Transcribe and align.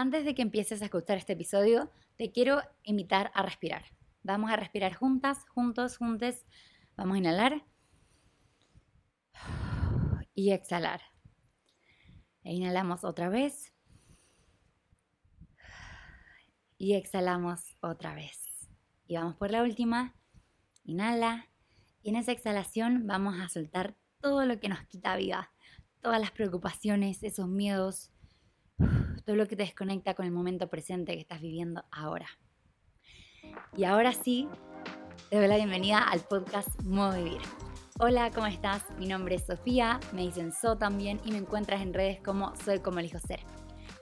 Antes 0.00 0.24
de 0.24 0.36
que 0.36 0.42
empieces 0.42 0.80
a 0.80 0.84
escuchar 0.84 1.18
este 1.18 1.32
episodio, 1.32 1.90
te 2.16 2.30
quiero 2.30 2.62
invitar 2.84 3.32
a 3.34 3.42
respirar. 3.42 3.84
Vamos 4.22 4.48
a 4.48 4.54
respirar 4.54 4.94
juntas, 4.94 5.44
juntos, 5.48 5.96
juntes. 5.96 6.46
Vamos 6.96 7.16
a 7.16 7.18
inhalar 7.18 7.64
y 10.36 10.52
exhalar. 10.52 11.00
E 12.44 12.54
inhalamos 12.54 13.02
otra 13.02 13.28
vez 13.28 13.72
y 16.76 16.94
exhalamos 16.94 17.74
otra 17.80 18.14
vez. 18.14 18.70
Y 19.08 19.16
vamos 19.16 19.34
por 19.34 19.50
la 19.50 19.64
última. 19.64 20.14
Inhala. 20.84 21.48
Y 22.04 22.10
en 22.10 22.16
esa 22.16 22.30
exhalación 22.30 23.08
vamos 23.08 23.40
a 23.40 23.48
soltar 23.48 23.96
todo 24.20 24.46
lo 24.46 24.60
que 24.60 24.68
nos 24.68 24.80
quita 24.86 25.16
vida, 25.16 25.50
todas 26.02 26.20
las 26.20 26.30
preocupaciones, 26.30 27.24
esos 27.24 27.48
miedos, 27.48 28.12
todo 29.24 29.36
lo 29.36 29.46
que 29.46 29.56
te 29.56 29.62
desconecta 29.62 30.14
con 30.14 30.24
el 30.24 30.32
momento 30.32 30.68
presente 30.68 31.14
que 31.14 31.20
estás 31.20 31.40
viviendo 31.40 31.84
ahora. 31.90 32.26
Y 33.76 33.84
ahora 33.84 34.12
sí, 34.12 34.48
te 35.30 35.36
doy 35.36 35.48
la 35.48 35.56
bienvenida 35.56 35.98
al 35.98 36.20
podcast 36.20 36.68
Modo 36.82 37.22
Vivir. 37.22 37.40
Hola, 38.00 38.30
¿cómo 38.30 38.46
estás? 38.46 38.84
Mi 38.98 39.06
nombre 39.06 39.34
es 39.34 39.44
Sofía, 39.44 40.00
me 40.12 40.22
dicen 40.22 40.52
So 40.52 40.78
también 40.78 41.20
y 41.24 41.32
me 41.32 41.38
encuentras 41.38 41.82
en 41.82 41.92
redes 41.92 42.20
como 42.20 42.54
Soy 42.56 42.78
como 42.78 43.00
elijo 43.00 43.18
ser. 43.18 43.40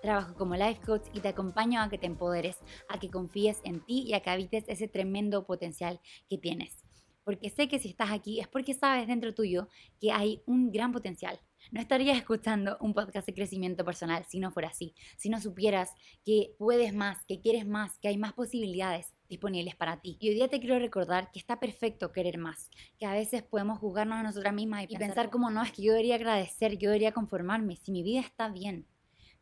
Trabajo 0.03 0.34
como 0.34 0.55
life 0.55 0.81
coach 0.84 1.09
y 1.12 1.20
te 1.20 1.29
acompaño 1.29 1.81
a 1.81 1.89
que 1.89 1.98
te 1.98 2.06
empoderes, 2.06 2.59
a 2.89 2.98
que 2.98 3.11
confíes 3.11 3.61
en 3.65 3.81
ti 3.81 4.05
y 4.06 4.15
a 4.15 4.20
que 4.20 4.31
habites 4.31 4.65
ese 4.69 4.87
tremendo 4.87 5.47
potencial 5.47 6.01
que 6.29 6.39
tienes. 6.39 6.84
Porque 7.25 7.51
sé 7.51 7.67
que 7.67 7.79
si 7.79 7.89
estás 7.89 8.12
aquí 8.12 8.39
es 8.39 8.47
porque 8.47 8.75
sabes 8.75 9.09
dentro 9.09 9.34
tuyo 9.34 9.69
que 10.01 10.12
hay 10.12 10.43
un 10.47 10.70
gran 10.70 10.93
potencial, 10.93 11.41
no 11.70 11.80
estarías 11.80 12.16
escuchando 12.16 12.77
un 12.80 12.95
podcast 12.95 13.27
de 13.27 13.34
crecimiento 13.34 13.84
personal 13.84 14.25
si 14.29 14.38
no 14.38 14.51
fuera 14.51 14.69
así, 14.69 14.95
si 15.16 15.29
no 15.29 15.41
supieras 15.41 15.92
que 16.25 16.55
puedes 16.59 16.95
más, 16.95 17.25
que 17.27 17.41
quieres 17.41 17.66
más, 17.66 17.98
que 17.98 18.09
hay 18.09 18.19
más 18.19 18.33
posibilidades 18.33 19.15
disponibles 19.29 19.75
para 19.75 20.00
ti. 20.00 20.17
Y 20.20 20.28
hoy 20.28 20.34
día 20.34 20.48
te 20.48 20.61
quiero 20.61 20.78
recordar 20.78 21.31
que 21.33 21.39
está 21.39 21.59
perfecto 21.59 22.12
querer 22.12 22.39
más, 22.39 22.70
que 22.98 23.06
a 23.06 23.12
veces 23.12 23.42
podemos 23.42 23.78
juzgarnos 23.78 24.19
a 24.19 24.22
nosotras 24.22 24.55
mismas 24.55 24.87
y, 24.89 24.97
pensar 24.97 25.31
como 25.31 25.50
no, 25.50 25.62
es 25.62 25.72
que 25.72 25.83
yo 25.83 25.92
debería 25.92 26.14
agradecer, 26.14 26.78
yo 26.78 26.91
debería 26.91 27.12
conformarme, 27.12 27.77
si 27.77 27.92
mi 27.92 28.03
vida 28.03 28.20
está 28.20 28.48
bien. 28.48 28.87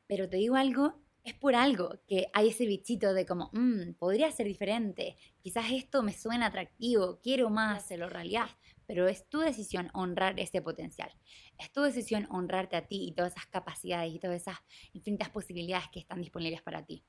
Pero 0.06 0.28
te 0.28 0.36
digo 0.36 0.56
algo, 0.56 1.03
es 1.25 1.34
por 1.34 1.55
algo 1.55 2.00
que 2.06 2.28
hay 2.33 2.48
ese 2.48 2.67
bichito 2.67 3.14
de 3.14 3.27
como, 3.27 3.50
mmm, 3.53 3.94
podría 3.98 4.30
ser 4.30 4.47
diferente, 4.47 5.17
quizás 5.41 5.72
esto 5.72 6.03
me 6.03 6.12
suena 6.12 6.47
atractivo, 6.47 7.19
quiero 7.22 7.50
más, 7.50 7.86
se 7.86 7.97
lo 7.97 8.08
realidad 8.08 8.48
pero 8.86 9.08
es 9.08 9.28
tu 9.28 9.39
decisión 9.39 9.91
honrar 9.92 10.39
ese 10.39 10.62
potencial. 10.62 11.11
Es 11.58 11.72
tu 11.72 11.83
decisión 11.83 12.27
honrarte 12.30 12.77
a 12.77 12.86
ti 12.86 13.06
y 13.08 13.12
todas 13.12 13.33
esas 13.33 13.47
capacidades 13.47 14.12
y 14.12 14.19
todas 14.19 14.42
esas 14.42 14.58
infinitas 14.92 15.30
posibilidades 15.30 15.89
que 15.89 16.00
están 16.00 16.20
disponibles 16.20 16.62
para 16.62 16.84
ti. 16.84 17.05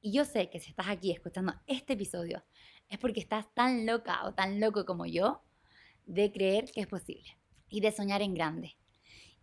Y 0.00 0.12
yo 0.12 0.24
sé 0.24 0.48
que 0.50 0.60
si 0.60 0.70
estás 0.70 0.88
aquí 0.88 1.10
escuchando 1.10 1.54
este 1.66 1.94
episodio 1.94 2.44
es 2.88 2.98
porque 2.98 3.20
estás 3.20 3.52
tan 3.54 3.86
loca 3.86 4.24
o 4.26 4.34
tan 4.34 4.60
loco 4.60 4.84
como 4.84 5.06
yo 5.06 5.42
de 6.06 6.32
creer 6.32 6.70
que 6.70 6.80
es 6.80 6.86
posible 6.86 7.38
y 7.68 7.80
de 7.80 7.92
soñar 7.92 8.22
en 8.22 8.34
grande. 8.34 8.76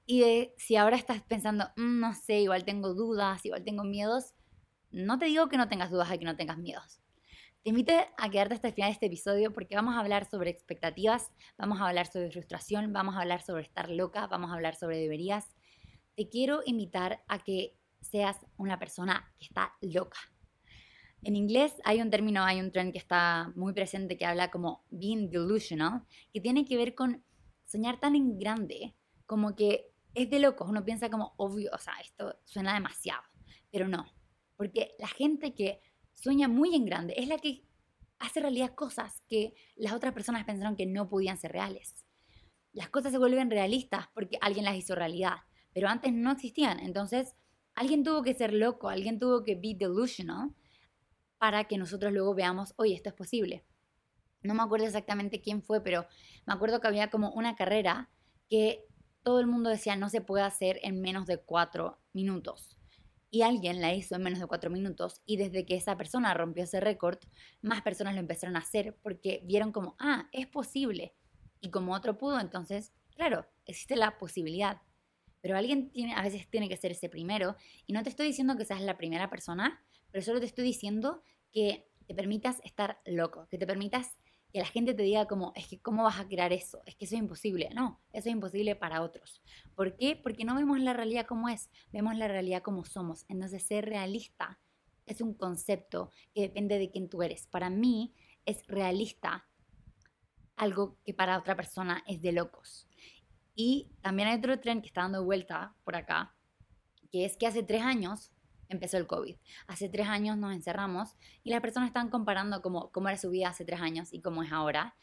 Y 0.06 0.52
si 0.58 0.76
ahora 0.76 0.98
estás 0.98 1.22
pensando, 1.24 1.66
mm, 1.76 2.00
no 2.00 2.14
sé, 2.14 2.42
igual 2.42 2.64
tengo 2.64 2.94
dudas, 2.94 3.44
igual 3.46 3.64
tengo 3.64 3.84
miedos, 3.84 4.36
no 4.92 5.18
te 5.18 5.26
digo 5.26 5.50
que 5.50 5.58
no 5.58 5.68
tengas 5.68 5.90
dudas 5.90 6.14
y 6.14 6.20
que 6.20 6.26
no 6.26 6.36
tengas 6.36 6.58
miedos. 6.58 7.02
Te 7.64 7.70
invito 7.72 7.94
a 8.18 8.30
quedarte 8.30 8.54
hasta 8.54 8.68
el 8.68 8.76
final 8.76 8.90
de 8.90 8.94
este 8.94 9.06
episodio 9.08 9.52
porque 9.52 9.76
vamos 9.76 9.96
a 9.96 10.00
hablar 10.00 10.30
sobre 10.30 10.52
expectativas, 10.52 11.32
vamos 11.58 11.82
a 11.82 11.88
hablar 11.88 12.06
sobre 12.06 12.30
frustración, 12.30 12.94
vamos 12.94 13.16
a 13.16 13.22
hablar 13.22 13.42
sobre 13.42 13.64
estar 13.64 13.90
loca, 13.90 14.28
vamos 14.28 14.52
a 14.52 14.54
hablar 14.54 14.76
sobre 14.76 15.00
deberías. 15.00 15.56
Te 16.16 16.30
quiero 16.30 16.62
invitar 16.66 17.24
a 17.28 17.44
que 17.44 17.76
seas 18.02 18.38
una 18.58 18.78
persona 18.78 19.34
que 19.40 19.46
está 19.46 19.74
loca. 19.82 20.20
En 21.24 21.36
inglés 21.36 21.74
hay 21.84 22.02
un 22.02 22.12
término, 22.12 22.44
hay 22.44 22.60
un 22.60 22.72
trend 22.72 22.92
que 22.92 23.00
está 23.00 23.52
muy 23.56 23.74
presente 23.74 24.16
que 24.16 24.28
habla 24.28 24.52
como 24.52 24.86
being 24.92 25.32
delusional, 25.32 26.04
que 26.32 26.40
tiene 26.42 26.66
que 26.66 26.78
ver 26.78 26.94
con 26.94 27.26
soñar 27.66 28.00
tan 28.00 28.16
en 28.16 28.38
grande 28.38 28.96
como 29.26 29.56
que 29.56 29.92
es 30.16 30.30
de 30.30 30.40
locos. 30.40 30.68
Uno 30.70 30.84
piensa 30.84 31.10
como 31.10 31.34
obvio, 31.38 31.70
o 31.74 31.78
sea, 31.78 31.94
esto 32.02 32.40
suena 32.46 32.74
demasiado, 32.74 33.22
pero 33.72 33.88
no. 33.88 34.06
Porque 34.56 34.96
la 34.98 35.08
gente 35.08 35.54
que 35.54 35.82
sueña 36.16 36.48
muy 36.48 36.74
en 36.74 36.86
grande, 36.86 37.14
es 37.18 37.28
la 37.28 37.38
que 37.38 37.64
hace 38.20 38.40
realidad 38.40 38.74
cosas 38.74 39.22
que 39.28 39.54
las 39.76 39.94
otras 39.94 40.14
personas 40.14 40.46
pensaron 40.46 40.76
que 40.76 40.86
no 40.86 41.08
podían 41.08 41.38
ser 41.38 41.52
reales. 41.52 42.06
Las 42.72 42.90
cosas 42.90 43.12
se 43.12 43.18
vuelven 43.18 43.52
realistas 43.52 44.08
porque 44.14 44.38
alguien 44.42 44.66
las 44.66 44.76
hizo 44.76 44.96
realidad, 44.96 45.38
pero 45.74 45.88
antes 45.88 46.14
no 46.14 46.32
existían. 46.32 46.80
Entonces, 46.80 47.36
alguien 47.76 48.04
tuvo 48.04 48.24
que 48.24 48.34
ser 48.34 48.54
loco, 48.54 48.90
alguien 48.90 49.20
tuvo 49.20 49.44
que 49.44 49.56
be 49.56 49.76
delusional 49.78 50.56
para 51.38 51.66
que 51.66 51.78
nosotros 51.78 52.12
luego 52.14 52.34
veamos, 52.34 52.74
oye, 52.78 52.96
esto 52.96 53.10
es 53.10 53.16
posible. 53.16 53.66
No 54.42 54.54
me 54.54 54.64
acuerdo 54.64 54.86
exactamente 54.86 55.42
quién 55.42 55.62
fue, 55.62 55.82
pero 55.82 56.08
me 56.46 56.54
acuerdo 56.54 56.80
que 56.80 56.88
había 56.88 57.10
como 57.10 57.32
una 57.32 57.56
carrera 57.56 58.10
que 58.50 58.86
todo 59.26 59.40
el 59.40 59.48
mundo 59.48 59.72
decía 59.72 59.96
no 59.96 60.08
se 60.10 60.22
puede 60.22 60.44
hacer 60.44 60.80
en 60.84 61.02
menos 61.02 61.26
de 61.26 61.38
cuatro 61.38 62.00
minutos 62.14 62.78
y 63.32 63.42
alguien 63.42 63.82
la 63.82 63.92
hizo 63.94 64.16
en 64.16 64.22
menos 64.22 64.40
de 64.40 64.46
cuatro 64.46 64.70
minutos 64.70 65.22
y 65.26 65.38
desde 65.38 65.66
que 65.66 65.76
esa 65.76 65.98
persona 65.98 66.34
rompió 66.36 66.64
ese 66.64 66.80
récord, 66.80 67.18
más 67.62 67.82
personas 67.82 68.14
lo 68.14 68.20
empezaron 68.22 68.56
a 68.56 68.60
hacer 68.60 68.96
porque 69.02 69.42
vieron 69.44 69.72
como, 69.72 69.96
ah, 70.00 70.30
es 70.32 70.48
posible. 70.48 71.16
Y 71.60 71.72
como 71.72 71.94
otro 71.96 72.18
pudo, 72.18 72.40
entonces, 72.40 72.94
claro, 73.16 73.46
existe 73.66 73.96
la 73.96 74.18
posibilidad. 74.20 74.82
Pero 75.42 75.58
alguien 75.58 75.90
tiene, 75.90 76.14
a 76.14 76.22
veces 76.22 76.48
tiene 76.50 76.70
que 76.70 76.78
ser 76.78 76.92
ese 76.92 77.10
primero. 77.10 77.56
Y 77.86 77.94
no 77.94 78.04
te 78.04 78.10
estoy 78.10 78.28
diciendo 78.28 78.56
que 78.56 78.64
seas 78.64 78.82
la 78.82 78.96
primera 78.96 79.30
persona, 79.30 79.84
pero 80.12 80.24
solo 80.24 80.40
te 80.40 80.46
estoy 80.46 80.64
diciendo 80.64 81.22
que 81.52 81.90
te 82.08 82.16
permitas 82.16 82.62
estar 82.64 83.02
loco, 83.06 83.48
que 83.50 83.58
te 83.58 83.68
permitas 83.68 84.16
que 84.56 84.62
la 84.62 84.68
gente 84.68 84.94
te 84.94 85.04
diga 85.04 85.26
como, 85.26 85.52
es 85.54 85.68
que 85.68 85.82
cómo 85.82 86.04
vas 86.04 86.18
a 86.18 86.30
crear 86.30 86.54
eso, 86.54 86.82
es 86.86 86.96
que 86.96 87.04
eso 87.04 87.16
es 87.16 87.20
imposible. 87.20 87.70
No, 87.76 88.00
eso 88.14 88.30
es 88.30 88.34
imposible 88.34 88.74
para 88.78 89.02
otros. 89.02 89.42
¿Por 89.76 89.98
qué? 89.98 90.16
Porque 90.16 90.46
no 90.46 90.56
vemos 90.56 90.80
la 90.80 90.94
realidad 90.94 91.26
como 91.26 91.50
es, 91.50 91.70
vemos 91.92 92.16
la 92.16 92.30
realidad 92.30 92.62
como 92.62 92.86
somos. 92.86 93.26
Entonces 93.28 93.64
ser 93.64 93.84
realista 93.84 94.58
es 95.06 95.20
un 95.20 95.34
concepto 95.34 96.10
que 96.34 96.44
depende 96.44 96.80
de 96.80 96.90
quién 96.90 97.10
tú 97.10 97.22
eres. 97.22 97.48
Para 97.48 97.70
mí 97.70 98.14
es 98.46 98.66
realista 98.68 99.46
algo 100.56 101.00
que 101.04 101.14
para 101.14 101.38
otra 101.38 101.58
persona 101.58 102.02
es 102.08 102.22
de 102.22 102.32
locos. 102.32 102.88
Y 103.56 103.92
también 104.00 104.30
hay 104.30 104.38
otro 104.38 104.58
tren 104.62 104.80
que 104.80 104.88
está 104.88 105.02
dando 105.02 105.26
vuelta 105.26 105.76
por 105.84 105.98
acá, 105.98 106.34
que 107.12 107.26
es 107.26 107.36
que 107.36 107.48
hace 107.48 107.62
tres 107.62 107.82
años 107.82 108.32
empezó 108.70 108.98
el 108.98 109.08
COVID. 109.08 109.36
Hace 109.68 109.90
tres 109.90 110.08
años 110.08 110.38
nos 110.38 110.54
encerramos 110.54 111.16
y 111.44 111.52
las 111.52 111.62
personas 111.62 111.88
están 111.88 112.10
comparando 112.10 112.62
cómo, 112.62 112.92
cómo 112.92 113.10
era 113.10 113.18
su 113.18 113.30
vida 113.30 113.50
hace 113.50 113.66
tres 113.66 113.82
años 113.82 114.14
y 114.14 114.22
cómo 114.22 114.44
es 114.44 114.52
ahora. 114.52 114.96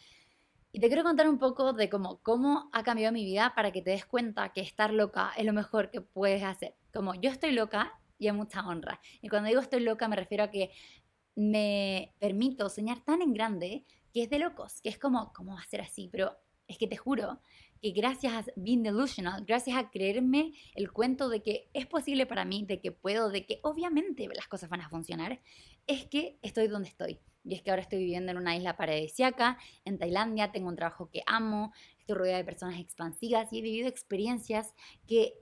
Y 0.72 0.80
te 0.80 0.86
quiero 0.88 1.02
contar 1.02 1.28
un 1.28 1.38
poco 1.38 1.74
de 1.74 1.90
cómo, 1.90 2.20
cómo 2.22 2.70
ha 2.72 2.82
cambiado 2.82 3.12
mi 3.12 3.24
vida 3.24 3.52
para 3.54 3.72
que 3.72 3.82
te 3.82 3.90
des 3.90 4.06
cuenta 4.06 4.52
que 4.52 4.62
estar 4.62 4.92
loca 4.92 5.32
es 5.36 5.44
lo 5.44 5.52
mejor 5.52 5.90
que 5.90 6.00
puedes 6.00 6.42
hacer. 6.42 6.74
Como 6.94 7.14
yo 7.14 7.30
estoy 7.30 7.52
loca 7.52 7.98
y 8.18 8.28
hay 8.28 8.32
mucha 8.32 8.66
honra. 8.66 9.00
Y 9.20 9.28
cuando 9.28 9.48
digo 9.48 9.60
estoy 9.60 9.80
loca 9.80 10.08
me 10.08 10.16
refiero 10.16 10.44
a 10.44 10.50
que 10.50 10.70
me 11.34 12.14
permito 12.18 12.68
soñar 12.68 13.00
tan 13.04 13.22
en 13.22 13.34
grande 13.34 13.84
que 14.12 14.22
es 14.22 14.30
de 14.30 14.38
locos, 14.38 14.80
que 14.80 14.88
es 14.88 14.98
como, 14.98 15.32
¿cómo 15.32 15.54
va 15.54 15.60
a 15.60 15.66
ser 15.66 15.80
así? 15.80 16.08
Pero 16.10 16.36
es 16.66 16.78
que 16.78 16.86
te 16.86 16.96
juro 16.96 17.40
que 17.82 17.90
gracias 17.90 18.32
a 18.32 18.44
being 18.54 18.84
delusional, 18.84 19.44
gracias 19.44 19.76
a 19.76 19.90
creerme 19.90 20.52
el 20.76 20.92
cuento 20.92 21.28
de 21.28 21.42
que 21.42 21.68
es 21.74 21.84
posible 21.86 22.26
para 22.26 22.44
mí, 22.44 22.64
de 22.64 22.80
que 22.80 22.92
puedo, 22.92 23.28
de 23.28 23.44
que 23.44 23.58
obviamente 23.62 24.28
las 24.32 24.46
cosas 24.46 24.70
van 24.70 24.82
a 24.82 24.88
funcionar, 24.88 25.40
es 25.88 26.06
que 26.06 26.38
estoy 26.42 26.68
donde 26.68 26.88
estoy. 26.88 27.18
Y 27.44 27.54
es 27.54 27.62
que 27.62 27.70
ahora 27.70 27.82
estoy 27.82 27.98
viviendo 27.98 28.30
en 28.30 28.38
una 28.38 28.56
isla 28.56 28.76
paradisíaca, 28.76 29.58
en 29.84 29.98
Tailandia, 29.98 30.52
tengo 30.52 30.68
un 30.68 30.76
trabajo 30.76 31.10
que 31.10 31.24
amo, 31.26 31.72
estoy 31.98 32.14
rodeada 32.14 32.38
de 32.38 32.44
personas 32.44 32.78
expansivas 32.78 33.52
y 33.52 33.58
he 33.58 33.62
vivido 33.62 33.88
experiencias 33.88 34.74
que, 35.08 35.34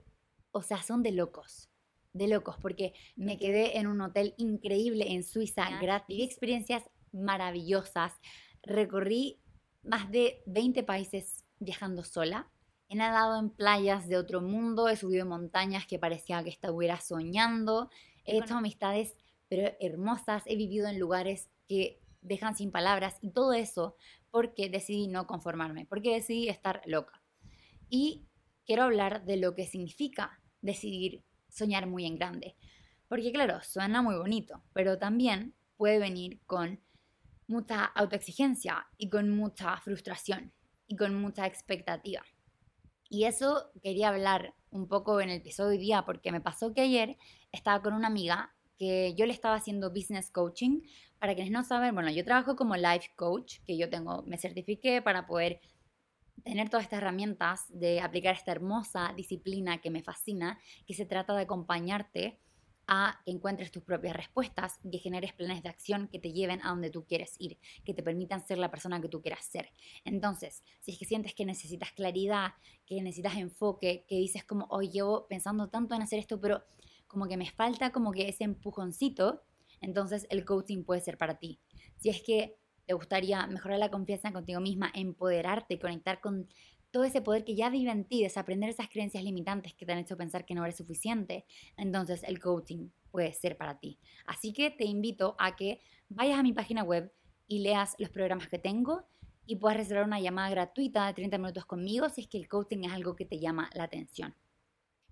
o 0.51 0.63
sea, 0.63 0.81
son 0.81 1.03
de 1.03 1.11
locos. 1.11 1.69
De 2.13 2.27
locos, 2.27 2.55
porque 2.59 2.93
me 3.15 3.37
quedé 3.37 3.77
en 3.77 3.85
un 3.85 4.01
hotel 4.01 4.33
increíble 4.37 5.11
en 5.11 5.23
Suiza, 5.23 5.79
gratis. 5.79 6.07
Viví 6.07 6.23
experiencias 6.23 6.83
maravillosas. 7.11 8.19
Recorrí 8.63 9.39
más 9.83 10.11
de 10.11 10.41
20 10.47 10.83
países 10.83 11.40
viajando 11.61 12.03
sola. 12.03 12.49
He 12.89 12.95
nadado 12.95 13.39
en 13.39 13.49
playas 13.49 14.09
de 14.09 14.17
otro 14.17 14.41
mundo, 14.41 14.89
he 14.89 14.97
subido 14.97 15.25
montañas 15.25 15.87
que 15.87 15.97
parecía 15.97 16.43
que 16.43 16.49
estuviera 16.49 16.99
soñando, 16.99 17.89
he 18.25 18.37
hecho 18.37 18.55
amistades 18.55 19.15
pero 19.51 19.75
hermosas, 19.81 20.43
he 20.45 20.55
vivido 20.55 20.87
en 20.87 20.97
lugares 20.97 21.49
que 21.67 21.99
dejan 22.21 22.55
sin 22.55 22.71
palabras 22.71 23.17
y 23.19 23.31
todo 23.31 23.51
eso 23.51 23.97
porque 24.29 24.69
decidí 24.69 25.09
no 25.09 25.27
conformarme, 25.27 25.85
porque 25.85 26.13
decidí 26.13 26.47
estar 26.47 26.81
loca. 26.85 27.21
Y 27.89 28.29
quiero 28.65 28.83
hablar 28.83 29.25
de 29.25 29.35
lo 29.35 29.53
que 29.53 29.67
significa 29.67 30.39
decidir 30.61 31.25
soñar 31.49 31.85
muy 31.85 32.05
en 32.05 32.15
grande. 32.15 32.55
Porque 33.09 33.33
claro, 33.33 33.59
suena 33.61 34.01
muy 34.01 34.15
bonito, 34.15 34.63
pero 34.71 34.97
también 34.97 35.53
puede 35.75 35.99
venir 35.99 36.39
con 36.45 36.79
mucha 37.45 37.83
autoexigencia 37.83 38.87
y 38.97 39.09
con 39.09 39.31
mucha 39.31 39.75
frustración 39.81 40.53
y 40.91 40.97
con 40.97 41.15
mucha 41.15 41.47
expectativa. 41.47 42.21
Y 43.09 43.23
eso 43.23 43.71
quería 43.81 44.09
hablar 44.09 44.53
un 44.71 44.89
poco 44.89 45.21
en 45.21 45.29
el 45.29 45.37
episodio 45.37 45.69
de 45.69 45.77
hoy 45.77 45.81
día 45.81 46.03
porque 46.05 46.33
me 46.33 46.41
pasó 46.41 46.73
que 46.73 46.81
ayer 46.81 47.17
estaba 47.53 47.81
con 47.81 47.93
una 47.93 48.07
amiga 48.07 48.53
que 48.77 49.15
yo 49.15 49.25
le 49.25 49.31
estaba 49.31 49.55
haciendo 49.55 49.91
business 49.91 50.29
coaching. 50.31 50.81
Para 51.17 51.33
quienes 51.33 51.53
no 51.53 51.63
saben, 51.63 51.95
bueno, 51.95 52.11
yo 52.11 52.25
trabajo 52.25 52.57
como 52.57 52.75
life 52.75 53.09
coach, 53.15 53.59
que 53.65 53.77
yo 53.77 53.89
tengo, 53.89 54.23
me 54.23 54.37
certifiqué 54.37 55.01
para 55.01 55.25
poder 55.27 55.61
tener 56.43 56.69
todas 56.69 56.83
estas 56.83 56.97
herramientas 56.97 57.65
de 57.69 58.01
aplicar 58.01 58.35
esta 58.35 58.51
hermosa 58.51 59.13
disciplina 59.15 59.79
que 59.79 59.91
me 59.91 60.03
fascina, 60.03 60.59
que 60.85 60.93
se 60.93 61.05
trata 61.05 61.33
de 61.35 61.43
acompañarte 61.43 62.41
a 62.87 63.21
que 63.25 63.31
encuentres 63.31 63.71
tus 63.71 63.83
propias 63.83 64.15
respuestas 64.15 64.79
y 64.83 64.91
que 64.91 64.97
generes 64.97 65.33
planes 65.33 65.63
de 65.63 65.69
acción 65.69 66.07
que 66.07 66.19
te 66.19 66.31
lleven 66.33 66.61
a 66.63 66.69
donde 66.69 66.89
tú 66.89 67.05
quieres 67.05 67.35
ir, 67.39 67.57
que 67.85 67.93
te 67.93 68.03
permitan 68.03 68.45
ser 68.45 68.57
la 68.57 68.71
persona 68.71 69.01
que 69.01 69.09
tú 69.09 69.21
quieras 69.21 69.45
ser. 69.45 69.71
Entonces, 70.03 70.63
si 70.79 70.91
es 70.91 70.99
que 70.99 71.05
sientes 71.05 71.33
que 71.33 71.45
necesitas 71.45 71.91
claridad, 71.91 72.53
que 72.85 73.01
necesitas 73.01 73.37
enfoque, 73.37 74.05
que 74.07 74.15
dices 74.15 74.43
como, 74.43 74.67
hoy 74.69 74.89
llevo 74.89 75.27
pensando 75.27 75.69
tanto 75.69 75.95
en 75.95 76.01
hacer 76.01 76.19
esto, 76.19 76.39
pero 76.39 76.63
como 77.07 77.27
que 77.27 77.37
me 77.37 77.49
falta 77.49 77.91
como 77.91 78.11
que 78.11 78.29
ese 78.29 78.43
empujoncito, 78.43 79.43
entonces 79.81 80.27
el 80.29 80.45
coaching 80.45 80.83
puede 80.83 81.01
ser 81.01 81.17
para 81.17 81.39
ti. 81.39 81.59
Si 81.97 82.09
es 82.09 82.21
que 82.21 82.57
te 82.85 82.93
gustaría 82.93 83.45
mejorar 83.47 83.79
la 83.79 83.89
confianza 83.89 84.31
contigo 84.31 84.59
misma, 84.59 84.91
empoderarte, 84.93 85.79
conectar 85.79 86.19
con 86.19 86.47
todo 86.91 87.05
ese 87.05 87.21
poder 87.21 87.43
que 87.45 87.55
ya 87.55 87.69
vive 87.69 87.91
en 87.91 88.05
ti, 88.05 88.21
desaprender 88.21 88.69
esas 88.69 88.89
creencias 88.89 89.23
limitantes 89.23 89.73
que 89.73 89.85
te 89.85 89.93
han 89.93 89.99
hecho 89.99 90.17
pensar 90.17 90.45
que 90.45 90.53
no 90.53 90.63
eres 90.63 90.77
suficiente, 90.77 91.45
entonces 91.77 92.23
el 92.23 92.39
coaching 92.39 92.89
puede 93.09 93.33
ser 93.33 93.57
para 93.57 93.79
ti. 93.79 93.97
Así 94.25 94.53
que 94.53 94.69
te 94.69 94.85
invito 94.85 95.35
a 95.39 95.55
que 95.55 95.81
vayas 96.09 96.39
a 96.39 96.43
mi 96.43 96.53
página 96.53 96.83
web 96.83 97.11
y 97.47 97.59
leas 97.59 97.95
los 97.97 98.09
programas 98.09 98.47
que 98.47 98.59
tengo 98.59 99.05
y 99.45 99.55
puedas 99.55 99.77
reservar 99.77 100.05
una 100.05 100.19
llamada 100.19 100.49
gratuita 100.49 101.07
de 101.07 101.13
30 101.13 101.37
minutos 101.37 101.65
conmigo 101.65 102.09
si 102.09 102.21
es 102.21 102.27
que 102.27 102.37
el 102.37 102.47
coaching 102.47 102.83
es 102.85 102.91
algo 102.91 103.15
que 103.15 103.25
te 103.25 103.39
llama 103.39 103.69
la 103.73 103.83
atención. 103.83 104.35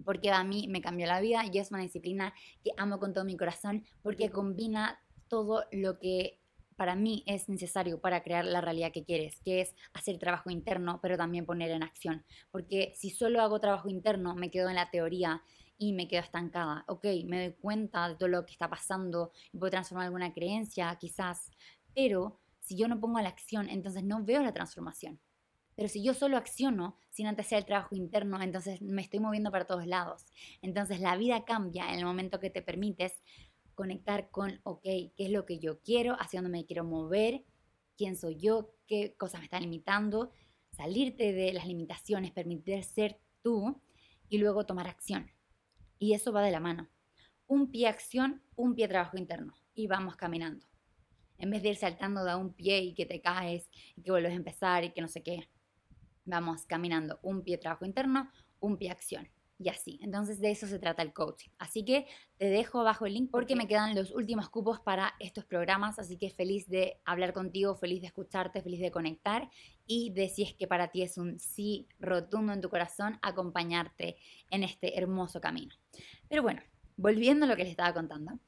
Porque 0.05 0.31
a 0.31 0.43
mí 0.43 0.67
me 0.69 0.81
cambió 0.81 1.07
la 1.07 1.19
vida 1.19 1.43
y 1.51 1.57
es 1.57 1.71
una 1.71 1.81
disciplina 1.81 2.33
que 2.63 2.71
amo 2.77 2.99
con 2.99 3.13
todo 3.13 3.25
mi 3.25 3.35
corazón 3.35 3.83
porque 4.01 4.29
combina 4.29 4.99
todo 5.27 5.65
lo 5.71 5.99
que 5.99 6.38
para 6.79 6.95
mí 6.95 7.23
es 7.25 7.49
necesario 7.49 7.99
para 7.99 8.23
crear 8.23 8.45
la 8.45 8.61
realidad 8.61 8.93
que 8.93 9.03
quieres, 9.03 9.41
que 9.41 9.59
es 9.59 9.75
hacer 9.91 10.17
trabajo 10.17 10.49
interno, 10.49 11.01
pero 11.01 11.17
también 11.17 11.45
poner 11.45 11.71
en 11.71 11.83
acción. 11.83 12.23
Porque 12.51 12.93
si 12.95 13.09
solo 13.09 13.41
hago 13.41 13.59
trabajo 13.59 13.89
interno, 13.89 14.33
me 14.33 14.49
quedo 14.49 14.69
en 14.69 14.75
la 14.75 14.89
teoría 14.89 15.43
y 15.77 15.91
me 15.91 16.07
quedo 16.07 16.21
estancada. 16.21 16.85
Ok, 16.87 17.05
me 17.25 17.49
doy 17.49 17.53
cuenta 17.59 18.07
de 18.07 18.15
todo 18.15 18.29
lo 18.29 18.45
que 18.45 18.53
está 18.53 18.69
pasando 18.69 19.33
y 19.51 19.57
puedo 19.57 19.71
transformar 19.71 20.05
alguna 20.05 20.33
creencia, 20.33 20.97
quizás, 20.97 21.51
pero 21.93 22.39
si 22.61 22.77
yo 22.77 22.87
no 22.87 23.01
pongo 23.01 23.19
la 23.19 23.27
acción, 23.27 23.67
entonces 23.67 24.05
no 24.05 24.23
veo 24.23 24.41
la 24.41 24.53
transformación. 24.53 25.19
Pero 25.75 25.89
si 25.89 26.01
yo 26.01 26.13
solo 26.13 26.37
acciono 26.37 26.97
sin 27.09 27.27
antes 27.27 27.45
hacer 27.45 27.57
el 27.57 27.65
trabajo 27.65 27.93
interno, 27.93 28.41
entonces 28.41 28.81
me 28.81 29.01
estoy 29.01 29.19
moviendo 29.19 29.51
para 29.51 29.65
todos 29.65 29.85
lados. 29.85 30.25
Entonces 30.61 31.01
la 31.01 31.17
vida 31.17 31.43
cambia 31.43 31.91
en 31.91 31.99
el 31.99 32.05
momento 32.05 32.39
que 32.39 32.49
te 32.49 32.61
permites 32.61 33.21
conectar 33.79 34.29
con, 34.29 34.59
ok, 34.63 34.83
qué 34.83 35.13
es 35.15 35.29
lo 35.29 35.45
que 35.45 35.57
yo 35.57 35.79
quiero, 35.79 36.17
hacia 36.19 36.41
dónde 36.41 36.57
me 36.57 36.65
quiero 36.65 36.83
mover, 36.83 37.45
quién 37.95 38.17
soy 38.17 38.35
yo, 38.35 38.75
qué 38.87 39.15
cosas 39.15 39.39
me 39.39 39.45
están 39.45 39.61
limitando, 39.61 40.33
salirte 40.71 41.31
de 41.31 41.53
las 41.53 41.65
limitaciones, 41.65 42.33
permitir 42.33 42.83
ser 42.83 43.21
tú 43.41 43.81
y 44.27 44.37
luego 44.37 44.65
tomar 44.65 44.89
acción. 44.89 45.31
Y 45.97 46.11
eso 46.11 46.33
va 46.33 46.41
de 46.41 46.51
la 46.51 46.59
mano. 46.59 46.89
Un 47.47 47.71
pie 47.71 47.87
acción, 47.87 48.43
un 48.57 48.75
pie 48.75 48.89
trabajo 48.89 49.17
interno 49.17 49.53
y 49.73 49.87
vamos 49.87 50.17
caminando. 50.17 50.67
En 51.37 51.49
vez 51.49 51.63
de 51.63 51.69
ir 51.69 51.77
saltando 51.77 52.25
de 52.25 52.35
un 52.35 52.53
pie 52.53 52.79
y 52.79 52.93
que 52.93 53.05
te 53.05 53.21
caes 53.21 53.69
y 53.95 54.01
que 54.01 54.11
vuelves 54.11 54.33
a 54.33 54.35
empezar 54.35 54.83
y 54.83 54.91
que 54.91 54.99
no 54.99 55.07
sé 55.07 55.23
qué. 55.23 55.47
Vamos 56.25 56.65
caminando 56.65 57.17
un 57.23 57.45
pie 57.45 57.57
trabajo 57.57 57.85
interno, 57.85 58.29
un 58.59 58.75
pie 58.77 58.91
acción 58.91 59.29
y 59.59 59.67
así. 59.67 59.99
Entonces 60.01 60.39
de 60.39 60.51
eso 60.51 60.65
se 60.67 60.79
trata 60.79 61.03
el 61.03 61.13
coaching. 61.13 61.49
Así 61.59 61.83
que 61.83 62.07
te 62.37 62.45
dejo 62.45 62.79
abajo 62.79 63.05
el 63.05 63.13
link 63.13 63.29
porque 63.29 63.55
me 63.55 63.67
quedan 63.67 63.93
los 63.93 64.11
últimos 64.11 64.49
cupos 64.49 64.79
para 64.79 65.13
estos 65.19 65.45
programas, 65.45 65.99
así 65.99 66.17
que 66.17 66.29
feliz 66.29 66.67
de 66.69 67.01
hablar 67.03 67.33
contigo, 67.33 67.75
feliz 67.75 68.01
de 68.01 68.07
escucharte, 68.07 68.61
feliz 68.61 68.79
de 68.79 68.89
conectar 68.89 69.49
y 69.85 70.11
de 70.11 70.29
si 70.29 70.43
es 70.43 70.53
que 70.53 70.65
para 70.65 70.87
ti 70.87 71.01
es 71.01 71.17
un 71.17 71.39
sí 71.39 71.87
rotundo 71.99 72.53
en 72.53 72.61
tu 72.61 72.69
corazón 72.69 73.19
acompañarte 73.21 74.15
en 74.49 74.63
este 74.63 74.97
hermoso 74.97 75.41
camino. 75.41 75.75
Pero 76.29 76.41
bueno, 76.41 76.61
volviendo 76.95 77.45
a 77.45 77.49
lo 77.49 77.55
que 77.57 77.63
les 77.63 77.71
estaba 77.71 77.93
contando. 77.93 78.39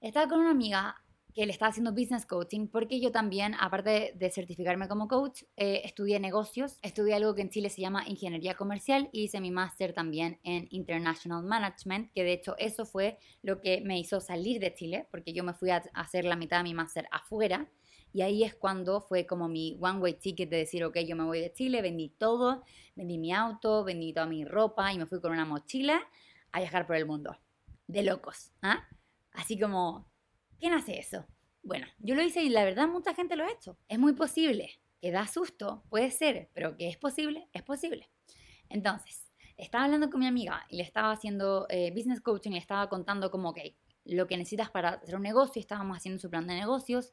Estaba 0.00 0.28
con 0.28 0.40
una 0.40 0.50
amiga 0.50 1.02
que 1.34 1.46
le 1.46 1.52
estaba 1.52 1.70
haciendo 1.70 1.92
business 1.92 2.26
coaching, 2.26 2.68
porque 2.68 3.00
yo 3.00 3.10
también, 3.10 3.54
aparte 3.58 4.12
de 4.14 4.30
certificarme 4.30 4.86
como 4.86 5.08
coach, 5.08 5.42
eh, 5.56 5.82
estudié 5.84 6.20
negocios, 6.20 6.78
estudié 6.80 7.14
algo 7.14 7.34
que 7.34 7.42
en 7.42 7.50
Chile 7.50 7.70
se 7.70 7.80
llama 7.80 8.06
ingeniería 8.06 8.54
comercial 8.54 9.08
y 9.10 9.24
hice 9.24 9.40
mi 9.40 9.50
máster 9.50 9.92
también 9.92 10.38
en 10.44 10.68
international 10.70 11.42
management, 11.42 12.12
que 12.12 12.22
de 12.22 12.34
hecho 12.34 12.54
eso 12.58 12.86
fue 12.86 13.18
lo 13.42 13.60
que 13.60 13.80
me 13.80 13.98
hizo 13.98 14.20
salir 14.20 14.60
de 14.60 14.74
Chile, 14.74 15.08
porque 15.10 15.32
yo 15.32 15.42
me 15.42 15.54
fui 15.54 15.70
a 15.70 15.82
hacer 15.92 16.24
la 16.24 16.36
mitad 16.36 16.58
de 16.58 16.64
mi 16.64 16.74
máster 16.74 17.08
afuera. 17.10 17.68
Y 18.12 18.22
ahí 18.22 18.44
es 18.44 18.54
cuando 18.54 19.00
fue 19.00 19.26
como 19.26 19.48
mi 19.48 19.76
one 19.80 19.98
way 19.98 20.14
ticket 20.14 20.48
de 20.48 20.58
decir, 20.58 20.84
ok, 20.84 20.98
yo 21.00 21.16
me 21.16 21.24
voy 21.24 21.40
de 21.40 21.52
Chile, 21.52 21.82
vendí 21.82 22.10
todo, 22.10 22.62
vendí 22.94 23.18
mi 23.18 23.32
auto, 23.32 23.82
vendí 23.82 24.12
toda 24.12 24.26
mi 24.26 24.44
ropa 24.44 24.92
y 24.92 24.98
me 24.98 25.06
fui 25.06 25.20
con 25.20 25.32
una 25.32 25.44
mochila 25.44 26.00
a 26.52 26.60
viajar 26.60 26.86
por 26.86 26.94
el 26.94 27.06
mundo. 27.06 27.36
De 27.88 28.04
locos, 28.04 28.52
¿ah? 28.62 28.88
Así 29.32 29.58
como 29.58 30.13
¿Quién 30.58 30.72
hace 30.72 30.98
eso? 30.98 31.26
Bueno, 31.62 31.86
yo 31.98 32.14
lo 32.14 32.22
hice 32.22 32.42
y 32.42 32.48
la 32.48 32.64
verdad 32.64 32.88
mucha 32.88 33.14
gente 33.14 33.36
lo 33.36 33.44
ha 33.44 33.52
hecho. 33.52 33.78
Es 33.88 33.98
muy 33.98 34.12
posible. 34.12 34.70
Que 35.00 35.10
da 35.10 35.26
susto, 35.26 35.84
puede 35.90 36.10
ser, 36.10 36.50
pero 36.54 36.76
que 36.76 36.88
es 36.88 36.96
posible, 36.96 37.48
es 37.52 37.62
posible. 37.62 38.10
Entonces, 38.70 39.30
estaba 39.56 39.84
hablando 39.84 40.10
con 40.10 40.20
mi 40.20 40.26
amiga 40.26 40.64
y 40.68 40.78
le 40.78 40.82
estaba 40.82 41.12
haciendo 41.12 41.66
eh, 41.68 41.90
business 41.94 42.20
coaching 42.20 42.52
y 42.52 42.54
le 42.54 42.60
estaba 42.60 42.88
contando 42.88 43.30
como, 43.30 43.50
ok, 43.50 43.58
lo 44.04 44.26
que 44.26 44.36
necesitas 44.36 44.70
para 44.70 44.90
hacer 44.90 45.16
un 45.16 45.22
negocio, 45.22 45.60
estábamos 45.60 45.96
haciendo 45.96 46.20
su 46.20 46.30
plan 46.30 46.46
de 46.46 46.54
negocios 46.54 47.12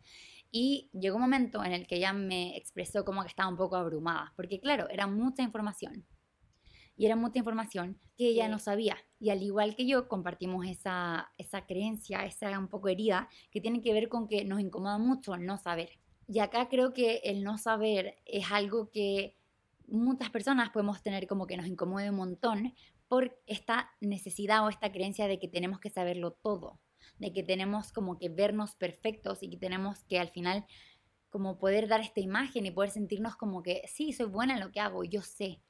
y 0.51 0.89
llegó 0.93 1.15
un 1.15 1.21
momento 1.23 1.63
en 1.63 1.73
el 1.73 1.87
que 1.87 1.95
ella 1.95 2.13
me 2.13 2.57
expresó 2.57 3.05
como 3.05 3.21
que 3.21 3.29
estaba 3.29 3.49
un 3.49 3.57
poco 3.57 3.75
abrumada, 3.75 4.33
porque 4.35 4.59
claro, 4.59 4.89
era 4.89 5.07
mucha 5.07 5.43
información 5.43 6.05
y 7.01 7.07
era 7.07 7.15
mucha 7.15 7.39
información 7.39 7.99
que 8.15 8.27
ella 8.27 8.47
no 8.47 8.59
sabía. 8.59 8.95
Y 9.19 9.31
al 9.31 9.41
igual 9.41 9.75
que 9.75 9.87
yo, 9.87 10.07
compartimos 10.07 10.67
esa, 10.67 11.31
esa 11.39 11.65
creencia, 11.65 12.25
esa 12.25 12.59
un 12.59 12.67
poco 12.67 12.89
herida, 12.89 13.27
que 13.49 13.59
tiene 13.59 13.81
que 13.81 13.91
ver 13.91 14.07
con 14.07 14.27
que 14.27 14.45
nos 14.45 14.59
incomoda 14.59 14.99
mucho 14.99 15.33
el 15.33 15.43
no 15.43 15.57
saber. 15.57 15.97
Y 16.27 16.37
acá 16.41 16.69
creo 16.69 16.93
que 16.93 17.21
el 17.23 17.43
no 17.43 17.57
saber 17.57 18.17
es 18.25 18.51
algo 18.51 18.91
que 18.91 19.35
muchas 19.87 20.29
personas 20.29 20.69
podemos 20.69 21.01
tener 21.01 21.25
como 21.25 21.47
que 21.47 21.57
nos 21.57 21.65
incomode 21.65 22.11
un 22.11 22.17
montón 22.17 22.75
por 23.07 23.35
esta 23.47 23.89
necesidad 23.99 24.63
o 24.63 24.69
esta 24.69 24.91
creencia 24.91 25.27
de 25.27 25.39
que 25.39 25.47
tenemos 25.47 25.79
que 25.79 25.89
saberlo 25.89 26.33
todo, 26.33 26.79
de 27.17 27.33
que 27.33 27.41
tenemos 27.41 27.91
como 27.91 28.19
que 28.19 28.29
vernos 28.29 28.75
perfectos 28.75 29.41
y 29.41 29.49
que 29.49 29.57
tenemos 29.57 30.03
que 30.03 30.19
al 30.19 30.29
final 30.29 30.67
como 31.31 31.57
poder 31.57 31.87
dar 31.87 32.01
esta 32.01 32.19
imagen 32.19 32.67
y 32.67 32.69
poder 32.69 32.91
sentirnos 32.91 33.35
como 33.37 33.63
que 33.63 33.81
sí, 33.87 34.13
soy 34.13 34.27
buena 34.27 34.53
en 34.53 34.59
lo 34.59 34.71
que 34.71 34.81
hago, 34.81 35.03
yo 35.03 35.23
sé, 35.23 35.63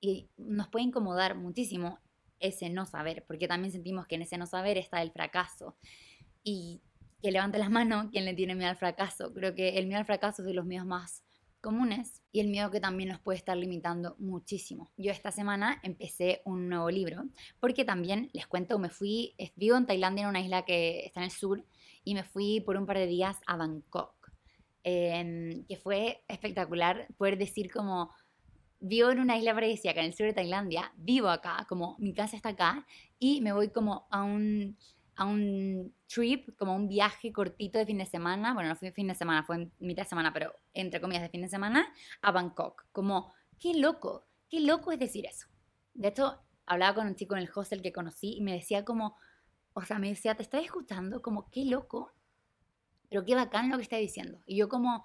y 0.00 0.28
nos 0.36 0.68
puede 0.68 0.84
incomodar 0.84 1.36
muchísimo 1.36 2.00
ese 2.38 2.68
no 2.70 2.86
saber, 2.86 3.24
porque 3.26 3.48
también 3.48 3.72
sentimos 3.72 4.06
que 4.06 4.16
en 4.16 4.22
ese 4.22 4.38
no 4.38 4.46
saber 4.46 4.76
está 4.78 5.02
el 5.02 5.10
fracaso. 5.10 5.76
Y 6.42 6.82
que 7.22 7.32
levante 7.32 7.58
la 7.58 7.70
mano 7.70 8.10
quien 8.10 8.24
le 8.24 8.34
tiene 8.34 8.54
miedo 8.54 8.70
al 8.70 8.76
fracaso. 8.76 9.32
Creo 9.32 9.54
que 9.54 9.78
el 9.78 9.86
miedo 9.86 9.98
al 9.98 10.06
fracaso 10.06 10.42
es 10.42 10.46
de 10.46 10.54
los 10.54 10.66
miedos 10.66 10.86
más 10.86 11.24
comunes 11.62 12.22
y 12.30 12.40
el 12.40 12.48
miedo 12.48 12.70
que 12.70 12.78
también 12.78 13.08
nos 13.08 13.18
puede 13.18 13.38
estar 13.38 13.56
limitando 13.56 14.14
muchísimo. 14.18 14.92
Yo 14.96 15.10
esta 15.10 15.32
semana 15.32 15.80
empecé 15.82 16.42
un 16.44 16.68
nuevo 16.68 16.90
libro 16.90 17.24
porque 17.58 17.84
también 17.84 18.30
les 18.34 18.46
cuento, 18.46 18.78
me 18.78 18.90
fui, 18.90 19.34
vivo 19.56 19.76
en 19.76 19.86
Tailandia, 19.86 20.24
en 20.24 20.28
una 20.28 20.40
isla 20.40 20.64
que 20.64 21.06
está 21.06 21.20
en 21.20 21.24
el 21.24 21.30
sur, 21.30 21.64
y 22.04 22.14
me 22.14 22.22
fui 22.22 22.60
por 22.60 22.76
un 22.76 22.86
par 22.86 22.98
de 22.98 23.06
días 23.06 23.38
a 23.46 23.56
Bangkok, 23.56 24.30
que 24.84 25.80
fue 25.82 26.22
espectacular 26.28 27.08
poder 27.16 27.38
decir 27.38 27.72
como 27.72 28.12
vivo 28.80 29.10
en 29.10 29.20
una 29.20 29.36
isla 29.36 29.54
paradisíaca 29.54 30.00
en 30.00 30.06
el 30.06 30.14
sur 30.14 30.26
de 30.26 30.32
Tailandia, 30.32 30.92
vivo 30.96 31.28
acá, 31.28 31.66
como 31.68 31.96
mi 31.98 32.12
casa 32.14 32.36
está 32.36 32.50
acá, 32.50 32.86
y 33.18 33.40
me 33.40 33.52
voy 33.52 33.70
como 33.70 34.06
a 34.10 34.22
un, 34.22 34.76
a 35.16 35.24
un 35.24 35.94
trip, 36.06 36.56
como 36.56 36.74
un 36.74 36.88
viaje 36.88 37.32
cortito 37.32 37.78
de 37.78 37.86
fin 37.86 37.98
de 37.98 38.06
semana, 38.06 38.54
bueno, 38.54 38.68
no 38.68 38.76
fue 38.76 38.92
fin 38.92 39.08
de 39.08 39.14
semana, 39.14 39.42
fue 39.42 39.70
mitad 39.78 40.02
de 40.02 40.08
semana, 40.08 40.32
pero 40.32 40.54
entre 40.74 41.00
comillas 41.00 41.22
de 41.22 41.30
fin 41.30 41.42
de 41.42 41.48
semana, 41.48 41.92
a 42.22 42.32
Bangkok. 42.32 42.86
Como, 42.92 43.32
qué 43.58 43.74
loco, 43.74 44.26
qué 44.48 44.60
loco 44.60 44.92
es 44.92 44.98
decir 44.98 45.26
eso. 45.26 45.46
De 45.94 46.08
hecho, 46.08 46.38
hablaba 46.66 46.94
con 46.94 47.06
un 47.06 47.16
chico 47.16 47.34
en 47.34 47.42
el 47.42 47.50
hostel 47.54 47.82
que 47.82 47.92
conocí 47.92 48.34
y 48.36 48.42
me 48.42 48.52
decía 48.52 48.84
como, 48.84 49.16
o 49.72 49.82
sea, 49.82 49.98
me 49.98 50.08
decía, 50.08 50.34
te 50.34 50.42
estoy 50.42 50.64
escuchando, 50.64 51.22
como, 51.22 51.50
qué 51.50 51.64
loco, 51.64 52.12
pero 53.08 53.24
qué 53.24 53.34
bacán 53.34 53.70
lo 53.70 53.76
que 53.76 53.82
está 53.82 53.96
diciendo. 53.96 54.42
Y 54.46 54.56
yo 54.56 54.68
como, 54.68 55.04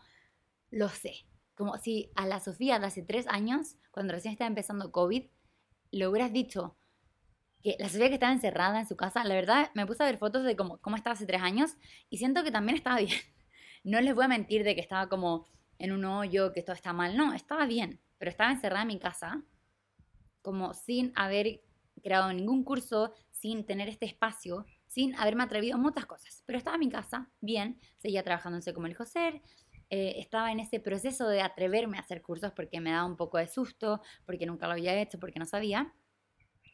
lo 0.72 0.90
sé, 0.90 1.26
como 1.56 1.78
si 1.78 2.12
a 2.16 2.26
la 2.26 2.40
Sofía 2.40 2.80
de 2.80 2.88
hace 2.88 3.04
tres 3.04 3.28
años, 3.28 3.76
cuando 3.92 4.14
recién 4.14 4.32
estaba 4.32 4.48
empezando 4.48 4.92
COVID, 4.92 5.30
le 5.92 6.08
hubieras 6.08 6.34
dicho 6.34 6.78
que 7.62 7.76
la 7.80 7.90
Sofía 7.90 8.08
que 8.08 8.16
estaba 8.16 8.34
encerrada 8.34 8.80
en 8.80 8.88
su 8.88 8.96
casa, 8.96 9.24
la 9.24 9.36
verdad 9.36 9.70
me 9.76 9.86
puse 9.86 10.04
a 10.04 10.08
ver 10.08 10.18
fotos 10.18 10.44
de 10.44 10.56
cómo, 10.56 10.80
cómo 10.80 10.96
estaba 10.96 11.14
hace 11.14 11.26
tres 11.26 11.42
años 11.42 11.76
y 12.10 12.18
siento 12.18 12.44
que 12.44 12.52
también 12.52 12.78
estaba 12.78 12.98
bien. 12.98 13.10
No 13.84 14.00
les 14.00 14.14
voy 14.14 14.26
a 14.26 14.28
mentir 14.28 14.64
de 14.64 14.76
que 14.76 14.82
estaba 14.82 15.10
como 15.10 15.48
en 15.80 15.92
un 15.92 16.06
hoyo, 16.06 16.54
que 16.54 16.62
todo 16.62 16.76
está 16.76 16.94
mal, 16.94 17.18
no, 17.18 17.34
estaba 17.34 17.66
bien, 17.66 18.00
pero 18.20 18.30
estaba 18.30 18.52
encerrada 18.52 18.84
en 18.84 18.90
mi 18.90 19.00
casa, 19.00 19.44
como 20.44 20.76
sin 20.76 21.12
haber 21.16 21.62
creado 22.04 22.32
ningún 22.32 22.64
curso, 22.64 23.12
sin 23.32 23.66
tener 23.66 23.90
este 23.90 24.06
espacio, 24.06 24.68
sin 24.86 25.16
haberme 25.16 25.44
atrevido 25.44 25.76
a 25.76 25.80
muchas 25.80 26.06
cosas. 26.06 26.44
Pero 26.46 26.60
estaba 26.60 26.76
en 26.76 26.82
mi 26.82 26.90
casa, 26.90 27.32
bien, 27.40 27.80
seguía 27.98 28.24
trabajando 28.24 28.58
en 28.58 28.62
Sé 28.62 28.74
como 28.74 28.86
el 28.86 28.96
José, 28.96 29.42
eh, 29.94 30.22
estaba 30.22 30.54
en 30.54 30.62
ese 30.62 30.80
proceso 30.80 31.28
de 31.28 31.42
atreverme 31.42 31.98
a 31.98 32.00
hacer 32.00 32.22
cursos 32.22 32.54
porque 32.56 32.80
me 32.80 32.92
daba 32.92 33.06
un 33.06 33.18
poco 33.18 33.38
de 33.38 33.48
susto, 33.48 34.02
porque 34.26 34.46
nunca 34.46 34.66
lo 34.66 34.72
había 34.72 35.00
hecho, 35.00 35.20
porque 35.20 35.38
no 35.38 35.46
sabía. 35.46 35.94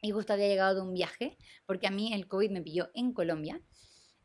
Y 0.04 0.12
justo 0.12 0.34
había 0.34 0.48
llegado 0.48 0.76
de 0.76 0.82
un 0.82 0.94
viaje, 0.94 1.36
porque 1.66 1.88
a 1.88 1.92
mí 1.92 2.14
el 2.14 2.28
COVID 2.28 2.52
me 2.52 2.62
pilló 2.62 2.92
en 2.94 3.14
Colombia. 3.14 3.60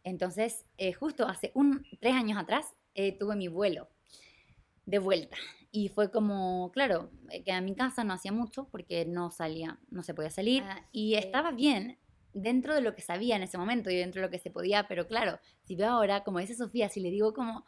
Entonces, 0.05 0.67
eh, 0.77 0.93
justo 0.93 1.27
hace 1.27 1.53
un, 1.55 1.87
tres 2.01 2.13
años 2.13 2.39
atrás, 2.39 2.75
eh, 2.95 3.17
tuve 3.19 3.35
mi 3.35 3.49
vuelo 3.49 3.89
de 4.85 4.99
vuelta. 4.99 5.39
Y 5.71 5.89
fue 5.89 6.11
como, 6.11 6.71
claro, 6.73 7.11
que 7.47 7.53
a 7.53 7.63
mi 7.63 7.75
casa 7.75 8.05
no 8.05 8.13
hacía 8.13 8.31
mucho 8.31 8.69
porque 8.69 9.07
no 9.07 9.31
salía, 9.31 9.79
no 9.89 10.03
se 10.03 10.13
podía 10.13 10.29
salir. 10.29 10.65
Ah, 10.65 10.87
y 10.93 11.15
estaba 11.15 11.53
bien 11.53 11.99
dentro 12.35 12.75
de 12.75 12.83
lo 12.83 12.95
que 12.95 13.01
sabía 13.01 13.37
en 13.37 13.43
ese 13.43 13.57
momento 13.57 13.89
y 13.89 13.97
dentro 13.97 14.21
de 14.21 14.27
lo 14.27 14.31
que 14.31 14.39
se 14.39 14.51
podía, 14.51 14.87
pero 14.87 15.07
claro, 15.07 15.39
si 15.63 15.77
veo 15.77 15.89
ahora, 15.89 16.25
como 16.25 16.41
dice 16.41 16.55
Sofía, 16.55 16.91
si 16.91 17.01
le 17.01 17.11
digo 17.11 17.33
como, 17.33 17.65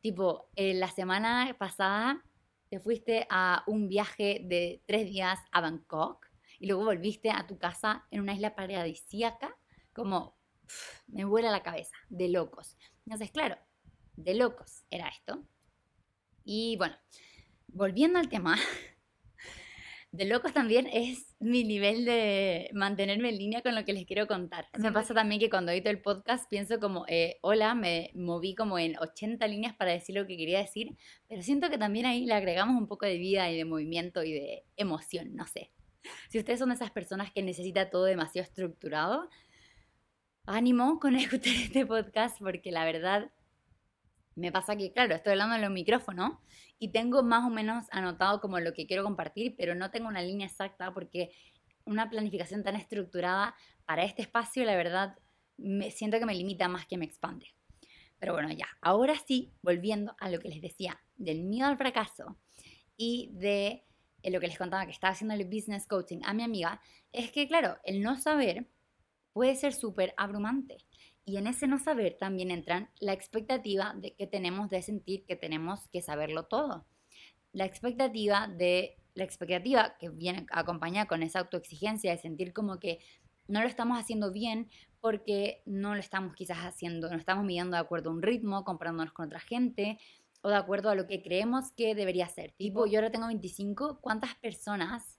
tipo, 0.00 0.50
eh, 0.56 0.74
la 0.74 0.88
semana 0.88 1.54
pasada 1.58 2.24
te 2.68 2.80
fuiste 2.80 3.26
a 3.30 3.62
un 3.66 3.88
viaje 3.88 4.40
de 4.44 4.82
tres 4.86 5.06
días 5.06 5.38
a 5.52 5.60
Bangkok 5.60 6.26
y 6.58 6.66
luego 6.66 6.84
volviste 6.84 7.30
a 7.30 7.46
tu 7.46 7.58
casa 7.58 8.06
en 8.10 8.20
una 8.20 8.34
isla 8.34 8.54
paradisíaca, 8.54 9.56
como 9.92 10.36
me 11.06 11.24
vuela 11.24 11.50
la 11.50 11.62
cabeza, 11.62 11.96
de 12.08 12.28
locos. 12.28 12.76
Entonces, 13.04 13.30
claro, 13.30 13.56
de 14.16 14.34
locos 14.34 14.84
era 14.90 15.08
esto. 15.08 15.46
Y 16.44 16.76
bueno, 16.76 16.96
volviendo 17.68 18.18
al 18.18 18.28
tema, 18.28 18.56
de 20.12 20.24
locos 20.24 20.52
también 20.52 20.86
es 20.86 21.34
mi 21.40 21.64
nivel 21.64 22.04
de 22.04 22.70
mantenerme 22.72 23.28
en 23.28 23.38
línea 23.38 23.62
con 23.62 23.74
lo 23.74 23.84
que 23.84 23.92
les 23.92 24.06
quiero 24.06 24.26
contar. 24.26 24.66
Me 24.78 24.92
pasa 24.92 25.12
también 25.12 25.40
que 25.40 25.50
cuando 25.50 25.72
edito 25.72 25.90
el 25.90 26.00
podcast 26.00 26.48
pienso 26.48 26.80
como, 26.80 27.04
eh, 27.08 27.38
hola, 27.42 27.74
me 27.74 28.10
moví 28.14 28.54
como 28.54 28.78
en 28.78 28.98
80 28.98 29.46
líneas 29.46 29.74
para 29.76 29.92
decir 29.92 30.14
lo 30.14 30.26
que 30.26 30.36
quería 30.36 30.58
decir, 30.58 30.96
pero 31.28 31.42
siento 31.42 31.68
que 31.68 31.78
también 31.78 32.06
ahí 32.06 32.24
le 32.24 32.34
agregamos 32.34 32.80
un 32.80 32.86
poco 32.86 33.04
de 33.04 33.18
vida 33.18 33.50
y 33.50 33.56
de 33.56 33.64
movimiento 33.64 34.22
y 34.22 34.32
de 34.32 34.64
emoción, 34.76 35.34
no 35.34 35.46
sé. 35.46 35.70
Si 36.28 36.38
ustedes 36.38 36.60
son 36.60 36.68
de 36.70 36.76
esas 36.76 36.90
personas 36.90 37.32
que 37.32 37.42
necesita 37.42 37.90
todo 37.90 38.04
demasiado 38.04 38.46
estructurado, 38.46 39.28
ánimo 40.46 40.98
con 41.00 41.14
escuchar 41.16 41.54
este 41.54 41.84
podcast 41.84 42.38
porque 42.38 42.70
la 42.70 42.84
verdad 42.84 43.30
me 44.36 44.52
pasa 44.52 44.76
que, 44.76 44.92
claro, 44.92 45.14
estoy 45.14 45.32
hablando 45.32 45.56
en 45.56 45.62
los 45.62 45.70
micrófonos 45.70 46.38
y 46.78 46.88
tengo 46.88 47.22
más 47.22 47.44
o 47.44 47.50
menos 47.50 47.86
anotado 47.90 48.40
como 48.40 48.60
lo 48.60 48.72
que 48.72 48.86
quiero 48.86 49.04
compartir, 49.04 49.54
pero 49.56 49.74
no 49.74 49.90
tengo 49.90 50.08
una 50.08 50.22
línea 50.22 50.46
exacta 50.46 50.92
porque 50.92 51.30
una 51.84 52.10
planificación 52.10 52.62
tan 52.62 52.76
estructurada 52.76 53.54
para 53.84 54.04
este 54.04 54.22
espacio, 54.22 54.64
la 54.64 54.76
verdad, 54.76 55.16
me 55.56 55.90
siento 55.90 56.18
que 56.18 56.26
me 56.26 56.34
limita 56.34 56.68
más 56.68 56.86
que 56.86 56.98
me 56.98 57.06
expande. 57.06 57.46
Pero 58.18 58.32
bueno, 58.32 58.50
ya, 58.50 58.66
ahora 58.80 59.14
sí, 59.26 59.52
volviendo 59.62 60.14
a 60.18 60.30
lo 60.30 60.38
que 60.38 60.48
les 60.48 60.60
decía 60.60 61.00
del 61.16 61.44
miedo 61.44 61.68
al 61.68 61.76
fracaso 61.76 62.36
y 62.96 63.30
de 63.32 63.84
eh, 64.22 64.30
lo 64.30 64.40
que 64.40 64.48
les 64.48 64.58
contaba 64.58 64.86
que 64.86 64.92
estaba 64.92 65.12
haciendo 65.12 65.34
el 65.34 65.44
business 65.44 65.86
coaching 65.86 66.20
a 66.24 66.34
mi 66.34 66.42
amiga, 66.42 66.80
es 67.12 67.30
que, 67.30 67.46
claro, 67.46 67.78
el 67.84 68.02
no 68.02 68.16
saber 68.16 68.68
puede 69.32 69.54
ser 69.54 69.74
súper 69.74 70.14
abrumante. 70.16 70.78
Y 71.28 71.38
en 71.38 71.48
ese 71.48 71.66
no 71.66 71.80
saber 71.80 72.16
también 72.16 72.52
entran 72.52 72.88
la 73.00 73.12
expectativa 73.12 73.94
de 73.96 74.14
que 74.14 74.28
tenemos 74.28 74.70
de 74.70 74.80
sentir 74.80 75.24
que 75.24 75.34
tenemos 75.34 75.88
que 75.88 76.00
saberlo 76.00 76.44
todo. 76.44 76.86
La 77.52 77.64
expectativa 77.64 78.46
de 78.46 78.96
la 79.14 79.24
expectativa 79.24 79.96
que 79.98 80.08
viene 80.08 80.46
acompañada 80.52 81.08
con 81.08 81.24
esa 81.24 81.40
autoexigencia 81.40 82.12
de 82.12 82.18
sentir 82.18 82.52
como 82.52 82.78
que 82.78 83.00
no 83.48 83.60
lo 83.60 83.66
estamos 83.66 83.98
haciendo 83.98 84.30
bien 84.30 84.70
porque 85.00 85.62
no 85.66 85.94
lo 85.94 86.00
estamos 86.00 86.32
quizás 86.34 86.58
haciendo, 86.58 87.10
no 87.10 87.16
estamos 87.16 87.44
midiendo 87.44 87.76
de 87.76 87.80
acuerdo 87.80 88.10
a 88.10 88.12
un 88.12 88.22
ritmo, 88.22 88.64
comprándonos 88.64 89.12
con 89.12 89.26
otra 89.26 89.40
gente 89.40 89.98
o 90.42 90.48
de 90.48 90.56
acuerdo 90.56 90.90
a 90.90 90.94
lo 90.94 91.08
que 91.08 91.22
creemos 91.22 91.72
que 91.72 91.96
debería 91.96 92.28
ser. 92.28 92.52
Tipo, 92.52 92.86
yo 92.86 93.00
ahora 93.00 93.10
tengo 93.10 93.26
25, 93.26 93.98
¿cuántas 94.00 94.36
personas 94.36 95.15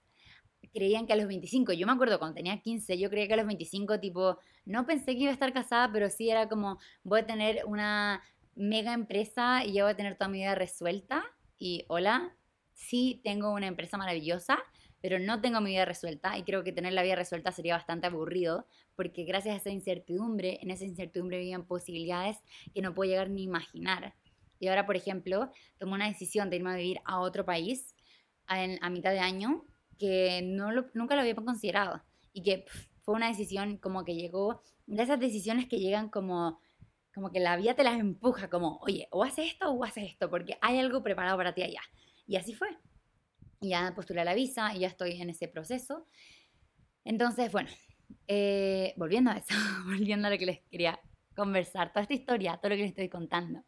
creían 0.77 1.07
que 1.07 1.13
a 1.13 1.15
los 1.15 1.27
25, 1.27 1.73
yo 1.73 1.87
me 1.87 1.93
acuerdo 1.93 2.19
cuando 2.19 2.35
tenía 2.35 2.61
15, 2.61 2.99
yo 2.99 3.09
creía 3.09 3.27
que 3.27 3.33
a 3.33 3.37
los 3.37 3.47
25, 3.47 3.99
tipo, 3.99 4.37
no 4.65 4.85
pensé 4.85 5.15
que 5.15 5.23
iba 5.23 5.31
a 5.31 5.33
estar 5.33 5.51
casada, 5.51 5.91
pero 5.91 6.07
sí 6.11 6.29
era 6.29 6.47
como, 6.47 6.77
voy 7.03 7.21
a 7.21 7.25
tener 7.25 7.63
una 7.65 8.21
mega 8.55 8.93
empresa 8.93 9.65
y 9.65 9.73
ya 9.73 9.83
voy 9.83 9.93
a 9.93 9.95
tener 9.95 10.17
toda 10.17 10.29
mi 10.29 10.37
vida 10.37 10.53
resuelta. 10.53 11.23
Y 11.57 11.85
hola, 11.87 12.35
sí 12.73 13.21
tengo 13.23 13.53
una 13.53 13.65
empresa 13.65 13.97
maravillosa, 13.97 14.59
pero 15.01 15.17
no 15.17 15.41
tengo 15.41 15.61
mi 15.61 15.71
vida 15.71 15.85
resuelta 15.85 16.37
y 16.37 16.43
creo 16.43 16.63
que 16.63 16.71
tener 16.71 16.93
la 16.93 17.01
vida 17.01 17.15
resuelta 17.15 17.51
sería 17.51 17.75
bastante 17.75 18.05
aburrido, 18.05 18.67
porque 18.95 19.23
gracias 19.23 19.55
a 19.55 19.57
esa 19.57 19.69
incertidumbre, 19.71 20.59
en 20.61 20.69
esa 20.69 20.85
incertidumbre 20.85 21.39
viven 21.39 21.65
posibilidades 21.65 22.37
que 22.71 22.83
no 22.83 22.93
puedo 22.93 23.09
llegar 23.09 23.31
ni 23.31 23.41
imaginar. 23.43 24.13
Y 24.59 24.67
ahora, 24.67 24.85
por 24.85 24.95
ejemplo, 24.95 25.49
tomo 25.79 25.95
una 25.95 26.07
decisión 26.07 26.51
de 26.51 26.57
irme 26.57 26.71
a 26.71 26.75
vivir 26.75 26.99
a 27.03 27.19
otro 27.19 27.45
país 27.45 27.95
a 28.45 28.89
mitad 28.89 29.11
de 29.11 29.19
año 29.19 29.65
que 29.97 30.41
no 30.43 30.69
nunca 30.93 31.15
lo 31.15 31.21
había 31.21 31.35
considerado 31.35 32.03
y 32.33 32.43
que 32.43 32.65
fue 33.03 33.15
una 33.15 33.27
decisión 33.27 33.77
como 33.77 34.03
que 34.03 34.15
llegó, 34.15 34.61
de 34.85 35.03
esas 35.03 35.19
decisiones 35.19 35.67
que 35.67 35.79
llegan 35.79 36.09
como, 36.09 36.59
como 37.13 37.31
que 37.31 37.39
la 37.39 37.57
vida 37.57 37.73
te 37.73 37.83
las 37.83 37.99
empuja, 37.99 38.49
como, 38.49 38.77
oye, 38.81 39.07
o 39.11 39.23
haces 39.23 39.53
esto 39.53 39.71
o 39.71 39.83
haces 39.83 40.11
esto, 40.11 40.29
porque 40.29 40.57
hay 40.61 40.79
algo 40.79 41.01
preparado 41.03 41.37
para 41.37 41.53
ti 41.53 41.63
allá. 41.63 41.81
Y 42.25 42.35
así 42.35 42.53
fue. 42.53 42.69
Y 43.61 43.69
ya 43.69 43.93
postulé 43.95 44.23
la 44.23 44.33
visa 44.33 44.75
y 44.75 44.79
ya 44.79 44.87
estoy 44.87 45.21
en 45.21 45.29
ese 45.29 45.47
proceso. 45.47 46.05
Entonces, 47.03 47.51
bueno, 47.51 47.69
eh, 48.27 48.93
volviendo 48.97 49.31
a 49.31 49.37
eso, 49.37 49.53
volviendo 49.85 50.27
a 50.27 50.31
lo 50.31 50.37
que 50.37 50.45
les 50.45 50.59
quería 50.69 50.99
conversar, 51.35 51.93
toda 51.93 52.01
esta 52.01 52.13
historia, 52.13 52.57
todo 52.57 52.69
lo 52.69 52.75
que 52.75 52.81
les 52.81 52.91
estoy 52.91 53.09
contando, 53.09 53.63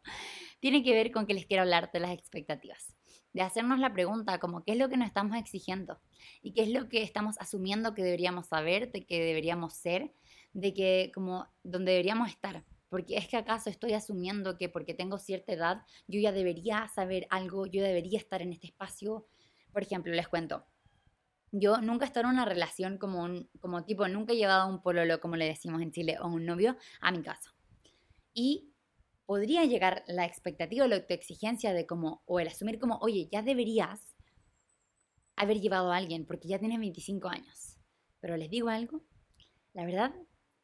tiene 0.60 0.82
que 0.82 0.92
ver 0.92 1.10
con 1.10 1.26
que 1.26 1.34
les 1.34 1.46
quiero 1.46 1.62
hablar 1.62 1.90
de 1.92 2.00
las 2.00 2.12
expectativas 2.12 2.99
de 3.32 3.42
hacernos 3.42 3.78
la 3.78 3.92
pregunta 3.92 4.38
como 4.38 4.64
qué 4.64 4.72
es 4.72 4.78
lo 4.78 4.88
que 4.88 4.96
nos 4.96 5.06
estamos 5.06 5.36
exigiendo 5.36 6.00
y 6.42 6.52
qué 6.52 6.62
es 6.62 6.70
lo 6.70 6.88
que 6.88 7.02
estamos 7.02 7.36
asumiendo 7.38 7.94
que 7.94 8.02
deberíamos 8.02 8.46
saber, 8.48 8.90
de 8.92 9.06
que 9.06 9.20
deberíamos 9.20 9.74
ser, 9.74 10.12
de 10.52 10.74
que 10.74 11.12
como 11.14 11.46
donde 11.62 11.92
deberíamos 11.92 12.28
estar. 12.28 12.64
Porque 12.88 13.16
es 13.16 13.28
que 13.28 13.36
acaso 13.36 13.70
estoy 13.70 13.92
asumiendo 13.92 14.58
que 14.58 14.68
porque 14.68 14.94
tengo 14.94 15.18
cierta 15.18 15.52
edad 15.52 15.82
yo 16.08 16.20
ya 16.20 16.32
debería 16.32 16.88
saber 16.88 17.26
algo, 17.30 17.66
yo 17.66 17.82
debería 17.82 18.18
estar 18.18 18.42
en 18.42 18.52
este 18.52 18.66
espacio. 18.66 19.26
Por 19.72 19.82
ejemplo, 19.82 20.12
les 20.12 20.26
cuento. 20.26 20.66
Yo 21.52 21.80
nunca 21.80 22.04
he 22.04 22.08
estado 22.08 22.26
en 22.26 22.34
una 22.34 22.44
relación 22.44 22.98
como 22.98 23.22
un, 23.22 23.48
como 23.60 23.84
tipo, 23.84 24.06
nunca 24.08 24.32
he 24.32 24.36
llevado 24.36 24.62
a 24.62 24.66
un 24.66 24.82
pololo, 24.82 25.20
como 25.20 25.36
le 25.36 25.46
decimos 25.46 25.82
en 25.82 25.92
Chile, 25.92 26.16
o 26.20 26.28
un 26.28 26.46
novio 26.46 26.76
a 27.00 27.12
mi 27.12 27.22
casa. 27.22 27.54
Y 28.34 28.69
podría 29.30 29.64
llegar 29.64 30.02
la 30.08 30.24
expectativa 30.24 30.84
o 30.84 30.88
la 30.88 30.96
autoexigencia 30.96 31.72
de 31.72 31.86
como, 31.86 32.20
o 32.26 32.40
el 32.40 32.48
asumir 32.48 32.80
como, 32.80 32.96
oye, 32.96 33.28
ya 33.30 33.42
deberías 33.42 34.16
haber 35.36 35.60
llevado 35.60 35.92
a 35.92 35.98
alguien 35.98 36.26
porque 36.26 36.48
ya 36.48 36.58
tienes 36.58 36.80
25 36.80 37.28
años. 37.28 37.78
Pero 38.18 38.36
les 38.36 38.50
digo 38.50 38.70
algo, 38.70 39.04
la 39.72 39.84
verdad, 39.84 40.12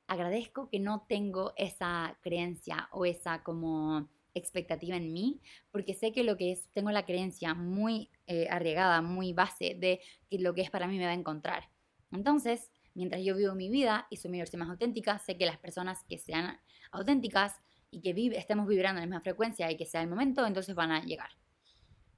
agradezco 0.09 0.69
que 0.69 0.81
no 0.81 1.07
tengo 1.09 1.53
esa 1.57 2.19
creencia 2.23 2.89
o 2.91 3.07
esa 3.07 3.45
como 3.45 4.09
expectativa 4.35 4.97
en 4.97 5.13
mí, 5.13 5.41
porque 5.71 5.95
sé 5.95 6.11
que 6.11 6.25
lo 6.25 6.37
que 6.37 6.51
es, 6.51 6.69
tengo 6.73 6.91
la 6.91 7.07
creencia 7.07 7.55
muy 7.55 8.11
eh, 8.27 8.49
arriesgada, 8.51 9.01
muy 9.01 9.33
base 9.33 9.77
de 9.79 10.01
que 10.29 10.41
lo 10.41 10.55
que 10.55 10.63
es 10.63 10.73
para 10.73 10.89
mí 10.89 10.99
me 10.99 11.05
va 11.05 11.13
a 11.13 11.15
encontrar. 11.15 11.71
Entonces, 12.11 12.73
mientras 12.95 13.23
yo 13.23 13.37
vivo 13.37 13.55
mi 13.55 13.71
vida 13.71 14.09
y 14.11 14.17
soy 14.17 14.33
mi 14.33 14.39
versión 14.39 14.59
más 14.59 14.71
auténtica, 14.71 15.21
sé 15.21 15.39
que 15.39 15.47
las 15.47 15.59
personas 15.59 16.03
que 16.09 16.19
sean 16.19 16.59
auténticas 16.91 17.63
y 17.91 18.01
que 18.01 18.13
vive, 18.13 18.39
estemos 18.39 18.67
vibrando 18.67 19.01
en 19.01 19.09
la 19.09 19.17
misma 19.17 19.23
frecuencia 19.23 19.71
y 19.71 19.77
que 19.77 19.87
sea 19.87 20.03
el 20.03 20.09
momento, 20.09 20.47
entonces 20.47 20.75
van 20.75 20.91
a 20.91 21.03
llegar. 21.03 21.31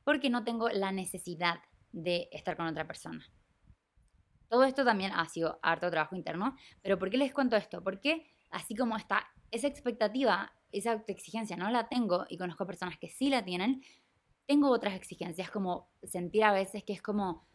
Porque 0.05 0.31
no 0.31 0.45
tengo 0.45 0.69
la 0.69 0.93
necesidad 0.93 1.61
de 1.93 2.29
estar 2.33 2.57
con 2.57 2.67
otra 2.67 2.87
persona. 2.87 3.25
Todo 4.49 4.65
esto 4.65 4.85
también 4.85 5.13
ha 5.13 5.29
sido 5.29 5.59
harto 5.63 5.91
trabajo 5.91 6.17
interno, 6.17 6.57
pero 6.83 6.99
¿por 6.99 7.11
qué 7.11 7.19
les 7.19 7.35
cuento 7.35 7.57
esto? 7.57 7.83
Porque 7.83 8.27
así 8.51 8.75
como 8.75 8.97
está 8.97 9.27
esa 9.51 9.67
expectativa, 9.67 10.53
esa 10.73 10.93
autoexigencia 10.93 11.57
no 11.57 11.71
la 11.71 11.89
tengo 11.89 12.25
y 12.29 12.39
conozco 12.39 12.67
personas 12.67 12.99
que 12.99 13.09
sí 13.09 13.29
la 13.29 13.45
tienen, 13.45 13.83
tengo 14.47 14.71
otras 14.71 14.95
exigencias 14.95 15.51
como 15.51 15.91
sentir 16.03 16.45
a 16.45 16.53
veces 16.53 16.83
que 16.83 16.95
es 16.95 17.03
como, 17.03 17.47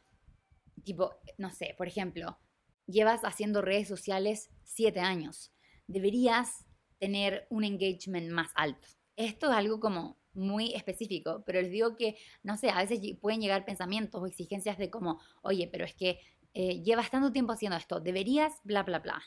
tipo, 0.83 1.15
no 1.39 1.49
sé, 1.49 1.73
por 1.75 1.87
ejemplo, 1.87 2.37
llevas 2.85 3.23
haciendo 3.23 3.61
redes 3.61 3.87
sociales 3.87 4.51
siete 4.63 4.99
años, 4.99 5.51
deberías 5.87 6.65
tener 7.03 7.45
un 7.49 7.65
engagement 7.65 8.31
más 8.31 8.51
alto. 8.55 8.87
Esto 9.17 9.51
es 9.51 9.57
algo 9.57 9.81
como 9.81 10.17
muy 10.33 10.73
específico, 10.73 11.43
pero 11.45 11.61
les 11.61 11.69
digo 11.69 11.97
que, 11.97 12.15
no 12.43 12.55
sé, 12.55 12.69
a 12.69 12.77
veces 12.77 13.01
pueden 13.19 13.41
llegar 13.41 13.65
pensamientos 13.65 14.21
o 14.21 14.25
exigencias 14.25 14.77
de 14.77 14.89
como, 14.89 15.19
oye, 15.41 15.67
pero 15.69 15.83
es 15.83 15.93
que 15.95 16.21
eh, 16.53 16.81
llevas 16.81 17.11
tanto 17.11 17.33
tiempo 17.33 17.51
haciendo 17.51 17.75
esto, 17.75 17.99
deberías, 17.99 18.53
bla, 18.63 18.83
bla, 18.83 18.99
bla. 18.99 19.21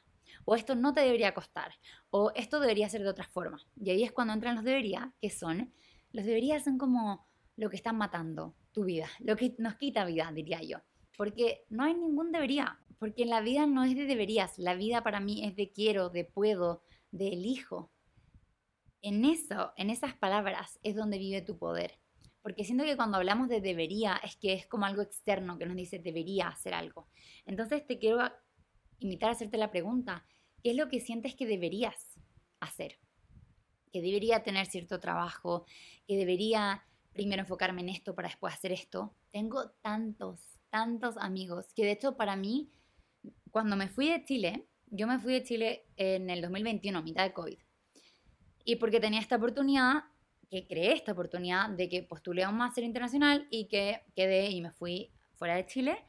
O 0.46 0.54
esto 0.54 0.74
no 0.74 0.94
te 0.94 1.02
debería 1.02 1.34
costar, 1.34 1.74
o 2.08 2.32
esto 2.34 2.60
debería 2.60 2.88
ser 2.88 3.02
de 3.02 3.10
otra 3.10 3.28
forma. 3.28 3.58
Y 3.78 3.90
ahí 3.90 4.04
es 4.04 4.12
cuando 4.12 4.32
entran 4.32 4.54
los 4.54 4.64
debería, 4.64 5.12
que 5.20 5.28
son, 5.28 5.74
los 6.12 6.24
deberías 6.24 6.64
son 6.64 6.78
como 6.78 7.26
lo 7.56 7.68
que 7.68 7.76
están 7.76 7.98
matando 7.98 8.54
tu 8.72 8.84
vida, 8.84 9.08
lo 9.20 9.36
que 9.36 9.54
nos 9.58 9.74
quita 9.74 10.06
vida, 10.06 10.32
diría 10.34 10.62
yo. 10.62 10.78
Porque 11.18 11.66
no 11.68 11.84
hay 11.84 11.92
ningún 11.92 12.32
debería, 12.32 12.80
porque 12.98 13.26
la 13.26 13.42
vida 13.42 13.66
no 13.66 13.84
es 13.84 13.94
de 13.94 14.06
deberías, 14.06 14.58
la 14.58 14.74
vida 14.74 15.02
para 15.02 15.20
mí 15.20 15.44
es 15.44 15.54
de 15.56 15.70
quiero, 15.72 16.08
de 16.08 16.24
puedo, 16.24 16.82
de 17.16 17.28
elijo. 17.28 17.90
En 19.02 19.24
eso, 19.24 19.72
en 19.76 19.90
esas 19.90 20.14
palabras 20.14 20.78
es 20.82 20.96
donde 20.96 21.18
vive 21.18 21.42
tu 21.42 21.58
poder. 21.58 21.98
Porque 22.42 22.64
siento 22.64 22.84
que 22.84 22.96
cuando 22.96 23.16
hablamos 23.16 23.48
de 23.48 23.60
debería 23.60 24.20
es 24.22 24.36
que 24.36 24.52
es 24.52 24.66
como 24.66 24.86
algo 24.86 25.02
externo 25.02 25.58
que 25.58 25.66
nos 25.66 25.76
dice 25.76 25.98
debería 25.98 26.48
hacer 26.48 26.74
algo. 26.74 27.08
Entonces 27.44 27.86
te 27.86 27.98
quiero 27.98 28.20
invitar 29.00 29.30
a 29.30 29.32
hacerte 29.32 29.56
la 29.58 29.70
pregunta, 29.70 30.24
¿qué 30.62 30.70
es 30.70 30.76
lo 30.76 30.88
que 30.88 31.00
sientes 31.00 31.34
que 31.34 31.46
deberías 31.46 32.18
hacer? 32.60 32.98
Que 33.92 34.00
debería 34.00 34.42
tener 34.42 34.66
cierto 34.66 35.00
trabajo, 35.00 35.66
que 36.06 36.16
debería 36.16 36.84
primero 37.12 37.42
enfocarme 37.42 37.80
en 37.80 37.88
esto 37.88 38.14
para 38.14 38.28
después 38.28 38.54
hacer 38.54 38.72
esto. 38.72 39.14
Tengo 39.32 39.70
tantos, 39.82 40.40
tantos 40.70 41.16
amigos 41.16 41.72
que 41.74 41.84
de 41.84 41.92
hecho 41.92 42.16
para 42.16 42.36
mí, 42.36 42.70
cuando 43.50 43.74
me 43.74 43.88
fui 43.88 44.08
de 44.08 44.24
Chile, 44.24 44.66
yo 44.86 45.06
me 45.06 45.18
fui 45.18 45.32
de 45.34 45.42
Chile 45.42 45.86
en 45.96 46.30
el 46.30 46.40
2021, 46.40 47.02
mitad 47.02 47.24
de 47.24 47.32
COVID. 47.32 47.58
Y 48.64 48.76
porque 48.76 49.00
tenía 49.00 49.20
esta 49.20 49.36
oportunidad, 49.36 50.04
que 50.50 50.66
creé 50.66 50.92
esta 50.92 51.12
oportunidad 51.12 51.70
de 51.70 51.88
que 51.88 52.02
postulé 52.02 52.44
a 52.44 52.48
un 52.48 52.56
máster 52.56 52.84
internacional 52.84 53.46
y 53.50 53.66
que 53.68 54.02
quedé 54.14 54.50
y 54.50 54.60
me 54.60 54.70
fui 54.70 55.12
fuera 55.34 55.56
de 55.56 55.66
Chile. 55.66 56.04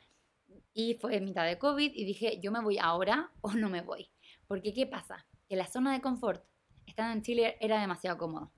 Y 0.73 0.95
fue 0.95 1.19
mitad 1.21 1.45
de 1.45 1.57
COVID 1.57 1.91
y 1.93 2.05
dije, 2.05 2.39
yo 2.41 2.51
me 2.51 2.61
voy 2.61 2.77
ahora 2.77 3.31
o 3.41 3.51
no 3.53 3.69
me 3.69 3.81
voy. 3.81 4.09
Porque 4.47 4.73
¿qué 4.73 4.85
pasa? 4.85 5.25
Que 5.47 5.55
la 5.55 5.67
zona 5.67 5.93
de 5.93 6.01
confort, 6.01 6.43
estando 6.85 7.13
en 7.13 7.21
Chile, 7.23 7.57
era 7.59 7.79
demasiado 7.81 8.17
cómodo 8.17 8.51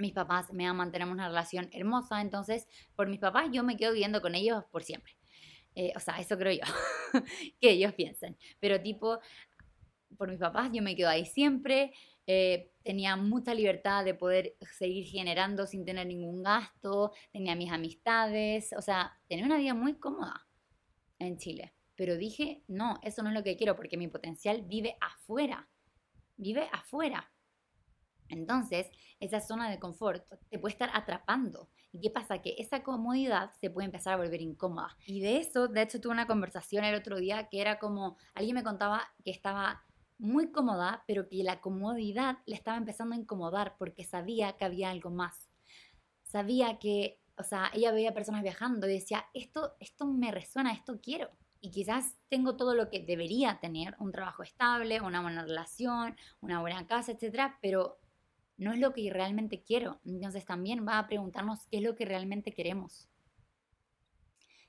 mis 0.00 0.12
papás 0.12 0.52
me 0.52 0.66
aman, 0.66 0.90
tenemos 0.90 1.14
una 1.14 1.28
relación 1.28 1.68
hermosa, 1.72 2.20
entonces 2.20 2.66
por 2.96 3.08
mis 3.08 3.20
papás 3.20 3.48
yo 3.52 3.62
me 3.62 3.76
quedo 3.76 3.92
viviendo 3.92 4.20
con 4.20 4.34
ellos 4.34 4.64
por 4.70 4.82
siempre. 4.82 5.19
Eh, 5.74 5.92
o 5.96 6.00
sea, 6.00 6.18
eso 6.18 6.36
creo 6.36 6.52
yo, 6.52 6.72
que 7.60 7.70
ellos 7.70 7.94
piensen. 7.94 8.36
Pero 8.58 8.80
tipo, 8.80 9.18
por 10.16 10.28
mis 10.28 10.38
papás 10.38 10.70
yo 10.72 10.82
me 10.82 10.96
quedo 10.96 11.08
ahí 11.08 11.24
siempre, 11.24 11.92
eh, 12.26 12.70
tenía 12.82 13.16
mucha 13.16 13.54
libertad 13.54 14.04
de 14.04 14.14
poder 14.14 14.56
seguir 14.78 15.04
generando 15.04 15.66
sin 15.66 15.84
tener 15.84 16.06
ningún 16.06 16.42
gasto, 16.42 17.12
tenía 17.32 17.54
mis 17.56 17.72
amistades, 17.72 18.72
o 18.76 18.82
sea, 18.82 19.18
tenía 19.28 19.44
una 19.44 19.58
vida 19.58 19.74
muy 19.74 19.94
cómoda 19.94 20.46
en 21.18 21.38
Chile. 21.38 21.74
Pero 21.96 22.16
dije, 22.16 22.62
no, 22.66 22.98
eso 23.02 23.22
no 23.22 23.28
es 23.28 23.34
lo 23.34 23.42
que 23.42 23.56
quiero 23.56 23.76
porque 23.76 23.96
mi 23.96 24.08
potencial 24.08 24.62
vive 24.62 24.96
afuera, 25.00 25.68
vive 26.36 26.68
afuera. 26.72 27.30
Entonces, 28.30 28.86
esa 29.18 29.40
zona 29.40 29.70
de 29.70 29.78
confort 29.78 30.24
te 30.48 30.58
puede 30.58 30.72
estar 30.72 30.90
atrapando. 30.94 31.68
¿Y 31.92 32.00
qué 32.00 32.10
pasa? 32.10 32.40
Que 32.40 32.54
esa 32.58 32.82
comodidad 32.82 33.52
se 33.60 33.70
puede 33.70 33.86
empezar 33.86 34.14
a 34.14 34.16
volver 34.16 34.40
incómoda. 34.40 34.96
Y 35.06 35.20
de 35.20 35.38
eso, 35.38 35.68
de 35.68 35.82
hecho, 35.82 36.00
tuve 36.00 36.12
una 36.12 36.26
conversación 36.26 36.84
el 36.84 36.94
otro 36.94 37.18
día 37.18 37.48
que 37.48 37.60
era 37.60 37.78
como, 37.78 38.16
alguien 38.34 38.54
me 38.54 38.62
contaba 38.62 39.12
que 39.24 39.30
estaba 39.30 39.84
muy 40.18 40.52
cómoda, 40.52 41.02
pero 41.06 41.28
que 41.28 41.42
la 41.42 41.60
comodidad 41.60 42.38
le 42.46 42.54
estaba 42.54 42.76
empezando 42.76 43.14
a 43.14 43.18
incomodar 43.18 43.76
porque 43.78 44.04
sabía 44.04 44.52
que 44.56 44.64
había 44.64 44.90
algo 44.90 45.10
más. 45.10 45.50
Sabía 46.22 46.78
que, 46.78 47.20
o 47.36 47.42
sea, 47.42 47.70
ella 47.74 47.90
veía 47.90 48.14
personas 48.14 48.42
viajando 48.42 48.88
y 48.88 48.92
decía, 48.92 49.26
esto, 49.34 49.76
esto 49.80 50.06
me 50.06 50.30
resuena, 50.30 50.72
esto 50.72 51.00
quiero. 51.02 51.30
Y 51.62 51.70
quizás 51.70 52.16
tengo 52.28 52.56
todo 52.56 52.74
lo 52.74 52.88
que 52.88 53.00
debería 53.00 53.58
tener, 53.60 53.94
un 53.98 54.12
trabajo 54.12 54.42
estable, 54.42 55.00
una 55.00 55.20
buena 55.20 55.42
relación, 55.42 56.16
una 56.40 56.60
buena 56.60 56.86
casa, 56.86 57.12
etcétera, 57.12 57.58
pero 57.60 57.99
no 58.60 58.72
es 58.74 58.78
lo 58.78 58.92
que 58.92 59.10
realmente 59.10 59.62
quiero. 59.62 60.00
Entonces 60.04 60.44
también 60.44 60.86
va 60.86 60.98
a 60.98 61.06
preguntarnos 61.06 61.66
qué 61.70 61.78
es 61.78 61.82
lo 61.82 61.96
que 61.96 62.04
realmente 62.04 62.52
queremos. 62.52 63.08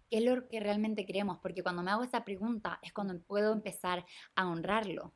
¿Qué 0.10 0.17
es 0.19 0.24
lo 0.24 0.48
que 0.48 0.62
realmente 0.62 1.05
queremos? 1.05 1.39
Porque 1.39 1.62
cuando 1.62 1.83
me 1.83 1.91
hago 1.91 2.03
esa 2.03 2.24
pregunta 2.24 2.79
es 2.81 2.93
cuando 2.93 3.19
puedo 3.21 3.51
empezar 3.51 4.05
a 4.36 4.48
honrarlo, 4.48 5.13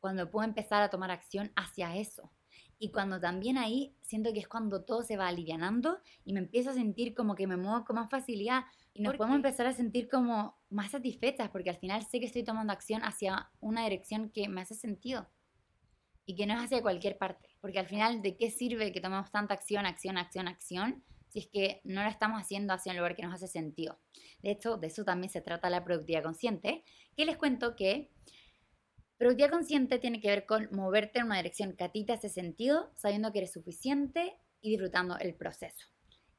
cuando 0.00 0.30
puedo 0.30 0.46
empezar 0.46 0.82
a 0.82 0.90
tomar 0.90 1.12
acción 1.12 1.52
hacia 1.54 1.96
eso. 1.96 2.32
Y 2.80 2.90
cuando 2.90 3.20
también 3.20 3.56
ahí 3.56 3.96
siento 4.02 4.32
que 4.32 4.40
es 4.40 4.48
cuando 4.48 4.84
todo 4.84 5.02
se 5.02 5.16
va 5.16 5.28
alivianando 5.28 6.00
y 6.24 6.32
me 6.32 6.40
empiezo 6.40 6.70
a 6.70 6.74
sentir 6.74 7.14
como 7.14 7.36
que 7.36 7.46
me 7.46 7.56
muevo 7.56 7.84
con 7.84 7.96
más 7.96 8.10
facilidad 8.10 8.64
y 8.94 9.02
nos 9.02 9.16
podemos 9.16 9.36
empezar 9.36 9.66
a 9.66 9.72
sentir 9.72 10.08
como 10.08 10.58
más 10.70 10.90
satisfechas 10.90 11.50
porque 11.50 11.70
al 11.70 11.78
final 11.78 12.04
sé 12.04 12.18
que 12.18 12.26
estoy 12.26 12.44
tomando 12.44 12.72
acción 12.72 13.02
hacia 13.02 13.50
una 13.60 13.84
dirección 13.84 14.30
que 14.30 14.48
me 14.48 14.60
hace 14.60 14.74
sentido 14.74 15.28
y 16.26 16.36
que 16.36 16.46
no 16.46 16.54
es 16.54 16.64
hacia 16.64 16.82
cualquier 16.82 17.16
parte. 17.16 17.47
Porque 17.60 17.78
al 17.78 17.86
final, 17.86 18.22
¿de 18.22 18.36
qué 18.36 18.50
sirve 18.50 18.92
que 18.92 19.00
tomemos 19.00 19.30
tanta 19.30 19.54
acción, 19.54 19.86
acción, 19.86 20.16
acción, 20.16 20.48
acción? 20.48 21.04
Si 21.28 21.40
es 21.40 21.46
que 21.48 21.80
no 21.84 22.02
la 22.02 22.08
estamos 22.08 22.40
haciendo 22.40 22.72
hacia 22.72 22.92
un 22.92 22.98
lugar 22.98 23.14
que 23.14 23.22
nos 23.22 23.34
hace 23.34 23.48
sentido. 23.48 23.98
De 24.42 24.50
hecho, 24.50 24.76
de 24.76 24.86
eso 24.86 25.04
también 25.04 25.30
se 25.30 25.40
trata 25.40 25.68
la 25.68 25.84
productividad 25.84 26.22
consciente, 26.22 26.84
que 27.16 27.26
les 27.26 27.36
cuento 27.36 27.76
que 27.76 28.10
productividad 29.18 29.50
consciente 29.50 29.98
tiene 29.98 30.20
que 30.20 30.28
ver 30.28 30.46
con 30.46 30.68
moverte 30.72 31.18
en 31.18 31.26
una 31.26 31.36
dirección 31.36 31.76
que 31.76 31.84
a 31.84 31.90
ti 31.90 32.04
te 32.04 32.14
hace 32.14 32.28
sentido, 32.28 32.92
sabiendo 32.96 33.32
que 33.32 33.38
eres 33.38 33.52
suficiente 33.52 34.38
y 34.60 34.70
disfrutando 34.70 35.18
el 35.18 35.34
proceso. 35.34 35.86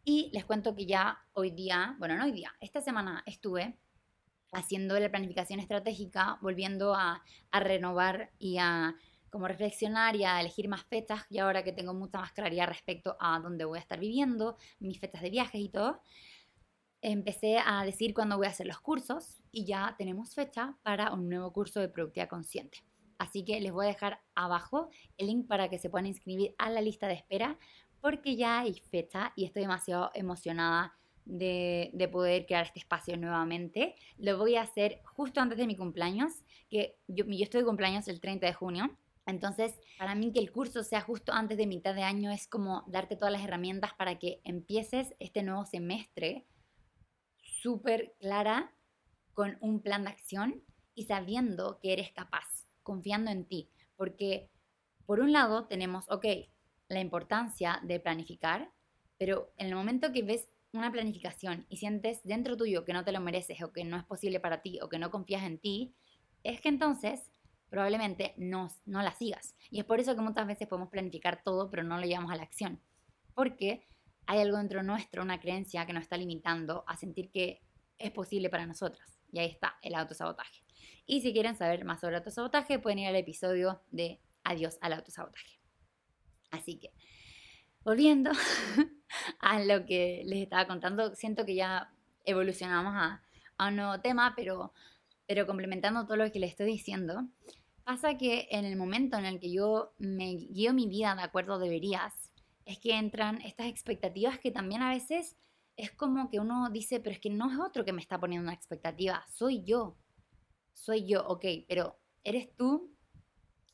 Y 0.03 0.31
les 0.33 0.45
cuento 0.45 0.75
que 0.75 0.85
ya 0.85 1.19
hoy 1.33 1.51
día, 1.51 1.95
bueno, 1.99 2.15
no 2.15 2.23
hoy 2.23 2.31
día, 2.31 2.55
esta 2.61 2.81
semana 2.81 3.21
estuve 3.25 3.77
haciendo 4.51 4.99
la 4.99 5.09
planificación 5.09 5.59
estratégica, 5.59 6.39
volviendo 6.41 6.95
a, 6.95 7.23
a 7.51 7.59
renovar 7.59 8.31
y 8.39 8.57
a 8.57 8.95
como 9.29 9.47
reflexionar 9.47 10.15
y 10.15 10.23
a 10.23 10.39
elegir 10.39 10.67
más 10.67 10.83
fechas 10.83 11.25
y 11.29 11.39
ahora 11.39 11.63
que 11.63 11.71
tengo 11.71 11.93
mucha 11.93 12.19
más 12.19 12.31
claridad 12.31 12.67
respecto 12.67 13.15
a 13.19 13.39
dónde 13.39 13.65
voy 13.65 13.77
a 13.77 13.81
estar 13.81 13.99
viviendo, 13.99 14.57
mis 14.79 14.99
fechas 14.99 15.21
de 15.21 15.29
viajes 15.29 15.61
y 15.61 15.69
todo, 15.69 16.01
empecé 17.01 17.59
a 17.63 17.83
decir 17.85 18.13
cuándo 18.13 18.37
voy 18.37 18.47
a 18.47 18.49
hacer 18.49 18.67
los 18.67 18.79
cursos 18.79 19.41
y 19.51 19.65
ya 19.65 19.95
tenemos 19.97 20.33
fecha 20.33 20.77
para 20.83 21.13
un 21.13 21.29
nuevo 21.29 21.51
curso 21.53 21.79
de 21.79 21.89
productividad 21.89 22.29
consciente. 22.29 22.83
Así 23.17 23.43
que 23.43 23.59
les 23.59 23.71
voy 23.71 23.85
a 23.85 23.89
dejar 23.89 24.21
abajo 24.35 24.89
el 25.17 25.27
link 25.27 25.47
para 25.47 25.69
que 25.69 25.77
se 25.77 25.89
puedan 25.89 26.05
inscribir 26.05 26.55
a 26.57 26.69
la 26.69 26.81
lista 26.81 27.07
de 27.07 27.13
espera 27.13 27.57
porque 28.01 28.35
ya 28.35 28.59
hay 28.59 28.73
fecha 28.73 29.33
y 29.35 29.45
estoy 29.45 29.63
demasiado 29.63 30.09
emocionada 30.13 30.95
de, 31.25 32.09
poder 32.11 32.45
crear 32.45 32.65
este 32.65 32.79
espacio 32.79 33.17
nuevamente. 33.17 33.95
Lo 34.17 34.37
voy 34.37 34.55
a 34.55 34.61
hacer 34.61 35.01
justo 35.03 35.41
antes 35.41 35.57
de 35.57 35.67
mi 35.67 35.75
cumpleaños, 35.75 36.31
que 36.69 36.97
yo, 37.07 37.25
yo 37.25 37.43
estoy 37.43 37.61
de 37.61 37.67
cumpleaños 37.67 38.07
el 38.07 38.19
30 38.19 38.47
de 38.47 38.53
junio 38.53 38.97
entonces, 39.25 39.79
para 39.97 40.15
mí 40.15 40.31
que 40.33 40.39
el 40.39 40.51
curso 40.51 40.83
sea 40.83 41.01
justo 41.01 41.31
antes 41.33 41.57
de 41.57 41.67
mitad 41.67 41.93
de 41.93 42.03
año 42.03 42.31
es 42.31 42.47
como 42.47 42.83
darte 42.87 43.15
todas 43.15 43.31
las 43.31 43.43
herramientas 43.43 43.93
para 43.93 44.17
que 44.17 44.41
empieces 44.43 45.13
este 45.19 45.43
nuevo 45.43 45.65
semestre 45.65 46.47
súper 47.61 48.15
clara, 48.19 48.73
con 49.33 49.57
un 49.61 49.81
plan 49.81 50.03
de 50.03 50.09
acción 50.09 50.63
y 50.95 51.05
sabiendo 51.05 51.79
que 51.79 51.93
eres 51.93 52.11
capaz, 52.11 52.67
confiando 52.83 53.31
en 53.31 53.45
ti. 53.45 53.69
Porque 53.95 54.49
por 55.05 55.21
un 55.21 55.31
lado 55.31 55.65
tenemos, 55.65 56.09
ok, 56.09 56.25
la 56.89 56.99
importancia 56.99 57.79
de 57.83 57.99
planificar, 57.99 58.71
pero 59.17 59.53
en 59.57 59.67
el 59.67 59.75
momento 59.75 60.11
que 60.11 60.23
ves 60.23 60.49
una 60.73 60.91
planificación 60.91 61.65
y 61.69 61.77
sientes 61.77 62.21
dentro 62.23 62.57
tuyo 62.57 62.83
que 62.83 62.93
no 62.93 63.03
te 63.03 63.11
lo 63.11 63.21
mereces 63.21 63.61
o 63.63 63.71
que 63.71 63.83
no 63.83 63.97
es 63.97 64.03
posible 64.03 64.39
para 64.39 64.61
ti 64.61 64.79
o 64.81 64.89
que 64.89 64.99
no 64.99 65.09
confías 65.09 65.43
en 65.43 65.59
ti, 65.59 65.95
es 66.43 66.61
que 66.61 66.69
entonces 66.69 67.31
probablemente 67.69 68.33
no, 68.37 68.69
no 68.85 69.01
la 69.01 69.13
sigas. 69.13 69.55
Y 69.69 69.79
es 69.79 69.85
por 69.85 69.99
eso 69.99 70.15
que 70.15 70.21
muchas 70.21 70.47
veces 70.47 70.67
podemos 70.67 70.89
planificar 70.89 71.43
todo, 71.43 71.69
pero 71.69 71.83
no 71.83 71.97
lo 71.97 72.05
llevamos 72.05 72.31
a 72.31 72.35
la 72.35 72.43
acción. 72.43 72.79
Porque 73.35 73.87
hay 74.25 74.39
algo 74.41 74.57
dentro 74.57 74.83
nuestro, 74.83 75.23
una 75.23 75.39
creencia 75.39 75.85
que 75.85 75.93
nos 75.93 76.03
está 76.03 76.17
limitando 76.17 76.83
a 76.87 76.97
sentir 76.97 77.31
que 77.31 77.61
es 77.97 78.11
posible 78.11 78.49
para 78.49 78.65
nosotras. 78.65 79.19
Y 79.31 79.39
ahí 79.39 79.49
está 79.49 79.77
el 79.81 79.95
autosabotaje. 79.95 80.63
Y 81.05 81.21
si 81.21 81.33
quieren 81.33 81.55
saber 81.55 81.85
más 81.85 82.01
sobre 82.01 82.17
autosabotaje, 82.17 82.79
pueden 82.79 82.99
ir 82.99 83.07
al 83.07 83.15
episodio 83.15 83.81
de 83.91 84.19
Adiós 84.43 84.77
al 84.81 84.93
autosabotaje. 84.93 85.59
Así 86.49 86.79
que, 86.79 86.93
volviendo 87.83 88.31
a 89.39 89.59
lo 89.59 89.85
que 89.85 90.23
les 90.25 90.43
estaba 90.43 90.65
contando, 90.65 91.15
siento 91.15 91.45
que 91.45 91.55
ya 91.55 91.91
evolucionamos 92.25 92.93
a, 92.95 93.23
a 93.57 93.67
un 93.67 93.75
nuevo 93.75 93.99
tema, 94.01 94.33
pero, 94.35 94.73
pero 95.27 95.45
complementando 95.45 96.05
todo 96.05 96.17
lo 96.17 96.31
que 96.31 96.39
les 96.39 96.51
estoy 96.51 96.67
diciendo, 96.67 97.27
Pasa 97.89 98.19
que 98.19 98.47
en 98.51 98.65
el 98.65 98.75
momento 98.75 99.17
en 99.17 99.25
el 99.25 99.39
que 99.39 99.51
yo 99.51 99.95
me 99.97 100.35
guío 100.35 100.75
mi 100.75 100.85
vida 100.85 101.15
de 101.15 101.23
acuerdo 101.23 101.57
deberías, 101.57 102.31
es 102.63 102.77
que 102.77 102.95
entran 102.95 103.41
estas 103.41 103.65
expectativas 103.65 104.37
que 104.37 104.51
también 104.51 104.83
a 104.83 104.91
veces 104.91 105.35
es 105.75 105.89
como 105.93 106.29
que 106.29 106.39
uno 106.39 106.69
dice, 106.69 106.99
pero 106.99 107.15
es 107.15 107.19
que 107.19 107.31
no 107.31 107.51
es 107.51 107.57
otro 107.57 107.83
que 107.83 107.91
me 107.91 107.99
está 107.99 108.19
poniendo 108.19 108.43
una 108.43 108.53
expectativa, 108.53 109.25
soy 109.27 109.63
yo. 109.63 109.97
Soy 110.71 111.07
yo, 111.07 111.25
ok, 111.25 111.43
pero 111.67 111.99
¿eres 112.23 112.55
tú? 112.55 112.95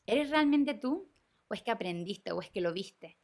¿Eres 0.05 0.29
realmente 0.29 0.75
tú? 0.75 1.11
¿O 1.49 1.53
es 1.53 1.61
que 1.61 1.71
aprendiste 1.71 2.31
o 2.31 2.39
es 2.39 2.49
que 2.49 2.61
lo 2.61 2.71
viste? 2.71 3.17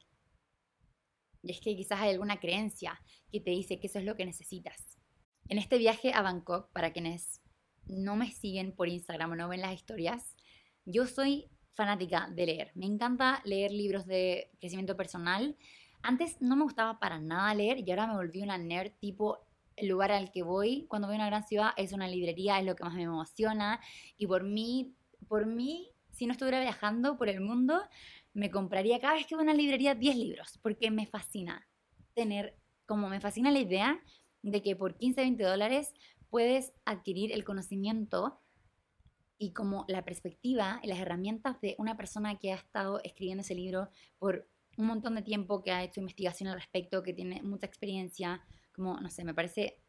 Y 1.42 1.52
es 1.52 1.62
que 1.62 1.74
quizás 1.74 2.02
hay 2.02 2.10
alguna 2.10 2.42
creencia 2.42 3.02
que 3.32 3.40
te 3.40 3.52
dice 3.52 3.80
que 3.80 3.88
eso 3.88 4.00
es 4.00 4.04
lo 4.04 4.18
que 4.18 4.26
necesitas. 4.26 5.00
En 5.48 5.58
este 5.58 5.78
viaje 5.78 6.12
a 6.14 6.22
Bangkok, 6.22 6.70
para 6.74 6.92
quienes 6.92 7.42
no 7.86 8.18
me 8.18 8.30
siguen 8.30 8.76
por 8.76 8.90
Instagram 8.90 9.32
o 9.32 9.36
no 9.38 9.48
ven 9.48 9.62
las 9.62 9.74
historias, 9.74 10.36
yo 10.86 11.06
soy 11.08 11.50
fanática 11.72 12.30
de 12.34 12.46
leer. 12.46 12.72
Me 12.76 12.86
encanta 12.86 13.42
leer 13.46 13.72
libros 13.72 14.06
de 14.06 14.52
crecimiento 14.60 14.98
personal. 14.98 15.58
Antes 16.02 16.42
no 16.42 16.56
me 16.56 16.64
gustaba 16.64 17.00
para 17.00 17.20
nada 17.20 17.54
leer 17.54 17.80
y 17.80 17.90
ahora 17.92 18.08
me 18.08 18.16
volví 18.16 18.42
una 18.42 18.58
nerd 18.58 18.92
tipo 19.00 19.46
el 19.76 19.88
lugar 19.88 20.12
al 20.12 20.32
que 20.32 20.44
voy 20.44 20.86
cuando 20.88 21.08
voy 21.08 21.16
a 21.16 21.20
una 21.20 21.28
gran 21.28 21.48
ciudad 21.48 21.72
es 21.78 21.94
una 21.94 22.08
librería, 22.08 22.60
es 22.60 22.66
lo 22.66 22.76
que 22.76 22.84
más 22.84 22.94
me 22.94 23.04
emociona 23.04 23.80
y 24.18 24.28
por 24.28 24.44
mí, 24.44 24.94
por 25.28 25.46
mí 25.46 25.92
si 26.12 26.26
no 26.26 26.34
estuviera 26.34 26.60
viajando 26.60 27.18
por 27.18 27.30
el 27.30 27.42
mundo, 27.42 27.82
me 28.34 28.52
compraría 28.52 29.00
cada 29.00 29.16
vez 29.16 29.26
que 29.26 29.36
voy 29.36 29.44
a 29.44 29.46
una 29.46 29.54
librería 29.54 29.96
10 29.96 30.16
libros, 30.18 30.60
porque 30.62 30.92
me 30.92 31.06
fascina 31.06 31.68
tener, 32.14 32.58
como 32.86 33.10
me 33.10 33.22
fascina 33.22 33.52
la 33.52 33.60
idea 33.60 34.00
de 34.42 34.62
que 34.62 34.76
por 34.76 34.98
15, 34.98 35.22
20 35.22 35.44
dólares 35.44 35.94
puedes 36.30 36.74
adquirir 36.86 37.32
el 37.32 37.44
conocimiento 37.44 38.41
y 39.42 39.54
como 39.54 39.86
la 39.88 40.06
perspectiva 40.06 40.80
y 40.84 40.88
las 40.88 41.00
herramientas 41.00 41.60
de 41.62 41.76
una 41.80 41.98
persona 41.98 42.38
que 42.38 42.52
ha 42.52 42.56
estado 42.56 43.02
escribiendo 43.04 43.42
ese 43.42 43.56
libro 43.56 43.90
por 44.20 44.48
un 44.78 44.86
montón 44.86 45.16
de 45.16 45.24
tiempo, 45.24 45.64
que 45.64 45.72
ha 45.72 45.84
hecho 45.84 46.00
investigación 46.00 46.48
al 46.48 46.60
respecto, 46.60 47.02
que 47.02 47.12
tiene 47.12 47.42
mucha 47.42 47.66
experiencia, 47.66 48.46
como, 48.72 49.00
no 49.00 49.10
sé, 49.10 49.24
me 49.24 49.34
parece 49.34 49.82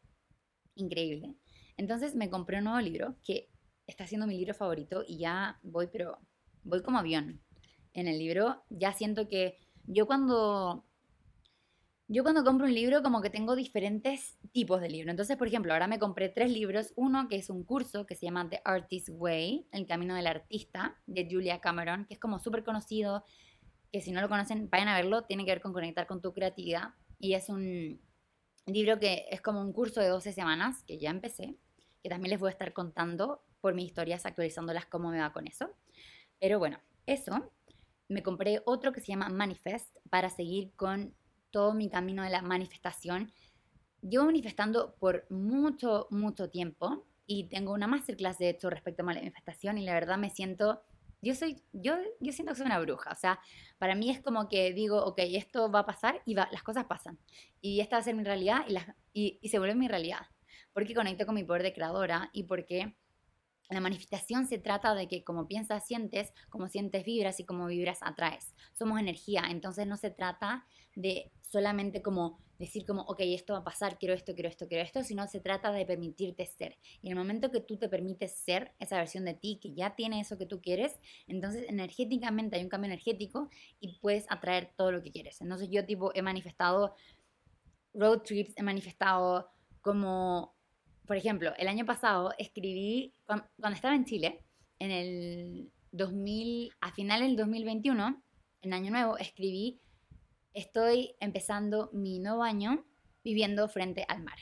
increíble. 0.73 1.35
Entonces 1.77 2.15
me 2.15 2.31
compré 2.31 2.57
un 2.57 2.63
nuevo 2.63 2.79
libro 2.81 3.15
que 3.23 3.51
está 3.85 4.07
siendo 4.07 4.25
mi 4.25 4.35
libro 4.35 4.55
favorito 4.55 5.03
y 5.07 5.19
ya 5.19 5.59
voy, 5.61 5.85
pero 5.85 6.17
voy 6.63 6.81
como 6.81 6.97
avión. 6.97 7.39
En 7.93 8.07
el 8.07 8.17
libro 8.17 8.63
ya 8.71 8.91
siento 8.91 9.27
que 9.27 9.59
yo 9.83 10.07
cuando 10.07 10.83
yo 12.13 12.21
cuando 12.21 12.43
compro 12.43 12.67
un 12.67 12.75
libro 12.75 13.01
como 13.01 13.23
que 13.23 13.31
tengo 13.31 13.55
diferentes 13.55 14.37
tipos 14.51 14.79
de 14.79 14.87
libros. 14.87 15.09
Entonces, 15.09 15.35
por 15.35 15.47
ejemplo, 15.47 15.73
ahora 15.73 15.87
me 15.87 15.97
compré 15.97 16.29
tres 16.29 16.51
libros. 16.51 16.93
Uno 16.95 17.27
que 17.27 17.37
es 17.37 17.49
un 17.49 17.63
curso 17.63 18.05
que 18.05 18.13
se 18.13 18.27
llama 18.27 18.47
The 18.47 18.61
Artist 18.63 19.09
Way, 19.11 19.67
El 19.71 19.87
Camino 19.87 20.13
del 20.13 20.27
Artista, 20.27 20.95
de 21.07 21.27
Julia 21.29 21.59
Cameron, 21.59 22.05
que 22.05 22.13
es 22.13 22.19
como 22.19 22.37
súper 22.37 22.63
conocido, 22.63 23.25
que 23.91 23.99
si 23.99 24.11
no 24.11 24.21
lo 24.21 24.29
conocen, 24.29 24.69
vayan 24.69 24.89
a 24.89 24.95
verlo, 24.95 25.23
tiene 25.23 25.43
que 25.43 25.53
ver 25.53 25.61
con 25.61 25.73
conectar 25.73 26.05
con 26.05 26.21
tu 26.21 26.33
creatividad. 26.33 26.93
Y 27.17 27.33
es 27.33 27.49
un 27.49 27.99
libro 28.67 28.99
que 28.99 29.25
es 29.31 29.41
como 29.41 29.61
un 29.61 29.73
curso 29.73 29.99
de 29.99 30.09
12 30.09 30.33
semanas, 30.33 30.83
que 30.83 30.99
ya 30.99 31.09
empecé, 31.09 31.57
que 32.03 32.09
también 32.09 32.29
les 32.29 32.39
voy 32.39 32.49
a 32.49 32.51
estar 32.51 32.73
contando 32.73 33.41
por 33.59 33.73
mis 33.73 33.85
historias, 33.85 34.27
actualizándolas 34.27 34.85
cómo 34.85 35.09
me 35.09 35.19
va 35.19 35.33
con 35.33 35.47
eso. 35.47 35.71
Pero 36.39 36.59
bueno, 36.59 36.79
eso. 37.07 37.51
Me 38.07 38.21
compré 38.21 38.61
otro 38.65 38.91
que 38.91 38.99
se 38.99 39.07
llama 39.07 39.29
Manifest 39.29 39.97
para 40.11 40.29
seguir 40.29 40.73
con 40.75 41.15
todo 41.53 41.73
mi 41.75 41.87
camino 41.89 42.23
de 42.23 42.31
la 42.31 42.41
manifestación. 42.41 43.31
Llevo 44.01 44.25
manifestando 44.25 44.95
por 44.99 45.25
mucho, 45.29 46.07
mucho 46.09 46.49
tiempo 46.49 47.05
y 47.25 47.47
tengo 47.47 47.71
una 47.71 47.87
masterclass 47.87 48.39
de 48.39 48.49
hecho 48.49 48.69
respecto 48.69 49.03
a 49.03 49.05
manifestación 49.05 49.77
y 49.77 49.85
la 49.85 49.93
verdad 49.93 50.17
me 50.17 50.31
siento, 50.31 50.81
yo 51.21 51.35
soy, 51.35 51.61
yo, 51.71 51.95
yo 52.19 52.33
siento 52.33 52.51
que 52.51 52.57
soy 52.57 52.65
una 52.65 52.79
bruja, 52.79 53.11
o 53.11 53.15
sea, 53.15 53.39
para 53.77 53.95
mí 53.95 54.09
es 54.09 54.19
como 54.19 54.49
que 54.49 54.73
digo, 54.73 55.01
ok, 55.05 55.19
esto 55.19 55.71
va 55.71 55.79
a 55.79 55.85
pasar 55.85 56.21
y 56.25 56.33
va, 56.33 56.49
las 56.51 56.63
cosas 56.63 56.85
pasan. 56.85 57.17
Y 57.61 57.79
esta 57.79 57.95
va 57.95 58.01
a 58.01 58.03
ser 58.03 58.15
mi 58.15 58.23
realidad 58.23 58.65
y, 58.67 58.75
y, 59.13 59.39
y 59.41 59.49
se 59.49 59.59
vuelve 59.59 59.75
mi 59.75 59.87
realidad, 59.87 60.25
porque 60.73 60.95
conecto 60.95 61.25
con 61.25 61.35
mi 61.35 61.43
poder 61.43 61.63
de 61.63 61.73
creadora 61.73 62.29
y 62.33 62.43
porque 62.43 62.97
la 63.69 63.79
manifestación 63.79 64.47
se 64.47 64.57
trata 64.57 64.95
de 64.95 65.07
que 65.07 65.23
como 65.23 65.47
piensas, 65.47 65.85
sientes, 65.85 66.33
como 66.49 66.67
sientes, 66.67 67.05
vibras 67.05 67.39
y 67.39 67.45
como 67.45 67.67
vibras, 67.67 67.99
atraes. 68.01 68.53
Somos 68.73 68.99
energía, 68.99 69.43
entonces 69.49 69.87
no 69.87 69.97
se 69.97 70.11
trata 70.11 70.65
de 70.95 71.31
solamente 71.41 72.01
como 72.01 72.39
decir 72.59 72.85
como, 72.85 73.01
ok, 73.03 73.19
esto 73.21 73.53
va 73.53 73.59
a 73.59 73.63
pasar, 73.63 73.97
quiero 73.97 74.13
esto, 74.13 74.33
quiero 74.33 74.49
esto, 74.49 74.67
quiero 74.67 74.83
esto, 74.83 75.03
sino 75.03 75.27
se 75.27 75.39
trata 75.39 75.71
de 75.71 75.85
permitirte 75.85 76.45
ser. 76.45 76.77
Y 77.01 77.07
en 77.07 77.13
el 77.13 77.17
momento 77.17 77.51
que 77.51 77.59
tú 77.59 77.77
te 77.77 77.89
permites 77.89 78.35
ser 78.37 78.73
esa 78.79 78.97
versión 78.97 79.25
de 79.25 79.33
ti 79.33 79.59
que 79.61 79.73
ya 79.73 79.95
tiene 79.95 80.19
eso 80.19 80.37
que 80.37 80.45
tú 80.45 80.61
quieres, 80.61 80.99
entonces 81.27 81.65
energéticamente 81.67 82.55
hay 82.57 82.63
un 82.63 82.69
cambio 82.69 82.87
energético 82.87 83.49
y 83.79 83.99
puedes 83.99 84.25
atraer 84.29 84.71
todo 84.75 84.91
lo 84.91 85.01
que 85.01 85.11
quieres. 85.11 85.41
Entonces 85.41 85.69
yo 85.69 85.85
tipo 85.85 86.11
he 86.15 86.21
manifestado 86.21 86.95
road 87.93 88.21
trips, 88.21 88.53
he 88.55 88.63
manifestado 88.63 89.49
como 89.81 90.55
por 91.05 91.17
ejemplo, 91.17 91.53
el 91.57 91.67
año 91.67 91.85
pasado 91.85 92.33
escribí, 92.37 93.13
cuando, 93.25 93.47
estaba 93.73 93.95
en 93.95 94.05
Chile, 94.05 94.43
en 94.79 94.91
el 94.91 95.71
2000, 95.91 96.71
a 96.81 96.91
finales 96.91 97.27
del 97.27 97.37
2021, 97.37 98.23
en 98.61 98.73
Año 98.73 98.91
Nuevo, 98.91 99.17
escribí, 99.17 99.81
estoy 100.53 101.15
empezando 101.19 101.89
mi 101.93 102.19
nuevo 102.19 102.43
año 102.43 102.85
viviendo 103.23 103.67
frente 103.67 104.05
al 104.07 104.23
mar. 104.23 104.37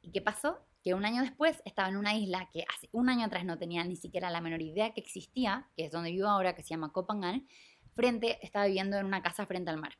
¿Y 0.00 0.10
qué 0.12 0.22
pasó? 0.22 0.66
Que 0.82 0.94
un 0.94 1.04
año 1.04 1.22
después 1.22 1.60
estaba 1.66 1.88
en 1.88 1.96
una 1.96 2.14
isla 2.14 2.48
que 2.50 2.64
hace 2.74 2.88
un 2.92 3.10
año 3.10 3.26
atrás 3.26 3.44
no 3.44 3.58
tenía 3.58 3.84
ni 3.84 3.96
siquiera 3.96 4.30
la 4.30 4.40
menor 4.40 4.62
idea 4.62 4.94
que 4.94 5.00
existía, 5.00 5.68
que 5.76 5.84
es 5.84 5.92
donde 5.92 6.10
vivo 6.10 6.28
ahora, 6.28 6.54
que 6.54 6.62
se 6.62 6.70
llama 6.70 6.92
Copangan, 6.92 7.46
frente, 7.94 8.38
estaba 8.42 8.66
viviendo 8.66 8.96
en 8.96 9.04
una 9.04 9.22
casa 9.22 9.44
frente 9.44 9.70
al 9.70 9.78
mar. 9.78 9.98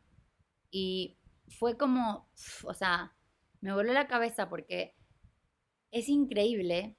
Y 0.71 1.19
fue 1.49 1.77
como, 1.77 2.31
o 2.65 2.75
sea, 2.75 3.15
me 3.61 3.75
voló 3.75 3.93
la 3.93 4.07
cabeza 4.07 4.49
porque 4.49 4.95
es 5.91 6.09
increíble 6.09 6.97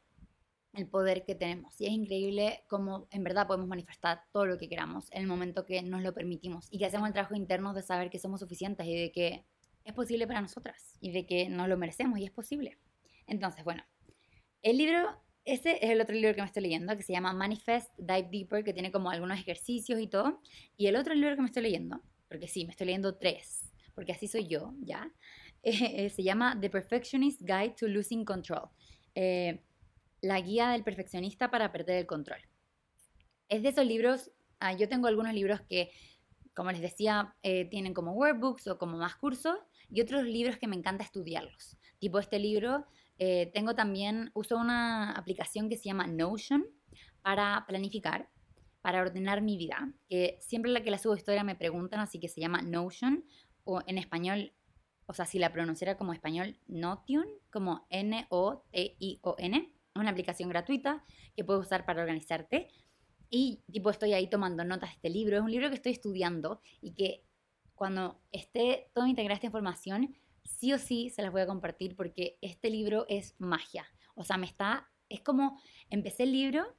el 0.73 0.87
poder 0.87 1.25
que 1.25 1.35
tenemos 1.35 1.79
y 1.81 1.85
es 1.85 1.91
increíble 1.91 2.63
cómo 2.67 3.07
en 3.11 3.23
verdad 3.23 3.47
podemos 3.47 3.67
manifestar 3.67 4.21
todo 4.31 4.45
lo 4.45 4.57
que 4.57 4.69
queramos 4.69 5.11
en 5.11 5.23
el 5.23 5.27
momento 5.27 5.65
que 5.65 5.81
nos 5.81 6.01
lo 6.01 6.13
permitimos 6.13 6.67
y 6.71 6.77
que 6.77 6.85
hacemos 6.85 7.07
el 7.07 7.13
trabajo 7.13 7.35
interno 7.35 7.73
de 7.73 7.81
saber 7.81 8.09
que 8.09 8.19
somos 8.19 8.39
suficientes 8.39 8.87
y 8.87 8.95
de 8.95 9.11
que 9.11 9.45
es 9.83 9.93
posible 9.93 10.27
para 10.27 10.41
nosotras 10.41 10.97
y 11.01 11.11
de 11.11 11.25
que 11.25 11.49
nos 11.49 11.67
lo 11.67 11.77
merecemos 11.77 12.19
y 12.19 12.25
es 12.25 12.31
posible. 12.31 12.77
Entonces, 13.27 13.63
bueno, 13.63 13.83
el 14.61 14.77
libro, 14.77 15.21
ese 15.43 15.83
es 15.83 15.89
el 15.89 16.01
otro 16.01 16.15
libro 16.15 16.35
que 16.35 16.41
me 16.41 16.47
estoy 16.47 16.63
leyendo 16.63 16.95
que 16.95 17.03
se 17.03 17.13
llama 17.13 17.33
Manifest 17.33 17.89
Dive 17.97 18.29
Deeper, 18.31 18.63
que 18.63 18.73
tiene 18.73 18.91
como 18.91 19.09
algunos 19.09 19.39
ejercicios 19.39 19.99
y 19.99 20.07
todo. 20.07 20.39
Y 20.77 20.87
el 20.87 20.95
otro 20.95 21.13
libro 21.13 21.35
que 21.35 21.41
me 21.41 21.47
estoy 21.47 21.63
leyendo, 21.63 22.01
porque 22.27 22.47
sí, 22.47 22.65
me 22.65 22.71
estoy 22.71 22.87
leyendo 22.87 23.17
tres, 23.17 23.71
porque 23.95 24.11
así 24.11 24.27
soy 24.27 24.47
yo, 24.47 24.73
¿ya? 24.79 25.11
Eh, 25.63 26.09
se 26.09 26.23
llama 26.23 26.57
The 26.59 26.71
Perfectionist 26.71 27.41
Guide 27.41 27.75
to 27.77 27.87
Losing 27.87 28.25
Control. 28.25 28.67
Eh, 29.15 29.63
la 30.21 30.39
guía 30.39 30.69
del 30.69 30.83
perfeccionista 30.83 31.49
para 31.49 31.71
perder 31.71 31.97
el 31.97 32.05
control. 32.05 32.39
Es 33.49 33.63
de 33.63 33.69
esos 33.69 33.85
libros, 33.85 34.31
ah, 34.59 34.73
yo 34.73 34.87
tengo 34.87 35.07
algunos 35.07 35.33
libros 35.33 35.61
que, 35.61 35.91
como 36.53 36.71
les 36.71 36.81
decía, 36.81 37.35
eh, 37.43 37.65
tienen 37.65 37.93
como 37.93 38.13
workbooks 38.13 38.67
o 38.67 38.77
como 38.77 38.97
más 38.97 39.15
cursos, 39.15 39.57
y 39.89 40.01
otros 40.01 40.23
libros 40.23 40.57
que 40.57 40.67
me 40.67 40.75
encanta 40.75 41.03
estudiarlos. 41.03 41.77
Tipo 41.99 42.19
este 42.19 42.39
libro, 42.39 42.85
tengo 43.53 43.75
también, 43.75 44.31
uso 44.33 44.57
una 44.57 45.11
aplicación 45.11 45.69
que 45.69 45.77
se 45.77 45.83
llama 45.83 46.07
Notion 46.07 46.65
para 47.21 47.65
planificar, 47.67 48.29
para 48.81 49.01
ordenar 49.01 49.41
mi 49.41 49.57
vida, 49.57 49.93
que 50.09 50.37
siempre 50.41 50.71
la 50.71 50.81
que 50.81 50.89
la 50.89 50.97
subo 50.97 51.15
historia 51.15 51.43
me 51.43 51.55
preguntan, 51.55 51.99
así 51.99 52.19
que 52.19 52.27
se 52.27 52.41
llama 52.41 52.61
Notion, 52.63 53.23
o 53.63 53.81
en 53.85 53.97
español 53.97 54.53
o 55.11 55.13
sea, 55.13 55.25
si 55.25 55.39
la 55.39 55.51
pronunciara 55.51 55.97
como 55.97 56.13
español, 56.13 56.57
Notion, 56.69 57.25
como 57.51 57.85
N-O-T-I-O-N. 57.89 59.57
Es 59.57 59.99
una 59.99 60.09
aplicación 60.09 60.47
gratuita 60.47 61.03
que 61.35 61.43
puedes 61.43 61.65
usar 61.65 61.85
para 61.85 61.99
organizarte. 61.99 62.69
Y 63.29 63.61
tipo 63.69 63.89
estoy 63.89 64.13
ahí 64.13 64.29
tomando 64.29 64.63
notas 64.63 64.91
de 64.91 64.95
este 64.95 65.09
libro. 65.09 65.35
Es 65.35 65.43
un 65.43 65.51
libro 65.51 65.67
que 65.67 65.75
estoy 65.75 65.91
estudiando 65.91 66.61
y 66.79 66.93
que 66.93 67.25
cuando 67.75 68.21
esté 68.31 68.89
toda 68.93 69.09
integrada 69.09 69.35
esta 69.35 69.47
información, 69.47 70.15
sí 70.45 70.71
o 70.71 70.79
sí 70.79 71.09
se 71.09 71.21
las 71.21 71.33
voy 71.33 71.41
a 71.41 71.45
compartir 71.45 71.97
porque 71.97 72.37
este 72.39 72.69
libro 72.69 73.05
es 73.09 73.35
magia. 73.37 73.85
O 74.15 74.23
sea, 74.23 74.37
me 74.37 74.45
está, 74.45 74.89
es 75.09 75.19
como, 75.19 75.59
empecé 75.89 76.23
el 76.23 76.31
libro 76.31 76.73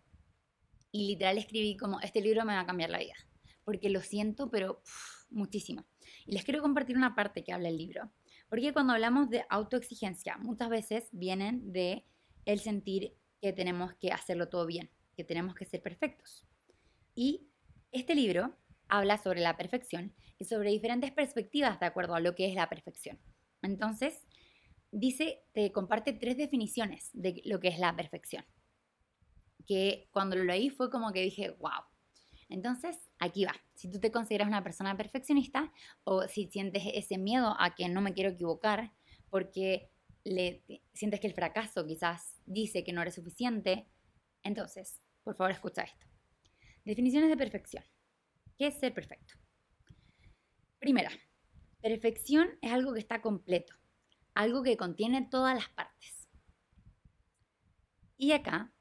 y 0.91 1.07
literal 1.07 1.37
escribí 1.37 1.77
como, 1.77 2.01
este 2.01 2.23
libro 2.23 2.47
me 2.47 2.55
va 2.55 2.61
a 2.61 2.67
cambiar 2.67 2.89
la 2.89 2.99
vida. 2.99 3.15
Porque 3.63 3.91
lo 3.91 4.01
siento, 4.01 4.51
pero 4.51 4.81
muchísimo. 5.29 5.85
Y 6.25 6.33
les 6.33 6.45
quiero 6.45 6.63
compartir 6.63 6.97
una 6.97 7.15
parte 7.15 7.45
que 7.45 7.53
habla 7.53 7.69
el 7.69 7.77
libro. 7.77 8.11
Porque 8.53 8.75
cuando 8.75 8.93
hablamos 8.93 9.31
de 9.31 9.47
autoexigencia, 9.49 10.37
muchas 10.37 10.69
veces 10.69 11.09
vienen 11.11 11.73
de 11.73 12.05
el 12.45 12.61
sentir 12.61 13.17
que 13.41 13.55
tenemos 13.55 13.95
que 13.95 14.13
hacerlo 14.13 14.51
todo 14.51 14.67
bien, 14.67 14.91
que 15.17 15.25
tenemos 15.25 15.55
que 15.55 15.65
ser 15.65 15.81
perfectos. 15.81 16.47
Y 17.15 17.49
este 17.93 18.15
libro 18.15 18.55
habla 18.89 19.17
sobre 19.17 19.41
la 19.41 19.57
perfección 19.57 20.15
y 20.39 20.45
sobre 20.45 20.71
diferentes 20.71 21.13
perspectivas 21.13 21.81
de 21.81 21.87
acuerdo 21.87 22.15
a 22.15 22.21
lo 22.21 22.35
que 22.35 22.47
es 22.47 22.55
la 22.55 22.69
perfección. 22.69 23.19
Entonces, 23.63 24.27
dice, 24.91 25.47
te 25.55 25.73
comparte 25.73 26.13
tres 26.13 26.37
definiciones 26.37 27.09
de 27.15 27.41
lo 27.47 27.59
que 27.59 27.69
es 27.69 27.79
la 27.79 27.97
perfección. 27.97 28.45
Que 29.67 30.11
cuando 30.13 30.37
lo 30.37 30.45
leí 30.45 30.69
fue 30.69 30.91
como 30.91 31.11
que 31.11 31.23
dije, 31.23 31.57
wow, 31.59 31.87
entonces, 32.53 32.99
aquí 33.23 33.45
va. 33.45 33.55
Si 33.75 33.89
tú 33.89 34.01
te 34.01 34.11
consideras 34.11 34.49
una 34.49 34.65
persona 34.65 34.97
perfeccionista 34.97 35.73
o 36.05 36.27
si 36.27 36.49
sientes 36.49 36.83
ese 36.93 37.19
miedo 37.19 37.55
a 37.59 37.75
que 37.75 37.89
no 37.89 38.01
me 38.01 38.15
quiero 38.15 38.31
equivocar 38.31 38.93
porque 39.31 39.91
le, 40.25 40.63
sientes 40.93 41.21
que 41.21 41.29
el 41.29 41.35
fracaso 41.35 41.87
quizás 41.87 42.41
dice 42.47 42.85
que 42.85 42.93
no 42.93 43.01
eres 43.01 43.15
suficiente, 43.15 43.87
entonces, 44.43 45.01
por 45.23 45.37
favor, 45.37 45.53
escucha 45.53 45.83
esto. 45.83 46.07
Definiciones 46.85 47.31
de 47.31 47.37
perfección. 47.37 47.85
¿Qué 48.59 48.67
es 48.67 48.79
ser 48.79 48.93
perfecto? 48.93 49.35
Primera, 50.81 51.11
perfección 51.81 52.59
es 52.61 52.73
algo 52.73 52.93
que 52.93 53.01
está 53.01 53.23
completo, 53.23 53.75
algo 54.35 54.65
que 54.65 54.77
contiene 54.77 55.29
todas 55.31 55.55
las 55.55 55.69
partes. 55.69 56.29
Y 58.17 58.33
acá 58.33 58.73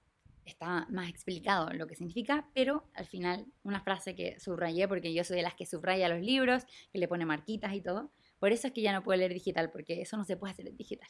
está 0.45 0.87
más 0.89 1.09
explicado 1.09 1.69
lo 1.71 1.87
que 1.87 1.95
significa, 1.95 2.49
pero 2.53 2.89
al 2.93 3.05
final 3.05 3.45
una 3.63 3.81
frase 3.81 4.15
que 4.15 4.39
subrayé, 4.39 4.87
porque 4.87 5.13
yo 5.13 5.23
soy 5.23 5.37
de 5.37 5.43
las 5.43 5.55
que 5.55 5.65
subraya 5.65 6.09
los 6.09 6.21
libros, 6.21 6.65
que 6.91 6.99
le 6.99 7.07
pone 7.07 7.25
marquitas 7.25 7.73
y 7.73 7.81
todo, 7.81 8.11
por 8.39 8.51
eso 8.51 8.67
es 8.67 8.73
que 8.73 8.81
ya 8.81 8.91
no 8.91 9.03
puedo 9.03 9.17
leer 9.17 9.33
digital, 9.33 9.71
porque 9.71 10.01
eso 10.01 10.17
no 10.17 10.25
se 10.25 10.37
puede 10.37 10.53
hacer 10.53 10.67
en 10.67 10.77
digital. 10.77 11.09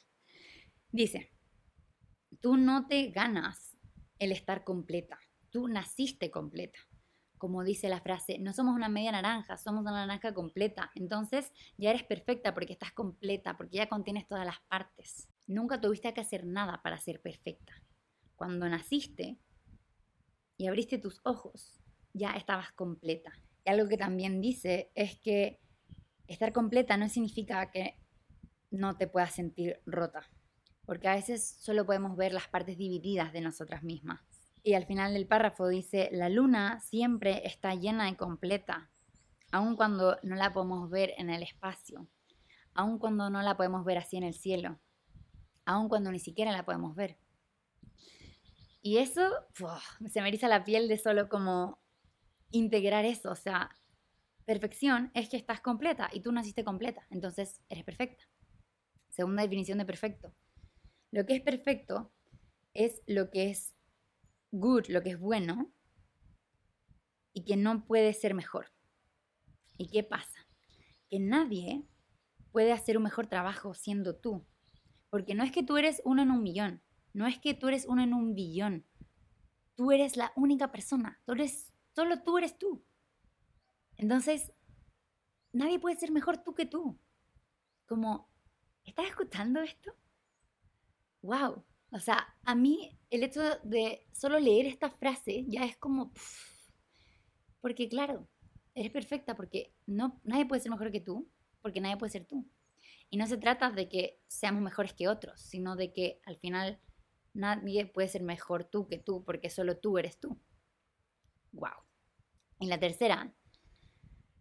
Dice, 0.91 1.31
tú 2.41 2.57
no 2.57 2.87
te 2.87 3.09
ganas 3.11 3.77
el 4.19 4.31
estar 4.31 4.63
completa, 4.63 5.17
tú 5.49 5.67
naciste 5.67 6.29
completa. 6.29 6.79
como 7.41 7.63
dice 7.63 7.89
la 7.89 8.01
frase, 8.01 8.37
no 8.37 8.53
somos 8.53 8.75
una 8.75 8.87
media 8.87 9.11
naranja, 9.11 9.57
somos 9.57 9.81
una 9.81 10.05
naranja 10.05 10.31
completa. 10.31 10.91
Entonces 10.93 11.51
ya 11.75 11.89
eres 11.89 12.03
perfecta 12.03 12.53
porque 12.53 12.73
estás 12.73 12.91
completa, 12.91 13.57
porque 13.57 13.77
ya 13.77 13.89
contienes 13.89 14.27
todas 14.27 14.45
las 14.45 14.59
partes. 14.69 15.27
Nunca 15.47 15.81
tuviste 15.81 16.13
que 16.13 16.21
hacer 16.21 16.45
nada 16.45 16.83
para 16.83 16.99
ser 16.99 17.19
perfecta. 17.19 17.73
Cuando 18.41 18.67
naciste 18.67 19.37
y 20.57 20.65
abriste 20.65 20.97
tus 20.97 21.21
ojos, 21.25 21.79
ya 22.11 22.31
estabas 22.31 22.71
completa. 22.71 23.31
Y 23.63 23.69
algo 23.69 23.87
que 23.87 23.97
también 23.97 24.41
dice 24.41 24.89
es 24.95 25.19
que 25.19 25.59
estar 26.25 26.51
completa 26.51 26.97
no 26.97 27.07
significa 27.07 27.69
que 27.69 27.99
no 28.71 28.97
te 28.97 29.05
puedas 29.05 29.35
sentir 29.35 29.79
rota, 29.85 30.27
porque 30.87 31.07
a 31.07 31.13
veces 31.13 31.55
solo 31.59 31.85
podemos 31.85 32.17
ver 32.17 32.33
las 32.33 32.47
partes 32.47 32.79
divididas 32.79 33.31
de 33.31 33.41
nosotras 33.41 33.83
mismas. 33.83 34.21
Y 34.63 34.73
al 34.73 34.87
final 34.87 35.13
del 35.13 35.27
párrafo 35.27 35.67
dice, 35.67 36.09
la 36.11 36.27
luna 36.27 36.79
siempre 36.79 37.45
está 37.45 37.75
llena 37.75 38.09
y 38.09 38.15
completa, 38.15 38.89
aun 39.51 39.75
cuando 39.75 40.17
no 40.23 40.35
la 40.35 40.51
podemos 40.51 40.89
ver 40.89 41.13
en 41.19 41.29
el 41.29 41.43
espacio, 41.43 42.07
aun 42.73 42.97
cuando 42.97 43.29
no 43.29 43.43
la 43.43 43.55
podemos 43.55 43.85
ver 43.85 43.99
así 43.99 44.17
en 44.17 44.23
el 44.23 44.33
cielo, 44.33 44.79
aun 45.63 45.89
cuando 45.89 46.11
ni 46.11 46.17
siquiera 46.17 46.51
la 46.51 46.65
podemos 46.65 46.95
ver. 46.95 47.19
Y 48.81 48.97
eso 48.97 49.29
se 50.09 50.21
me 50.21 50.27
eriza 50.27 50.47
la 50.47 50.63
piel 50.63 50.87
de 50.87 50.97
solo 50.97 51.29
como 51.29 51.79
integrar 52.49 53.05
eso, 53.05 53.31
o 53.31 53.35
sea, 53.35 53.69
perfección 54.45 55.11
es 55.13 55.29
que 55.29 55.37
estás 55.37 55.61
completa 55.61 56.09
y 56.11 56.21
tú 56.21 56.31
naciste 56.31 56.63
completa, 56.63 57.05
entonces 57.09 57.61
eres 57.69 57.83
perfecta. 57.83 58.23
Segunda 59.09 59.43
definición 59.43 59.77
de 59.77 59.85
perfecto. 59.85 60.33
Lo 61.11 61.25
que 61.25 61.35
es 61.35 61.41
perfecto 61.41 62.11
es 62.73 63.01
lo 63.05 63.29
que 63.29 63.49
es 63.49 63.75
good, 64.51 64.87
lo 64.87 65.01
que 65.01 65.11
es 65.11 65.19
bueno, 65.19 65.71
y 67.33 67.43
que 67.45 67.57
no 67.57 67.85
puede 67.85 68.13
ser 68.13 68.33
mejor. 68.33 68.71
¿Y 69.77 69.89
qué 69.89 70.03
pasa? 70.03 70.47
Que 71.09 71.19
nadie 71.19 71.85
puede 72.51 72.73
hacer 72.73 72.97
un 72.97 73.03
mejor 73.03 73.27
trabajo 73.27 73.73
siendo 73.73 74.15
tú. 74.15 74.45
Porque 75.09 75.35
no 75.35 75.43
es 75.43 75.51
que 75.51 75.63
tú 75.63 75.77
eres 75.77 76.01
uno 76.05 76.21
en 76.21 76.31
un 76.31 76.43
millón, 76.43 76.81
no 77.13 77.27
es 77.27 77.39
que 77.39 77.53
tú 77.53 77.67
eres 77.67 77.85
uno 77.87 78.03
en 78.03 78.13
un 78.13 78.33
billón. 78.33 78.85
Tú 79.75 79.91
eres 79.91 80.17
la 80.17 80.31
única 80.35 80.71
persona, 80.71 81.19
tú 81.25 81.33
eres, 81.33 81.73
solo 81.95 82.21
tú 82.23 82.37
eres 82.37 82.57
tú. 82.57 82.83
Entonces, 83.97 84.51
nadie 85.53 85.79
puede 85.79 85.97
ser 85.97 86.11
mejor 86.11 86.37
tú 86.37 86.53
que 86.53 86.65
tú. 86.65 86.99
Como, 87.85 88.29
¿estás 88.83 89.07
escuchando 89.07 89.61
esto? 89.61 89.93
¡Wow! 91.21 91.63
O 91.91 91.99
sea, 91.99 92.35
a 92.43 92.55
mí 92.55 92.97
el 93.09 93.23
hecho 93.23 93.41
de 93.63 94.07
solo 94.13 94.39
leer 94.39 94.65
esta 94.65 94.89
frase 94.89 95.45
ya 95.47 95.63
es 95.65 95.77
como... 95.77 96.13
porque 97.59 97.89
claro, 97.89 98.27
eres 98.73 98.91
perfecta 98.91 99.35
porque 99.35 99.73
no, 99.85 100.19
nadie 100.23 100.45
puede 100.45 100.61
ser 100.61 100.71
mejor 100.71 100.91
que 100.91 101.01
tú, 101.01 101.29
porque 101.61 101.81
nadie 101.81 101.97
puede 101.97 102.11
ser 102.11 102.25
tú. 102.25 102.49
Y 103.09 103.17
no 103.17 103.27
se 103.27 103.37
trata 103.37 103.71
de 103.71 103.89
que 103.89 104.21
seamos 104.27 104.61
mejores 104.61 104.93
que 104.93 105.09
otros, 105.09 105.41
sino 105.41 105.75
de 105.75 105.91
que 105.91 106.21
al 106.25 106.37
final 106.37 106.79
nadie 107.33 107.85
puede 107.85 108.07
ser 108.07 108.23
mejor 108.23 108.65
tú 108.65 108.87
que 108.87 108.97
tú, 108.97 109.23
porque 109.23 109.49
solo 109.49 109.77
tú 109.77 109.97
eres 109.97 110.19
tú. 110.19 110.39
Wow. 111.51 111.83
En 112.59 112.69
la 112.69 112.79
tercera, 112.79 113.33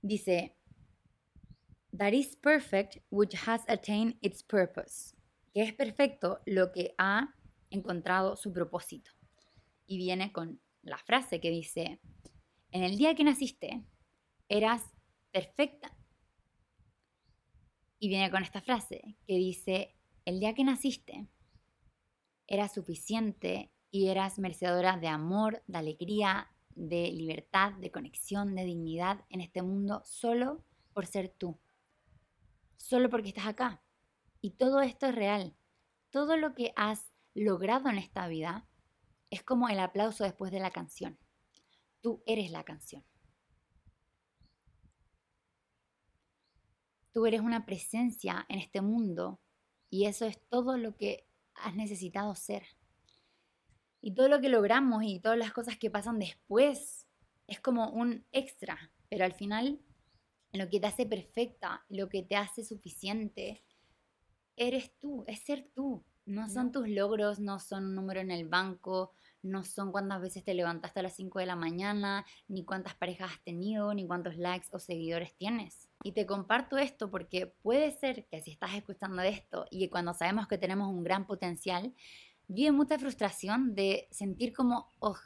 dice, 0.02 0.56
That 1.96 2.12
is 2.12 2.36
perfect 2.36 2.98
which 3.10 3.34
has 3.46 3.62
attained 3.68 4.16
its 4.20 4.42
purpose. 4.42 5.16
Que 5.52 5.62
es 5.62 5.72
perfecto 5.72 6.40
lo 6.46 6.70
que 6.70 6.94
ha 6.98 7.34
encontrado 7.70 8.36
su 8.36 8.52
propósito. 8.52 9.10
Y 9.86 9.98
viene 9.98 10.32
con 10.32 10.60
la 10.82 10.98
frase 10.98 11.40
que 11.40 11.50
dice, 11.50 12.00
en 12.70 12.84
el 12.84 12.96
día 12.96 13.14
que 13.14 13.24
naciste, 13.24 13.84
eras 14.48 14.82
perfecta. 15.32 15.96
Y 17.98 18.08
viene 18.08 18.30
con 18.30 18.42
esta 18.42 18.60
frase 18.60 19.16
que 19.26 19.34
dice, 19.34 19.96
el 20.24 20.38
día 20.38 20.54
que 20.54 20.64
naciste, 20.64 21.26
eras 22.50 22.74
suficiente 22.74 23.72
y 23.90 24.08
eras 24.08 24.38
merecedora 24.38 24.98
de 24.98 25.08
amor, 25.08 25.62
de 25.68 25.78
alegría, 25.78 26.50
de 26.74 27.10
libertad, 27.12 27.72
de 27.74 27.90
conexión, 27.90 28.54
de 28.56 28.64
dignidad 28.64 29.24
en 29.30 29.40
este 29.40 29.62
mundo 29.62 30.02
solo 30.04 30.62
por 30.92 31.06
ser 31.06 31.28
tú. 31.28 31.58
Solo 32.76 33.08
porque 33.08 33.28
estás 33.28 33.46
acá. 33.46 33.82
Y 34.40 34.50
todo 34.50 34.80
esto 34.80 35.06
es 35.06 35.14
real. 35.14 35.54
Todo 36.10 36.36
lo 36.36 36.54
que 36.54 36.72
has 36.74 37.12
logrado 37.34 37.88
en 37.88 37.98
esta 37.98 38.26
vida 38.26 38.66
es 39.30 39.44
como 39.44 39.68
el 39.68 39.78
aplauso 39.78 40.24
después 40.24 40.50
de 40.50 40.58
la 40.58 40.72
canción. 40.72 41.18
Tú 42.00 42.22
eres 42.26 42.50
la 42.50 42.64
canción. 42.64 43.04
Tú 47.12 47.26
eres 47.26 47.42
una 47.42 47.64
presencia 47.64 48.44
en 48.48 48.58
este 48.58 48.80
mundo 48.80 49.40
y 49.88 50.06
eso 50.06 50.26
es 50.26 50.40
todo 50.48 50.76
lo 50.76 50.96
que 50.96 51.29
has 51.62 51.74
necesitado 51.74 52.34
ser. 52.34 52.64
Y 54.00 54.14
todo 54.14 54.28
lo 54.28 54.40
que 54.40 54.48
logramos 54.48 55.02
y 55.04 55.20
todas 55.20 55.38
las 55.38 55.52
cosas 55.52 55.76
que 55.76 55.90
pasan 55.90 56.18
después 56.18 57.06
es 57.46 57.60
como 57.60 57.90
un 57.90 58.24
extra, 58.32 58.92
pero 59.08 59.24
al 59.24 59.32
final 59.32 59.80
lo 60.52 60.68
que 60.68 60.80
te 60.80 60.86
hace 60.86 61.06
perfecta, 61.06 61.84
lo 61.88 62.08
que 62.08 62.22
te 62.22 62.36
hace 62.36 62.64
suficiente, 62.64 63.62
eres 64.56 64.96
tú, 64.98 65.24
es 65.26 65.40
ser 65.40 65.68
tú. 65.74 66.04
No 66.26 66.48
son 66.48 66.70
tus 66.70 66.88
logros, 66.88 67.40
no 67.40 67.58
son 67.58 67.86
un 67.86 67.94
número 67.94 68.20
en 68.20 68.30
el 68.30 68.48
banco, 68.48 69.12
no 69.42 69.64
son 69.64 69.92
cuántas 69.92 70.20
veces 70.20 70.44
te 70.44 70.54
levantaste 70.54 71.00
a 71.00 71.02
las 71.02 71.16
5 71.16 71.38
de 71.38 71.46
la 71.46 71.56
mañana, 71.56 72.24
ni 72.48 72.64
cuántas 72.64 72.94
parejas 72.94 73.32
has 73.32 73.42
tenido, 73.42 73.94
ni 73.94 74.06
cuántos 74.06 74.36
likes 74.36 74.68
o 74.72 74.78
seguidores 74.78 75.34
tienes. 75.36 75.88
Y 76.02 76.12
te 76.12 76.26
comparto 76.26 76.78
esto 76.78 77.10
porque 77.10 77.46
puede 77.62 77.90
ser 77.92 78.26
que 78.26 78.40
si 78.40 78.50
estás 78.50 78.74
escuchando 78.74 79.22
esto 79.22 79.66
y 79.70 79.88
cuando 79.88 80.14
sabemos 80.14 80.48
que 80.48 80.58
tenemos 80.58 80.88
un 80.88 81.04
gran 81.04 81.26
potencial, 81.26 81.94
vive 82.48 82.72
mucha 82.72 82.98
frustración 82.98 83.74
de 83.74 84.08
sentir 84.10 84.52
como, 84.52 84.92
oh, 84.98 85.16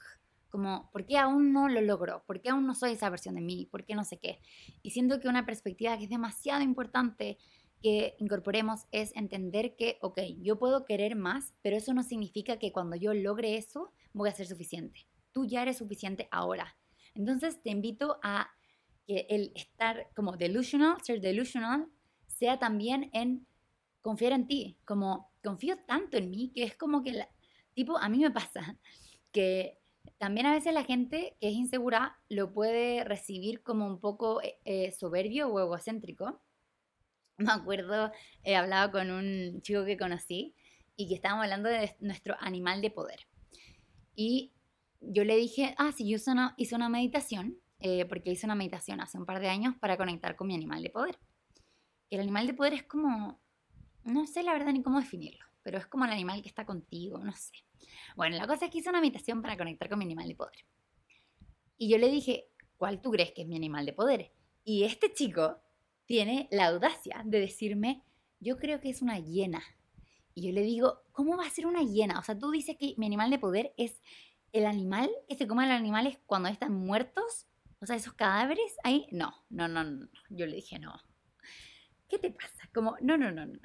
como, 0.51 0.89
¿por 0.93 1.05
qué 1.05 1.19
aún 1.19 1.53
no 1.53 1.69
lo 1.69 1.81
logro? 1.81 2.23
¿Por 2.27 2.41
qué 2.41 2.51
aún 2.51 2.67
no 2.67 2.75
soy 2.75 2.93
esa 2.93 3.11
versión 3.11 3.35
de 3.35 3.41
mí? 3.41 3.67
¿Por 3.71 3.85
qué 3.85 3.95
no 3.95 4.05
sé 4.05 4.19
qué? 4.19 4.41
Y 4.83 4.91
siento 4.91 5.19
que 5.19 5.29
una 5.29 5.47
perspectiva 5.47 5.97
que 5.99 6.05
es 6.05 6.11
demasiado 6.11 6.63
importante 6.63 7.39
que 7.83 8.15
incorporemos 8.19 8.87
es 8.93 9.15
entender 9.17 9.75
que, 9.77 9.99
ok, 10.01 10.21
yo 10.41 10.59
puedo 10.59 10.85
querer 10.85 11.17
más, 11.17 11.53
pero 11.61 11.77
eso 11.77 11.93
no 11.93 12.03
significa 12.03 12.59
que 12.59 12.73
cuando 12.73 12.97
yo 12.97 13.13
logre 13.15 13.57
eso 13.57 13.93
voy 14.15 14.31
a 14.31 14.33
ser 14.33 14.47
suficiente. 14.47 15.07
Tú 15.33 15.45
ya 15.45 15.61
eres 15.61 15.77
suficiente 15.77 16.29
ahora. 16.31 16.77
Entonces 17.15 17.63
te 17.63 17.71
invito 17.71 18.19
a 18.23 18.51
que 19.07 19.27
el 19.29 19.53
estar 19.55 20.09
como 20.17 20.39
delusional, 20.39 20.97
ser 21.03 21.21
delusional, 21.21 21.87
sea 22.27 22.59
también 22.59 23.11
en 23.13 23.47
confiar 24.01 24.33
en 24.33 24.47
ti, 24.47 24.79
como 24.87 25.31
confío 25.43 25.77
tanto 25.87 26.17
en 26.17 26.31
mí 26.31 26.51
que 26.55 26.63
es 26.63 26.77
como 26.77 27.03
que, 27.03 27.13
la, 27.13 27.29
tipo, 27.75 27.99
a 27.99 28.09
mí 28.09 28.19
me 28.19 28.31
pasa 28.31 28.79
que 29.31 29.79
también 30.17 30.47
a 30.47 30.55
veces 30.55 30.73
la 30.73 30.85
gente 30.85 31.37
que 31.39 31.49
es 31.49 31.55
insegura 31.55 32.19
lo 32.31 32.53
puede 32.55 33.05
recibir 33.05 33.63
como 33.63 33.87
un 33.87 34.01
poco 34.01 34.41
eh, 34.43 34.59
eh, 34.65 34.93
soberbio 34.93 35.49
o 35.49 35.61
egocéntrico 35.61 36.41
me 37.37 37.53
acuerdo, 37.53 38.13
he 38.45 38.55
hablado 38.57 38.93
con 38.93 39.11
un 39.11 39.61
chico 39.63 39.85
que 39.85 39.97
conocí 39.97 40.55
y 40.97 41.09
que 41.09 41.15
estábamos 41.15 41.45
hablando 41.45 41.69
de 41.69 41.97
nuestro 42.01 42.37
animal 42.41 42.81
de 42.81 42.91
poder. 42.91 43.27
Y 44.15 44.53
yo 45.01 45.25
le 45.25 45.37
dije, 45.37 45.75
ah, 45.79 45.93
sí, 45.93 46.09
yo 46.09 46.17
hice 46.17 46.31
una, 46.31 46.55
hice 46.57 46.75
una 46.75 46.89
meditación, 46.89 47.59
eh, 47.81 48.05
porque 48.07 48.31
hice 48.31 48.47
una 48.47 48.55
meditación 48.55 49.01
hace 49.01 49.19
un 49.19 49.27
par 49.27 49.41
de 49.41 49.49
años 49.49 49.75
para 49.77 49.97
conectar 49.97 50.37
con 50.37 50.47
mi 50.47 50.55
animal 50.55 50.83
de 50.83 50.91
poder. 50.91 51.19
El 52.11 52.21
animal 52.21 52.47
de 52.47 52.55
poder 52.55 52.75
es 52.75 52.83
como, 52.85 53.41
no 54.05 54.27
sé 54.27 54.43
la 54.43 54.53
verdad 54.53 54.73
ni 54.73 54.83
cómo 54.83 55.01
definirlo, 55.01 55.45
pero 55.63 55.79
es 55.79 55.87
como 55.87 56.05
el 56.05 56.13
animal 56.13 56.43
que 56.43 56.49
está 56.49 56.65
contigo, 56.65 57.19
no 57.19 57.33
sé. 57.33 57.53
Bueno, 58.17 58.37
la 58.37 58.47
cosa 58.47 58.67
es 58.67 58.71
que 58.71 58.79
hice 58.79 58.91
una 58.91 59.01
meditación 59.01 59.43
para 59.43 59.57
conectar 59.57 59.89
con 59.89 59.99
mi 59.99 60.05
animal 60.05 60.29
de 60.29 60.37
poder. 60.37 60.65
Y 61.77 61.89
yo 61.89 61.99
le 61.99 62.09
dije, 62.09 62.49
¿cuál 62.77 63.01
tú 63.01 63.11
crees 63.11 63.33
que 63.33 63.43
es 63.43 63.49
mi 63.49 63.57
animal 63.57 63.85
de 63.85 63.93
poder? 63.93 64.33
Y 64.65 64.85
este 64.85 65.13
chico 65.13 65.59
tiene 66.07 66.49
la 66.51 66.67
audacia 66.67 67.23
de 67.25 67.41
decirme, 67.41 68.03
yo 68.41 68.57
creo 68.59 68.81
que 68.81 68.91
es 68.91 69.03
una 69.03 69.19
hiena. 69.19 69.63
Y 70.35 70.47
yo 70.47 70.53
le 70.53 70.63
digo, 70.63 71.03
¿cómo 71.13 71.37
va 71.37 71.47
a 71.47 71.51
ser 71.51 71.67
una 71.67 71.83
hiena? 71.83 72.19
O 72.19 72.23
sea, 72.23 72.39
tú 72.39 72.51
dices 72.51 72.77
que 72.79 72.95
mi 72.97 73.07
animal 73.07 73.31
de 73.31 73.39
poder 73.39 73.73
es 73.77 74.01
el 74.53 74.67
animal 74.67 75.11
que 75.29 75.37
se 75.37 75.47
come 75.47 75.65
a 75.65 75.69
los 75.69 75.77
animales 75.77 76.19
cuando 76.27 76.49
están 76.49 76.73
muertos. 76.73 77.47
O 77.81 77.87
sea, 77.87 77.97
esos 77.97 78.15
cadáveres 78.15 78.77
ahí. 78.83 79.07
No, 79.13 79.33
no, 79.51 79.69
no, 79.69 79.85
no. 79.85 80.09
Yo 80.31 80.47
le 80.47 80.57
dije, 80.57 80.79
no. 80.79 80.95
¿Qué 82.09 82.19
te 82.19 82.31
pasa? 82.31 82.69
Como, 82.73 82.97
no, 83.01 83.17
no, 83.17 83.31
no, 83.31 83.47
no. 83.47 83.59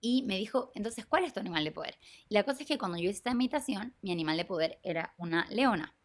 Y 0.00 0.22
me 0.22 0.38
dijo, 0.38 0.70
entonces, 0.74 1.04
¿cuál 1.06 1.24
es 1.24 1.32
tu 1.32 1.40
animal 1.40 1.64
de 1.64 1.72
poder? 1.72 1.98
Y 2.28 2.34
la 2.34 2.44
cosa 2.44 2.62
es 2.62 2.68
que 2.68 2.78
cuando 2.78 2.98
yo 2.98 3.04
hice 3.04 3.18
esta 3.18 3.34
meditación, 3.34 3.94
mi 4.02 4.12
animal 4.12 4.36
de 4.36 4.44
poder 4.44 4.78
era 4.82 5.14
una 5.18 5.48
leona. 5.50 5.96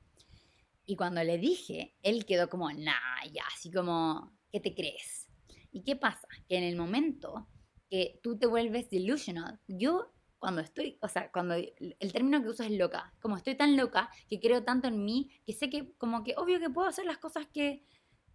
Y 0.85 0.95
cuando 0.95 1.23
le 1.23 1.37
dije, 1.37 1.95
él 2.01 2.25
quedó 2.25 2.49
como, 2.49 2.71
nah, 2.71 3.23
ya, 3.31 3.43
así 3.55 3.71
como, 3.71 4.33
¿qué 4.51 4.59
te 4.59 4.73
crees? 4.73 5.29
¿Y 5.71 5.83
qué 5.83 5.95
pasa? 5.95 6.27
Que 6.47 6.57
en 6.57 6.63
el 6.63 6.75
momento 6.75 7.47
que 7.91 8.21
tú 8.23 8.39
te 8.39 8.47
vuelves 8.47 8.89
delusional, 8.89 9.59
yo 9.67 10.13
cuando 10.39 10.61
estoy, 10.61 10.97
o 11.01 11.09
sea, 11.09 11.29
cuando 11.29 11.55
el 11.55 12.13
término 12.13 12.41
que 12.41 12.47
uso 12.47 12.63
es 12.63 12.71
loca, 12.71 13.13
como 13.21 13.35
estoy 13.35 13.55
tan 13.55 13.75
loca 13.75 14.09
que 14.29 14.39
creo 14.39 14.63
tanto 14.63 14.87
en 14.87 15.03
mí, 15.03 15.29
que 15.45 15.51
sé 15.53 15.69
que 15.69 15.93
como 15.97 16.23
que 16.23 16.33
obvio 16.37 16.59
que 16.59 16.69
puedo 16.69 16.87
hacer 16.87 17.05
las 17.05 17.17
cosas 17.17 17.45
que, 17.53 17.85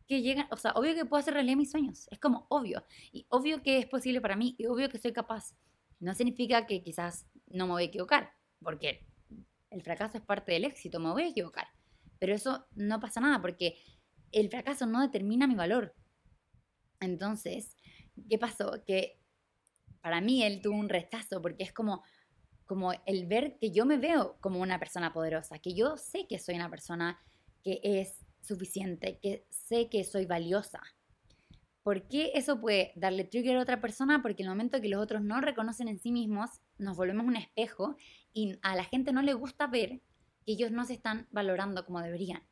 que 0.07 0.21
llegan, 0.21 0.47
o 0.51 0.57
sea, 0.59 0.73
obvio 0.73 0.95
que 0.95 1.07
puedo 1.07 1.21
hacer 1.21 1.33
realidad 1.33 1.57
mis 1.57 1.71
sueños, 1.71 2.07
es 2.11 2.21
como 2.21 2.47
obvio, 2.51 2.85
y 3.12 3.27
obvio 3.31 3.62
que 3.62 3.79
es 3.79 3.87
posible 3.87 4.21
para 4.21 4.37
mí, 4.37 4.55
y 4.59 4.66
obvio 4.66 4.90
que 4.90 4.99
soy 4.99 5.12
capaz. 5.12 5.57
No 5.99 6.14
significa 6.14 6.66
que 6.66 6.83
quizás 6.83 7.27
no 7.47 7.66
me 7.66 7.73
voy 7.73 7.83
a 7.85 7.87
equivocar, 7.87 8.35
porque 8.62 9.07
el 9.71 9.83
fracaso 9.83 10.19
es 10.19 10.23
parte 10.23 10.53
del 10.53 10.66
éxito, 10.66 11.01
me 11.01 11.11
voy 11.11 11.23
a 11.23 11.29
equivocar, 11.29 11.66
pero 12.19 12.35
eso 12.35 12.66
no 12.75 13.01
pasa 13.01 13.21
nada, 13.21 13.40
porque 13.40 13.79
el 14.33 14.51
fracaso 14.51 14.85
no 14.85 15.01
determina 15.01 15.47
mi 15.47 15.55
valor. 15.55 15.95
Entonces, 17.01 17.75
¿qué 18.29 18.38
pasó? 18.38 18.85
Que 18.87 19.19
para 20.07 20.21
mí 20.21 20.45
él 20.45 20.61
tuvo 20.62 20.77
un 20.77 20.88
rechazo 20.88 21.42
porque 21.42 21.64
es 21.64 21.73
como, 21.73 22.05
como 22.64 22.92
el 23.07 23.27
ver 23.27 23.59
que 23.59 23.73
yo 23.73 23.85
me 23.85 23.99
veo 23.99 24.37
como 24.38 24.61
una 24.61 24.79
persona 24.79 25.12
poderosa, 25.12 25.59
que 25.59 25.75
yo 25.75 25.97
sé 25.97 26.29
que 26.29 26.38
soy 26.38 26.55
una 26.55 26.71
persona 26.71 27.19
que 27.64 27.81
es 27.83 28.25
suficiente, 28.40 29.19
que 29.21 29.45
sé 29.51 29.88
que 29.88 30.05
soy 30.05 30.25
valiosa. 30.25 30.81
¿Por 31.83 32.07
qué 32.07 32.31
eso 32.37 32.61
puede 32.61 32.92
darle 32.95 33.25
trigger 33.25 33.57
a 33.57 33.62
otra 33.62 33.81
persona? 33.81 34.23
Porque 34.23 34.45
el 34.45 34.49
momento 34.49 34.81
que 34.81 34.88
los 34.88 35.03
otros 35.03 35.23
no 35.23 35.40
reconocen 35.40 35.88
en 35.88 35.99
sí 35.99 36.12
mismos, 36.12 36.51
nos 36.79 36.97
volvemos 36.97 37.27
un 37.27 37.35
espejo 37.35 37.97
y 38.33 38.61
a 38.62 38.77
la 38.77 38.85
gente 38.85 39.11
no 39.12 39.23
le 39.23 39.35
gusta 39.35 39.66
ver 39.66 40.03
que 40.45 40.53
ellos 40.53 40.71
no 40.71 40.85
se 40.85 40.92
están 40.92 41.27
valorando 41.33 41.85
como 41.85 42.01
deberían. 42.01 42.45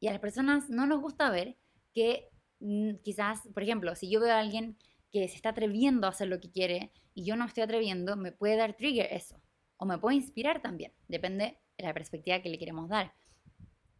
Y 0.00 0.08
a 0.08 0.10
las 0.10 0.20
personas 0.20 0.68
no 0.68 0.86
nos 0.86 1.00
gusta 1.00 1.30
ver 1.30 1.56
que 1.94 2.28
mm, 2.60 2.96
quizás, 3.02 3.48
por 3.54 3.62
ejemplo, 3.62 3.96
si 3.96 4.10
yo 4.10 4.20
veo 4.20 4.34
a 4.34 4.40
alguien 4.40 4.76
que 5.20 5.28
se 5.28 5.36
está 5.36 5.50
atreviendo 5.50 6.06
a 6.06 6.10
hacer 6.10 6.28
lo 6.28 6.40
que 6.40 6.50
quiere 6.50 6.92
y 7.14 7.24
yo 7.24 7.36
no 7.36 7.46
estoy 7.46 7.62
atreviendo, 7.62 8.16
me 8.16 8.32
puede 8.32 8.56
dar 8.56 8.74
trigger 8.74 9.08
eso. 9.10 9.40
O 9.78 9.86
me 9.86 9.98
puede 9.98 10.16
inspirar 10.16 10.60
también. 10.60 10.92
Depende 11.08 11.58
de 11.78 11.84
la 11.84 11.94
perspectiva 11.94 12.40
que 12.40 12.50
le 12.50 12.58
queremos 12.58 12.88
dar. 12.88 13.14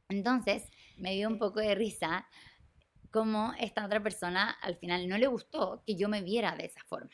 Entonces, 0.09 0.70
me 0.98 1.14
dio 1.14 1.29
un 1.29 1.38
poco 1.38 1.61
de 1.61 1.74
risa 1.74 2.26
como 3.11 3.55
esta 3.59 3.87
otra 3.87 4.02
persona 4.02 4.50
al 4.61 4.76
final 4.76 5.09
no 5.09 5.16
le 5.16 5.26
gustó 5.26 5.83
que 5.87 5.96
yo 5.96 6.09
me 6.09 6.20
viera 6.22 6.55
de 6.55 6.66
esa 6.66 6.83
forma. 6.85 7.11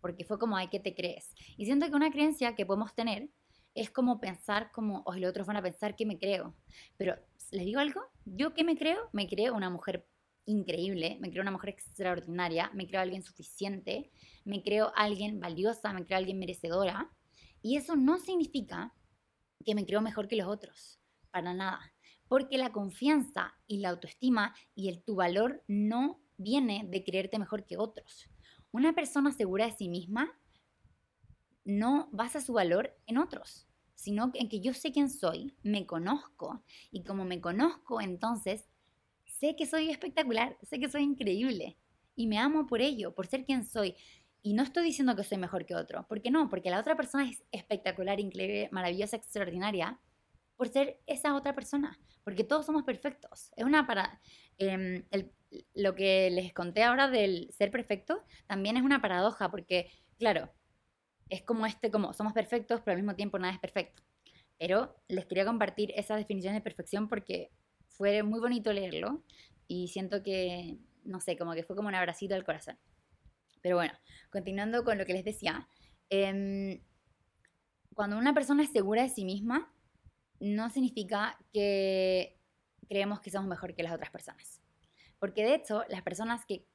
Porque 0.00 0.24
fue 0.24 0.38
como, 0.38 0.56
ay, 0.56 0.68
¿qué 0.68 0.80
te 0.80 0.94
crees? 0.94 1.32
Y 1.56 1.64
siento 1.64 1.86
que 1.86 1.94
una 1.94 2.10
creencia 2.10 2.56
que 2.56 2.66
podemos 2.66 2.94
tener 2.94 3.28
es 3.74 3.90
como 3.90 4.20
pensar 4.20 4.72
como, 4.72 5.02
o 5.06 5.14
los 5.14 5.30
otros 5.30 5.46
van 5.46 5.56
a 5.56 5.62
pensar 5.62 5.94
que 5.94 6.06
me 6.06 6.18
creo. 6.18 6.54
Pero, 6.96 7.16
¿les 7.52 7.64
digo 7.64 7.80
algo? 7.80 8.02
Yo 8.24 8.52
que 8.52 8.64
me 8.64 8.76
creo, 8.76 9.08
me 9.12 9.28
creo 9.28 9.54
una 9.54 9.70
mujer 9.70 10.06
increíble, 10.46 11.18
me 11.20 11.30
creo 11.30 11.42
una 11.42 11.50
mujer 11.50 11.70
extraordinaria, 11.70 12.70
me 12.74 12.86
creo 12.86 13.00
alguien 13.00 13.22
suficiente, 13.22 14.10
me 14.44 14.62
creo 14.62 14.92
alguien 14.96 15.40
valiosa, 15.40 15.92
me 15.92 16.04
creo 16.04 16.18
alguien 16.18 16.38
merecedora. 16.38 17.10
Y 17.62 17.76
eso 17.76 17.96
no 17.96 18.18
significa 18.18 18.94
que 19.64 19.74
me 19.74 19.86
creo 19.86 20.00
mejor 20.00 20.28
que 20.28 20.36
los 20.36 20.48
otros, 20.48 21.00
para 21.30 21.54
nada. 21.54 21.92
Porque 22.28 22.58
la 22.58 22.72
confianza 22.72 23.54
y 23.66 23.78
la 23.78 23.90
autoestima 23.90 24.54
y 24.74 24.88
el 24.88 25.02
tu 25.02 25.14
valor 25.14 25.62
no 25.66 26.20
viene 26.36 26.86
de 26.88 27.04
creerte 27.04 27.38
mejor 27.38 27.64
que 27.64 27.78
otros. 27.78 28.28
Una 28.70 28.92
persona 28.92 29.32
segura 29.32 29.66
de 29.66 29.72
sí 29.72 29.88
misma 29.88 30.30
no 31.64 32.08
basa 32.12 32.40
su 32.40 32.52
valor 32.52 32.96
en 33.06 33.18
otros, 33.18 33.66
sino 33.94 34.30
en 34.34 34.48
que 34.48 34.60
yo 34.60 34.74
sé 34.74 34.92
quién 34.92 35.08
soy, 35.08 35.56
me 35.62 35.86
conozco 35.86 36.62
y 36.90 37.04
como 37.04 37.24
me 37.24 37.40
conozco, 37.40 38.00
entonces 38.00 38.66
sé 39.44 39.56
que 39.56 39.66
soy 39.66 39.90
espectacular, 39.90 40.56
sé 40.62 40.80
que 40.80 40.88
soy 40.88 41.02
increíble 41.02 41.76
y 42.16 42.26
me 42.26 42.38
amo 42.38 42.66
por 42.66 42.80
ello, 42.80 43.14
por 43.14 43.26
ser 43.26 43.44
quien 43.44 43.66
soy. 43.66 43.94
Y 44.42 44.54
no 44.54 44.62
estoy 44.62 44.84
diciendo 44.84 45.14
que 45.14 45.22
soy 45.22 45.36
mejor 45.36 45.66
que 45.66 45.74
otro, 45.74 46.06
porque 46.08 46.30
no, 46.30 46.48
porque 46.48 46.70
la 46.70 46.80
otra 46.80 46.96
persona 46.96 47.28
es 47.28 47.42
espectacular, 47.52 48.20
increíble, 48.20 48.70
maravillosa, 48.72 49.16
extraordinaria, 49.16 50.00
por 50.56 50.68
ser 50.68 50.98
esa 51.06 51.34
otra 51.34 51.54
persona, 51.54 51.98
porque 52.22 52.44
todos 52.44 52.64
somos 52.64 52.84
perfectos. 52.84 53.52
Es 53.56 53.64
una 53.64 53.86
para... 53.86 54.20
Em, 54.56 55.04
lo 55.74 55.94
que 55.94 56.30
les 56.30 56.52
conté 56.52 56.82
ahora 56.82 57.08
del 57.08 57.48
ser 57.52 57.70
perfecto 57.70 58.24
también 58.46 58.76
es 58.76 58.82
una 58.82 59.00
paradoja, 59.02 59.50
porque, 59.50 59.90
claro, 60.18 60.50
es 61.28 61.42
como 61.42 61.66
este, 61.66 61.90
como 61.90 62.12
somos 62.14 62.32
perfectos, 62.32 62.80
pero 62.84 62.96
al 62.96 63.02
mismo 63.02 63.14
tiempo 63.14 63.38
nada 63.38 63.52
es 63.52 63.60
perfecto. 63.60 64.02
Pero 64.58 64.96
les 65.08 65.26
quería 65.26 65.44
compartir 65.44 65.92
esa 65.96 66.16
definición 66.16 66.54
de 66.54 66.60
perfección 66.60 67.08
porque 67.08 67.50
fue 67.96 68.22
muy 68.22 68.40
bonito 68.40 68.72
leerlo 68.72 69.22
y 69.66 69.88
siento 69.88 70.22
que, 70.22 70.78
no 71.04 71.20
sé, 71.20 71.36
como 71.36 71.54
que 71.54 71.62
fue 71.62 71.76
como 71.76 71.88
un 71.88 71.94
abracito 71.94 72.34
al 72.34 72.44
corazón. 72.44 72.78
Pero 73.62 73.76
bueno, 73.76 73.94
continuando 74.30 74.84
con 74.84 74.98
lo 74.98 75.06
que 75.06 75.14
les 75.14 75.24
decía, 75.24 75.68
em, 76.10 76.82
cuando 77.94 78.18
una 78.18 78.34
persona 78.34 78.62
es 78.62 78.70
segura 78.70 79.02
de 79.02 79.08
sí 79.08 79.24
misma, 79.24 79.72
no 80.40 80.68
significa 80.70 81.38
que 81.52 82.38
creemos 82.88 83.20
que 83.20 83.30
somos 83.30 83.48
mejor 83.48 83.74
que 83.74 83.82
las 83.82 83.94
otras 83.94 84.10
personas. 84.10 84.60
Porque 85.18 85.44
de 85.44 85.54
hecho, 85.54 85.84
las 85.88 86.02
personas 86.02 86.44
que 86.44 86.66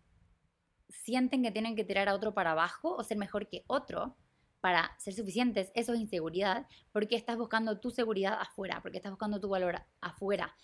sienten 0.89 1.43
que 1.43 1.51
tienen 1.51 1.75
que 1.75 1.83
tirar 1.83 2.09
a 2.09 2.15
otro 2.15 2.33
para 2.33 2.51
abajo 2.51 2.95
o 2.95 3.03
ser 3.03 3.17
mejor 3.17 3.47
que 3.47 3.63
otro 3.67 4.17
para 4.61 4.95
ser 4.97 5.13
suficientes, 5.13 5.71
eso 5.73 5.93
es 5.93 5.99
inseguridad, 5.99 6.67
porque 6.91 7.15
estás 7.15 7.37
buscando 7.37 7.79
tu 7.79 7.91
seguridad 7.91 8.37
afuera, 8.39 8.81
porque 8.81 8.97
estás 8.97 9.11
buscando 9.11 9.39
tu 9.39 9.49
valor 9.49 9.81
afuera. 10.01 10.55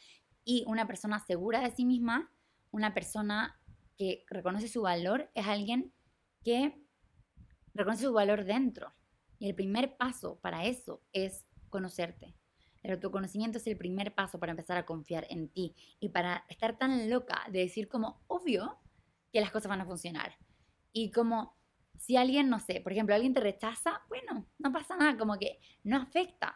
Y 0.46 0.64
una 0.68 0.88
persona 0.88 1.20
segura 1.20 1.60
de 1.60 1.72
sí 1.72 1.84
misma, 1.84 2.32
una 2.72 2.94
persona 2.94 3.60
que 3.98 4.24
reconoce 4.30 4.70
su 4.70 4.84
valor, 4.84 5.30
es 5.34 5.46
alguien 5.48 5.94
que 6.44 6.82
reconoce 7.74 8.04
su 8.04 8.14
valor 8.14 8.46
dentro. 8.46 8.94
Y 9.40 9.50
el 9.50 9.56
primer 9.56 9.98
paso 9.98 10.40
para 10.40 10.66
eso 10.66 11.02
es 11.12 11.46
conocerte. 11.70 12.36
El 12.84 12.92
autoconocimiento 12.92 13.58
es 13.58 13.68
el 13.68 13.78
primer 13.78 14.14
paso 14.14 14.40
para 14.40 14.52
empezar 14.52 14.78
a 14.78 14.86
confiar 14.86 15.26
en 15.30 15.50
ti 15.50 15.76
y 16.00 16.10
para 16.10 16.46
estar 16.50 16.78
tan 16.78 17.10
loca 17.10 17.42
de 17.52 17.60
decir 17.60 17.90
como 17.90 18.24
obvio 18.28 18.78
que 19.34 19.42
las 19.42 19.52
cosas 19.52 19.70
van 19.70 19.82
a 19.82 19.86
funcionar. 19.86 20.38
Y 20.94 21.12
como 21.12 21.58
si 22.00 22.16
alguien, 22.16 22.50
no 22.50 22.60
sé, 22.60 22.82
por 22.82 22.92
ejemplo, 22.92 23.16
alguien 23.16 23.34
te 23.34 23.40
rechaza, 23.40 24.02
bueno, 24.08 24.48
no 24.60 24.72
pasa 24.72 24.96
nada, 24.96 25.18
como 25.18 25.38
que 25.40 25.60
no 25.84 25.98
afecta. 25.98 26.56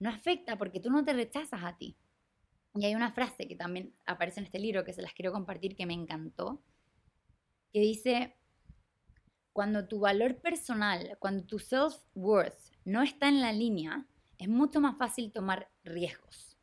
No 0.00 0.08
afecta 0.08 0.56
porque 0.56 0.80
tú 0.80 0.90
no 0.90 1.04
te 1.04 1.12
rechazas 1.12 1.62
a 1.62 1.76
ti. 1.76 1.96
Y 2.78 2.84
hay 2.84 2.94
una 2.94 3.10
frase 3.10 3.48
que 3.48 3.56
también 3.56 3.92
aparece 4.06 4.38
en 4.38 4.46
este 4.46 4.60
libro 4.60 4.84
que 4.84 4.92
se 4.92 5.02
las 5.02 5.12
quiero 5.12 5.32
compartir 5.32 5.74
que 5.74 5.84
me 5.84 5.94
encantó, 5.94 6.62
que 7.72 7.80
dice, 7.80 8.36
cuando 9.52 9.88
tu 9.88 9.98
valor 9.98 10.40
personal, 10.40 11.16
cuando 11.18 11.44
tu 11.44 11.58
self-worth 11.58 12.70
no 12.84 13.02
está 13.02 13.28
en 13.28 13.40
la 13.40 13.52
línea, 13.52 14.06
es 14.38 14.48
mucho 14.48 14.80
más 14.80 14.96
fácil 14.96 15.32
tomar 15.32 15.68
riesgos. 15.82 16.56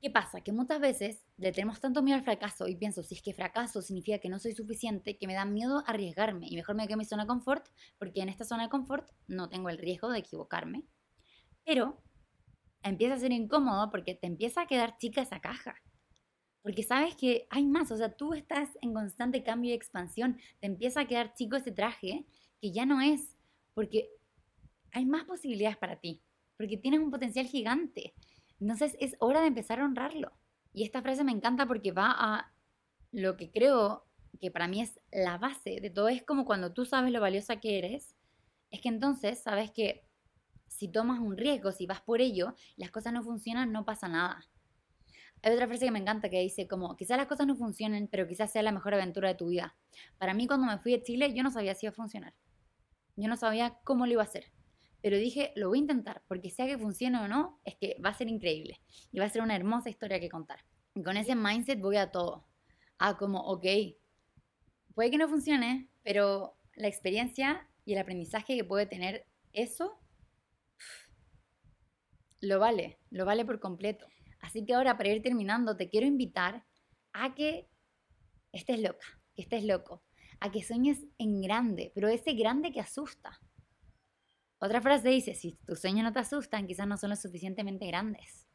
¿Qué 0.00 0.08
pasa? 0.08 0.40
Que 0.40 0.52
muchas 0.52 0.78
veces 0.78 1.24
le 1.36 1.50
tenemos 1.50 1.80
tanto 1.80 2.00
miedo 2.00 2.16
al 2.16 2.24
fracaso 2.24 2.68
y 2.68 2.76
pienso, 2.76 3.02
si 3.02 3.16
es 3.16 3.22
que 3.22 3.34
fracaso 3.34 3.82
significa 3.82 4.20
que 4.20 4.28
no 4.28 4.38
soy 4.38 4.52
suficiente, 4.52 5.18
que 5.18 5.26
me 5.26 5.34
da 5.34 5.44
miedo 5.44 5.82
arriesgarme 5.86 6.46
y 6.48 6.54
mejor 6.54 6.76
me 6.76 6.84
quedo 6.84 6.94
en 6.94 6.98
mi 6.98 7.04
zona 7.06 7.24
de 7.24 7.28
confort, 7.28 7.66
porque 7.98 8.20
en 8.20 8.28
esta 8.28 8.44
zona 8.44 8.64
de 8.64 8.68
confort 8.68 9.10
no 9.26 9.48
tengo 9.48 9.68
el 9.68 9.78
riesgo 9.78 10.10
de 10.10 10.20
equivocarme. 10.20 10.84
Pero 11.64 12.03
empieza 12.84 13.14
a 13.14 13.18
ser 13.18 13.32
incómodo 13.32 13.90
porque 13.90 14.14
te 14.14 14.26
empieza 14.26 14.62
a 14.62 14.66
quedar 14.66 14.96
chica 14.98 15.22
esa 15.22 15.40
caja. 15.40 15.74
Porque 16.62 16.82
sabes 16.82 17.16
que 17.16 17.46
hay 17.50 17.66
más, 17.66 17.90
o 17.90 17.96
sea, 17.96 18.16
tú 18.16 18.32
estás 18.32 18.70
en 18.80 18.94
constante 18.94 19.42
cambio 19.42 19.72
y 19.72 19.74
expansión, 19.74 20.38
te 20.60 20.66
empieza 20.66 21.00
a 21.00 21.06
quedar 21.06 21.34
chico 21.34 21.56
ese 21.56 21.72
traje 21.72 22.24
que 22.60 22.72
ya 22.72 22.86
no 22.86 23.00
es, 23.00 23.36
porque 23.74 24.08
hay 24.92 25.04
más 25.04 25.24
posibilidades 25.24 25.76
para 25.76 25.96
ti, 25.96 26.22
porque 26.56 26.76
tienes 26.76 27.00
un 27.00 27.10
potencial 27.10 27.46
gigante. 27.46 28.14
Entonces 28.60 28.96
es 29.00 29.16
hora 29.18 29.40
de 29.40 29.48
empezar 29.48 29.80
a 29.80 29.84
honrarlo. 29.84 30.32
Y 30.72 30.84
esta 30.84 31.02
frase 31.02 31.24
me 31.24 31.32
encanta 31.32 31.66
porque 31.66 31.92
va 31.92 32.14
a 32.16 32.52
lo 33.12 33.36
que 33.36 33.50
creo 33.50 34.06
que 34.40 34.50
para 34.50 34.66
mí 34.66 34.80
es 34.80 34.98
la 35.12 35.38
base 35.38 35.80
de 35.80 35.90
todo. 35.90 36.08
Es 36.08 36.22
como 36.22 36.44
cuando 36.44 36.72
tú 36.72 36.84
sabes 36.84 37.12
lo 37.12 37.20
valiosa 37.20 37.60
que 37.60 37.78
eres, 37.78 38.16
es 38.70 38.80
que 38.80 38.88
entonces 38.88 39.40
sabes 39.40 39.70
que 39.70 40.03
si 40.74 40.88
tomas 40.88 41.20
un 41.20 41.36
riesgo, 41.36 41.72
si 41.72 41.86
vas 41.86 42.00
por 42.00 42.20
ello, 42.20 42.54
las 42.76 42.90
cosas 42.90 43.12
no 43.12 43.22
funcionan, 43.22 43.72
no 43.72 43.84
pasa 43.84 44.08
nada. 44.08 44.44
Hay 45.42 45.52
otra 45.52 45.66
frase 45.66 45.84
que 45.84 45.90
me 45.90 45.98
encanta 45.98 46.30
que 46.30 46.40
dice 46.40 46.66
como, 46.66 46.96
quizás 46.96 47.16
las 47.16 47.26
cosas 47.26 47.46
no 47.46 47.54
funcionen, 47.54 48.08
pero 48.08 48.26
quizás 48.26 48.50
sea 48.50 48.62
la 48.62 48.72
mejor 48.72 48.94
aventura 48.94 49.28
de 49.28 49.34
tu 49.34 49.48
vida. 49.48 49.76
Para 50.18 50.34
mí 50.34 50.46
cuando 50.46 50.66
me 50.66 50.78
fui 50.78 50.92
de 50.92 51.02
Chile 51.02 51.32
yo 51.34 51.42
no 51.42 51.50
sabía 51.50 51.74
si 51.74 51.86
iba 51.86 51.92
a 51.92 51.94
funcionar. 51.94 52.34
Yo 53.16 53.28
no 53.28 53.36
sabía 53.36 53.78
cómo 53.84 54.06
lo 54.06 54.12
iba 54.12 54.22
a 54.22 54.26
hacer. 54.26 54.50
Pero 55.00 55.18
dije, 55.18 55.52
lo 55.54 55.68
voy 55.68 55.78
a 55.78 55.82
intentar, 55.82 56.22
porque 56.26 56.50
sea 56.50 56.66
que 56.66 56.78
funcione 56.78 57.18
o 57.18 57.28
no, 57.28 57.60
es 57.64 57.76
que 57.76 57.96
va 58.04 58.08
a 58.08 58.14
ser 58.14 58.28
increíble. 58.28 58.80
Y 59.12 59.18
va 59.18 59.26
a 59.26 59.28
ser 59.28 59.42
una 59.42 59.54
hermosa 59.54 59.90
historia 59.90 60.18
que 60.18 60.30
contar. 60.30 60.64
Y 60.94 61.02
con 61.02 61.18
ese 61.18 61.36
mindset 61.36 61.78
voy 61.78 61.98
a 61.98 62.10
todo. 62.10 62.46
A 62.98 63.18
como, 63.18 63.40
ok, 63.40 63.66
puede 64.94 65.10
que 65.10 65.18
no 65.18 65.28
funcione, 65.28 65.88
pero 66.02 66.56
la 66.74 66.88
experiencia 66.88 67.68
y 67.84 67.92
el 67.92 67.98
aprendizaje 67.98 68.56
que 68.56 68.64
puede 68.64 68.86
tener 68.86 69.26
eso 69.52 70.00
lo 72.44 72.58
vale, 72.58 72.98
lo 73.10 73.24
vale 73.24 73.44
por 73.44 73.60
completo. 73.60 74.06
Así 74.40 74.64
que 74.64 74.74
ahora 74.74 74.96
para 74.96 75.10
ir 75.10 75.22
terminando, 75.22 75.76
te 75.76 75.88
quiero 75.88 76.06
invitar 76.06 76.64
a 77.12 77.34
que 77.34 77.68
estés 78.52 78.80
loca, 78.80 79.06
que 79.34 79.42
estés 79.42 79.64
loco, 79.64 80.02
a 80.40 80.50
que 80.50 80.62
sueñes 80.62 81.04
en 81.18 81.40
grande, 81.40 81.92
pero 81.94 82.08
ese 82.08 82.34
grande 82.34 82.72
que 82.72 82.80
asusta. 82.80 83.40
Otra 84.58 84.80
frase 84.80 85.08
dice, 85.08 85.34
si 85.34 85.58
tus 85.66 85.80
sueños 85.80 86.04
no 86.04 86.12
te 86.12 86.20
asustan, 86.20 86.66
quizás 86.66 86.86
no 86.86 86.96
son 86.96 87.10
lo 87.10 87.16
suficientemente 87.16 87.86
grandes. 87.86 88.46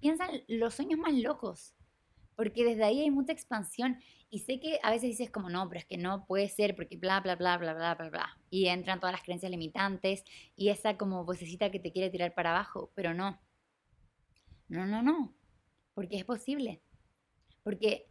Piensa 0.00 0.26
en 0.26 0.60
los 0.60 0.74
sueños 0.74 0.98
más 0.98 1.14
locos, 1.14 1.74
porque 2.42 2.64
desde 2.64 2.82
ahí 2.82 2.98
hay 2.98 3.10
mucha 3.12 3.32
expansión 3.32 4.00
y 4.28 4.40
sé 4.40 4.58
que 4.58 4.80
a 4.82 4.90
veces 4.90 5.10
dices 5.10 5.30
como, 5.30 5.48
no, 5.48 5.68
pero 5.68 5.78
es 5.78 5.84
que 5.86 5.96
no 5.96 6.26
puede 6.26 6.48
ser 6.48 6.74
porque 6.74 6.96
bla, 6.96 7.20
bla, 7.20 7.36
bla, 7.36 7.56
bla, 7.56 7.72
bla, 7.72 7.94
bla, 7.94 8.10
bla. 8.10 8.38
Y 8.50 8.66
entran 8.66 8.98
todas 8.98 9.12
las 9.12 9.22
creencias 9.22 9.52
limitantes 9.52 10.24
y 10.56 10.70
esa 10.70 10.98
como 10.98 11.24
vocecita 11.24 11.70
que 11.70 11.78
te 11.78 11.92
quiere 11.92 12.10
tirar 12.10 12.34
para 12.34 12.50
abajo, 12.50 12.90
pero 12.96 13.14
no. 13.14 13.40
No, 14.66 14.86
no, 14.86 15.04
no. 15.04 15.36
Porque 15.94 16.16
es 16.16 16.24
posible. 16.24 16.82
Porque 17.62 18.08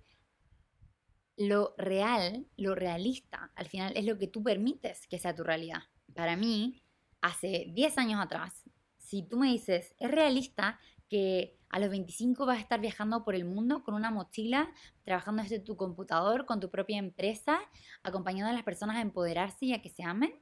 lo 1.36 1.75
real, 1.77 2.47
lo 2.55 2.73
realista, 2.73 3.51
al 3.53 3.67
final 3.67 3.91
es 3.97 4.05
lo 4.05 4.17
que 4.17 4.27
tú 4.27 4.43
permites 4.43 5.07
que 5.07 5.19
sea 5.19 5.36
tu 5.36 5.43
realidad. 5.43 5.82
Para 6.13 6.38
mí, 6.38 6.82
hace 7.19 7.65
10 7.73 7.97
años 7.97 8.21
atrás, 8.21 8.63
si 8.97 9.23
tú 9.23 9.39
me 9.39 9.51
dices, 9.51 9.93
es 9.99 10.09
realista 10.09 10.79
que 11.12 11.57
a 11.68 11.78
los 11.78 11.89
25 11.89 12.45
vas 12.45 12.57
a 12.57 12.62
estar 12.62 12.80
viajando 12.80 13.26
por 13.26 13.36
el 13.36 13.43
mundo 13.43 13.84
con 13.84 13.95
una 13.95 14.12
mochila, 14.12 14.72
trabajando 15.03 15.43
desde 15.43 15.59
tu 15.59 15.76
computador, 15.76 16.45
con 16.45 16.62
tu 16.62 16.70
propia 16.70 16.99
empresa, 16.99 17.59
acompañando 18.01 18.49
a 18.49 18.53
las 18.53 18.64
personas 18.64 18.95
a 18.95 19.01
empoderarse 19.01 19.66
y 19.66 19.74
a 19.74 19.82
que 19.82 19.89
se 19.89 20.03
amen, 20.03 20.34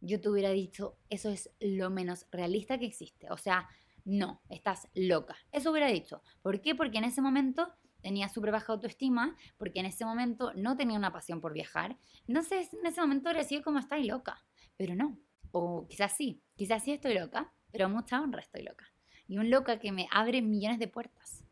yo 0.00 0.20
te 0.20 0.28
hubiera 0.28 0.50
dicho, 0.50 0.96
eso 1.10 1.30
es 1.30 1.50
lo 1.58 1.90
menos 1.90 2.26
realista 2.30 2.78
que 2.78 2.86
existe. 2.86 3.26
O 3.32 3.36
sea, 3.38 3.68
no, 4.04 4.40
estás 4.50 4.86
loca. 4.94 5.36
Eso 5.50 5.72
hubiera 5.72 5.88
dicho. 5.88 6.22
¿Por 6.42 6.60
qué? 6.60 6.76
Porque 6.76 6.98
en 6.98 7.04
ese 7.04 7.20
momento 7.20 7.74
tenía 8.00 8.28
súper 8.28 8.52
baja 8.52 8.72
autoestima, 8.72 9.36
porque 9.56 9.80
en 9.80 9.86
ese 9.86 10.04
momento 10.04 10.52
no 10.54 10.76
tenía 10.76 10.96
una 10.96 11.12
pasión 11.12 11.40
por 11.40 11.54
viajar. 11.54 11.98
Entonces, 12.28 12.72
en 12.72 12.86
ese 12.86 13.00
momento 13.00 13.30
habría 13.30 13.42
sido 13.42 13.64
como, 13.64 13.80
estáis 13.80 14.06
loca. 14.06 14.44
Pero 14.76 14.94
no. 14.94 15.18
O 15.50 15.88
quizás 15.88 16.16
sí, 16.16 16.40
quizás 16.54 16.84
sí 16.84 16.92
estoy 16.92 17.18
loca, 17.18 17.52
pero 17.72 17.88
mucha 17.88 18.20
honra 18.20 18.42
estoy 18.42 18.62
loca. 18.62 18.92
Y 19.28 19.38
un 19.38 19.50
loca 19.50 19.78
que 19.78 19.92
me 19.92 20.08
abre 20.10 20.42
millones 20.42 20.78
de 20.78 20.88
puertas. 20.88 21.44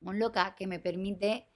Un 0.00 0.18
loca 0.18 0.54
que 0.56 0.66
me 0.66 0.78
permite 0.78 1.48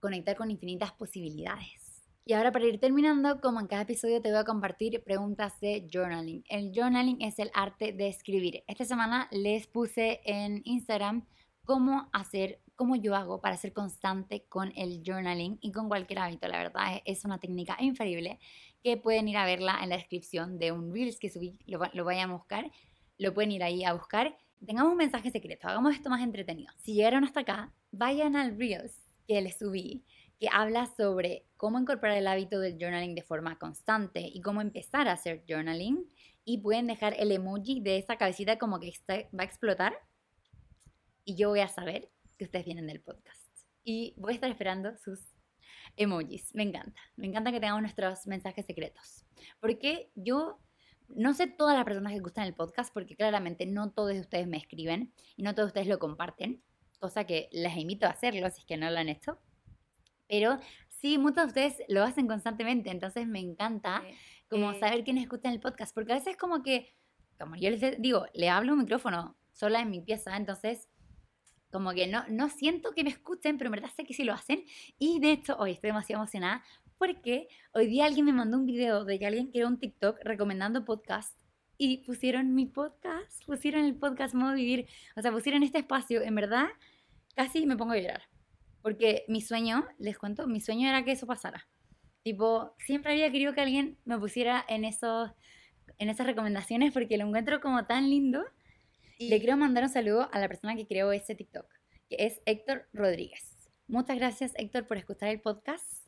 conectar 0.00 0.36
con 0.36 0.50
infinitas 0.50 0.92
posibilidades. 0.92 1.84
Y 2.26 2.32
ahora 2.32 2.52
para 2.52 2.64
ir 2.64 2.80
terminando, 2.80 3.38
como 3.42 3.60
en 3.60 3.66
cada 3.66 3.82
episodio 3.82 4.22
te 4.22 4.30
voy 4.30 4.38
a 4.38 4.44
compartir 4.44 5.02
preguntas 5.04 5.60
de 5.60 5.86
journaling. 5.92 6.42
El 6.48 6.72
journaling 6.74 7.20
es 7.20 7.38
el 7.38 7.50
arte 7.52 7.92
de 7.92 8.08
escribir. 8.08 8.64
Esta 8.66 8.86
semana 8.86 9.28
les 9.30 9.66
puse 9.66 10.22
en 10.24 10.62
Instagram 10.64 11.26
cómo 11.66 12.08
hacer, 12.14 12.62
cómo 12.76 12.96
yo 12.96 13.14
hago 13.14 13.42
para 13.42 13.58
ser 13.58 13.74
constante 13.74 14.46
con 14.48 14.72
el 14.74 15.02
journaling 15.04 15.58
y 15.60 15.70
con 15.72 15.88
cualquier 15.88 16.20
hábito. 16.20 16.48
La 16.48 16.56
verdad 16.56 17.02
es 17.04 17.26
una 17.26 17.38
técnica 17.38 17.76
infalible 17.78 18.38
que 18.82 18.96
pueden 18.96 19.28
ir 19.28 19.36
a 19.36 19.44
verla 19.44 19.78
en 19.82 19.90
la 19.90 19.96
descripción 19.96 20.58
de 20.58 20.72
un 20.72 20.94
Reels 20.94 21.18
que 21.18 21.28
subí, 21.28 21.58
lo, 21.66 21.78
lo 21.92 22.04
vayan 22.04 22.30
a 22.30 22.34
buscar, 22.34 22.70
lo 23.18 23.34
pueden 23.34 23.52
ir 23.52 23.62
ahí 23.62 23.84
a 23.84 23.92
buscar. 23.92 24.36
Tengamos 24.64 24.92
un 24.92 24.98
mensaje 24.98 25.30
secreto, 25.30 25.68
hagamos 25.68 25.94
esto 25.94 26.10
más 26.10 26.22
entretenido. 26.22 26.72
Si 26.78 26.94
llegaron 26.94 27.24
hasta 27.24 27.40
acá, 27.40 27.72
vayan 27.90 28.36
al 28.36 28.58
Reels 28.58 28.98
que 29.26 29.40
les 29.40 29.58
subí 29.58 30.04
que 30.38 30.48
habla 30.50 30.86
sobre 30.86 31.46
cómo 31.56 31.78
incorporar 31.78 32.16
el 32.16 32.26
hábito 32.26 32.58
del 32.58 32.78
journaling 32.78 33.14
de 33.14 33.22
forma 33.22 33.58
constante 33.58 34.20
y 34.20 34.40
cómo 34.40 34.60
empezar 34.60 35.08
a 35.08 35.12
hacer 35.12 35.44
journaling. 35.48 36.10
Y 36.44 36.58
pueden 36.58 36.86
dejar 36.86 37.14
el 37.18 37.32
emoji 37.32 37.80
de 37.80 37.96
esa 37.98 38.16
cabecita 38.16 38.58
como 38.58 38.78
que 38.78 38.92
va 39.08 39.42
a 39.42 39.44
explotar. 39.44 39.94
Y 41.24 41.36
yo 41.36 41.48
voy 41.48 41.60
a 41.60 41.68
saber 41.68 42.10
que 42.36 42.44
ustedes 42.44 42.66
vienen 42.66 42.86
del 42.86 43.00
podcast. 43.00 43.40
Y 43.82 44.14
voy 44.18 44.32
a 44.32 44.34
estar 44.34 44.50
esperando 44.50 44.94
sus 44.98 45.20
emojis. 45.96 46.54
Me 46.54 46.64
encanta. 46.64 47.00
Me 47.16 47.26
encanta 47.26 47.50
que 47.50 47.60
tengamos 47.60 47.80
nuestros 47.80 48.26
mensajes 48.26 48.66
secretos. 48.66 49.24
Porque 49.60 50.10
yo 50.14 50.58
no 51.08 51.34
sé 51.34 51.46
todas 51.46 51.76
las 51.76 51.84
personas 51.84 52.12
que 52.12 52.20
gustan 52.20 52.44
el 52.46 52.54
podcast, 52.54 52.92
porque 52.92 53.16
claramente 53.16 53.66
no 53.66 53.90
todos 53.90 54.16
ustedes 54.18 54.46
me 54.46 54.56
escriben 54.56 55.12
y 55.36 55.42
no 55.42 55.54
todos 55.54 55.68
ustedes 55.68 55.86
lo 55.86 55.98
comparten. 55.98 56.62
Cosa 56.98 57.24
que 57.24 57.48
les 57.52 57.76
invito 57.76 58.06
a 58.06 58.10
hacerlo 58.10 58.48
si 58.50 58.60
es 58.60 58.66
que 58.66 58.76
no 58.76 58.90
lo 58.90 58.98
han 58.98 59.08
hecho. 59.08 59.38
Pero 60.28 60.58
sí, 60.88 61.18
muchos 61.18 61.42
de 61.42 61.46
ustedes 61.46 61.82
lo 61.88 62.02
hacen 62.02 62.26
constantemente, 62.26 62.90
entonces 62.90 63.26
me 63.26 63.40
encanta 63.40 64.02
como 64.48 64.72
eh, 64.72 64.80
saber 64.80 65.04
quiénes 65.04 65.24
escuchan 65.24 65.52
el 65.52 65.60
podcast, 65.60 65.94
porque 65.94 66.12
a 66.12 66.16
veces 66.16 66.36
como 66.36 66.62
que, 66.62 66.94
como 67.38 67.56
yo 67.56 67.70
les 67.70 68.00
digo, 68.00 68.26
le 68.32 68.48
hablo 68.48 68.72
un 68.72 68.78
micrófono 68.80 69.36
sola 69.52 69.80
en 69.80 69.90
mi 69.90 70.00
pieza, 70.00 70.36
entonces 70.36 70.88
como 71.70 71.92
que 71.92 72.06
no, 72.06 72.24
no 72.28 72.48
siento 72.48 72.92
que 72.92 73.02
me 73.02 73.10
escuchen, 73.10 73.58
pero 73.58 73.68
en 73.68 73.72
verdad 73.72 73.90
sé 73.96 74.04
que 74.04 74.14
sí 74.14 74.22
lo 74.22 74.32
hacen. 74.32 74.64
Y 74.96 75.18
de 75.18 75.32
hecho, 75.32 75.56
hoy 75.58 75.72
estoy 75.72 75.88
demasiado 75.88 76.22
emocionada 76.22 76.62
porque 76.98 77.48
hoy 77.72 77.86
día 77.86 78.06
alguien 78.06 78.26
me 78.26 78.32
mandó 78.32 78.58
un 78.58 78.66
video 78.66 79.04
de 79.04 79.18
que 79.18 79.26
alguien 79.26 79.50
creó 79.50 79.68
un 79.68 79.78
TikTok 79.78 80.18
recomendando 80.22 80.84
podcast 80.84 81.36
y 81.76 81.98
pusieron 81.98 82.54
mi 82.54 82.66
podcast, 82.66 83.44
pusieron 83.44 83.84
el 83.84 83.96
podcast 83.96 84.34
Modo 84.34 84.54
Vivir, 84.54 84.86
o 85.16 85.22
sea, 85.22 85.32
pusieron 85.32 85.62
este 85.62 85.78
espacio, 85.78 86.22
en 86.22 86.34
verdad, 86.34 86.68
casi 87.34 87.66
me 87.66 87.76
pongo 87.76 87.92
a 87.92 87.98
llorar. 87.98 88.22
Porque 88.82 89.24
mi 89.28 89.40
sueño, 89.40 89.86
les 89.98 90.18
cuento, 90.18 90.46
mi 90.46 90.60
sueño 90.60 90.88
era 90.88 91.04
que 91.04 91.12
eso 91.12 91.26
pasara. 91.26 91.66
Tipo, 92.22 92.74
siempre 92.78 93.12
había 93.12 93.30
querido 93.30 93.54
que 93.54 93.60
alguien 93.60 93.98
me 94.04 94.18
pusiera 94.18 94.64
en, 94.68 94.84
esos, 94.84 95.30
en 95.98 96.08
esas 96.08 96.26
recomendaciones 96.26 96.92
porque 96.92 97.18
lo 97.18 97.26
encuentro 97.26 97.60
como 97.60 97.86
tan 97.86 98.08
lindo. 98.08 98.44
Y 99.18 99.28
le 99.28 99.38
quiero 99.38 99.56
mandar 99.56 99.84
un 99.84 99.90
saludo 99.90 100.28
a 100.32 100.38
la 100.38 100.48
persona 100.48 100.74
que 100.74 100.86
creó 100.86 101.12
ese 101.12 101.34
TikTok, 101.34 101.66
que 102.08 102.16
es 102.18 102.40
Héctor 102.46 102.88
Rodríguez. 102.92 103.54
Muchas 103.86 104.16
gracias, 104.16 104.52
Héctor, 104.56 104.86
por 104.86 104.96
escuchar 104.96 105.28
el 105.28 105.40
podcast. 105.40 106.03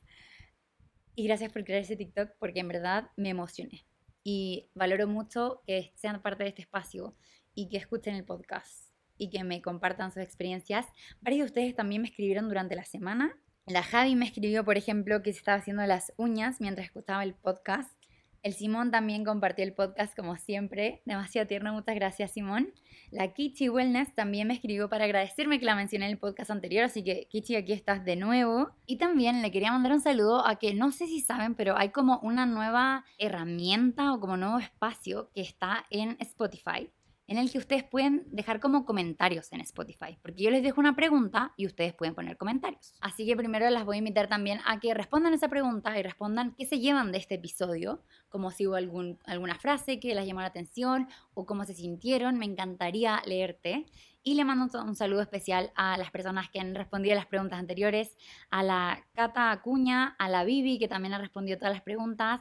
Y 1.17 1.25
gracias 1.25 1.51
por 1.51 1.65
crear 1.65 1.81
ese 1.81 1.97
TikTok 1.97 2.33
porque 2.39 2.61
en 2.61 2.69
verdad 2.69 3.11
me 3.17 3.31
emocioné. 3.31 3.87
Y 4.23 4.69
valoro 4.75 5.09
mucho 5.09 5.63
que 5.67 5.93
sean 5.97 6.21
parte 6.21 6.45
de 6.45 6.51
este 6.51 6.63
espacio 6.63 7.17
y 7.55 7.71
que 7.71 7.79
escuchen 7.79 8.15
el 8.15 8.25
podcast 8.25 8.91
y 9.17 9.31
que 9.31 9.43
me 9.43 9.63
compartan 9.63 10.13
sus 10.13 10.23
experiencias. 10.23 10.87
Varios 11.23 11.41
de 11.41 11.47
ustedes 11.47 11.75
también 11.75 12.03
me 12.03 12.09
escribieron 12.09 12.49
durante 12.49 12.77
la 12.77 12.85
semana. 12.85 13.35
La 13.65 13.83
Javi 13.83 14.15
me 14.15 14.27
escribió, 14.27 14.63
por 14.63 14.77
ejemplo, 14.77 15.23
que 15.23 15.33
se 15.33 15.39
estaba 15.39 15.59
haciendo 15.59 15.87
las 15.87 16.13
uñas 16.19 16.61
mientras 16.61 16.87
escuchaba 16.87 17.25
el 17.25 17.35
podcast. 17.35 17.96
El 18.43 18.55
Simón 18.55 18.91
también 18.91 19.25
compartió 19.25 19.65
el 19.65 19.73
podcast 19.73 20.17
como 20.17 20.37
siempre. 20.37 21.03
Demasiado 21.05 21.47
tierno, 21.47 21.73
muchas 21.73 21.95
gracias 21.95 22.33
Simón. 22.33 22.73
La 23.11 23.33
Kichi 23.33 23.69
Wellness 23.69 24.15
también 24.15 24.49
me 24.49 24.55
escribió 24.55 24.89
para 24.89 25.05
agradecerme 25.05 25.59
que 25.59 25.65
la 25.65 25.75
mencioné 25.75 26.07
en 26.07 26.13
el 26.13 26.19
podcast 26.19 26.51
anterior, 26.51 26.85
así 26.85 27.05
que 27.05 27.29
Kichi, 27.29 27.57
aquí 27.57 27.73
estás 27.73 28.05
de 28.05 28.17
nuevo. 28.17 28.71
Y 28.87 28.97
también 28.99 29.43
le 29.43 29.51
quería 29.51 29.73
mandar 29.73 29.93
un 29.93 30.01
saludo 30.01 30.47
a 30.47 30.57
que 30.57 30.75
no 30.75 30.93
sé 30.93 31.07
si 31.07 31.21
saben, 31.21 31.55
pero 31.55 31.77
hay 31.77 31.91
como 31.91 32.19
una 32.21 32.47
nueva 32.47 33.05
herramienta 33.19 34.13
o 34.13 34.21
como 34.21 34.37
nuevo 34.37 34.59
espacio 34.59 35.31
que 35.35 35.43
está 35.43 35.85
en 35.91 36.17
Spotify 36.21 36.91
en 37.29 37.39
el 37.39 37.51
que 37.51 37.59
ustedes 37.59 37.85
pueden 37.85 38.25
dejar 38.31 38.61
como 38.61 38.85
comentarios 38.85 39.53
en 39.53 39.61
Spotify, 39.61 40.19
porque 40.23 40.45
yo 40.45 40.51
les 40.51 40.63
dejo 40.63 40.81
una 40.81 40.95
pregunta 40.95 41.53
y 41.57 41.67
ustedes 41.67 41.93
pueden 41.95 42.15
poner 42.15 42.37
comentarios. 42.37 42.95
Así 43.01 43.27
que 43.27 43.37
primero 43.37 43.69
las 43.71 43.85
voy 43.85 43.97
a 43.97 43.99
invitar 43.99 44.29
también 44.29 44.61
a 44.65 44.79
que 44.79 44.95
respondan 44.95 45.35
esa 45.35 45.49
pregunta 45.49 45.99
y 45.99 46.03
respondan 46.03 46.55
qué 46.57 46.67
se 46.67 46.79
llevan 46.79 47.11
de 47.11 47.19
este 47.19 47.35
episodio, 47.35 48.03
como 48.29 48.51
si 48.51 48.67
hubo 48.67 48.77
alguna 48.77 49.59
frase 49.59 49.99
que 49.99 50.15
les 50.15 50.27
llamó 50.27 50.41
la 50.41 50.47
atención 50.47 51.09
o 51.35 51.47
cómo 51.47 51.65
se 51.65 51.75
sintieron, 51.75 52.39
me 52.39 52.47
encantaría 52.47 53.23
leerte. 53.27 53.87
Y 54.23 54.35
le 54.35 54.45
mando 54.45 54.83
un 54.83 54.97
saludo 54.97 55.23
especial 55.23 55.71
a 55.77 55.97
las 55.97 56.11
personas 56.11 56.51
que 56.51 56.59
han 56.59 56.75
respondido 56.75 57.13
a 57.13 57.17
las 57.17 57.27
preguntas 57.27 57.61
anteriores, 57.61 58.17
a 58.51 58.65
la 58.65 59.07
Cata 59.15 59.53
Acuña, 59.53 60.17
a 60.19 60.29
la 60.29 60.43
Vivi, 60.43 60.81
que 60.81 60.89
también 60.89 61.15
ha 61.15 61.19
respondido 61.19 61.59
todas 61.59 61.73
las 61.73 61.83
preguntas, 61.83 62.41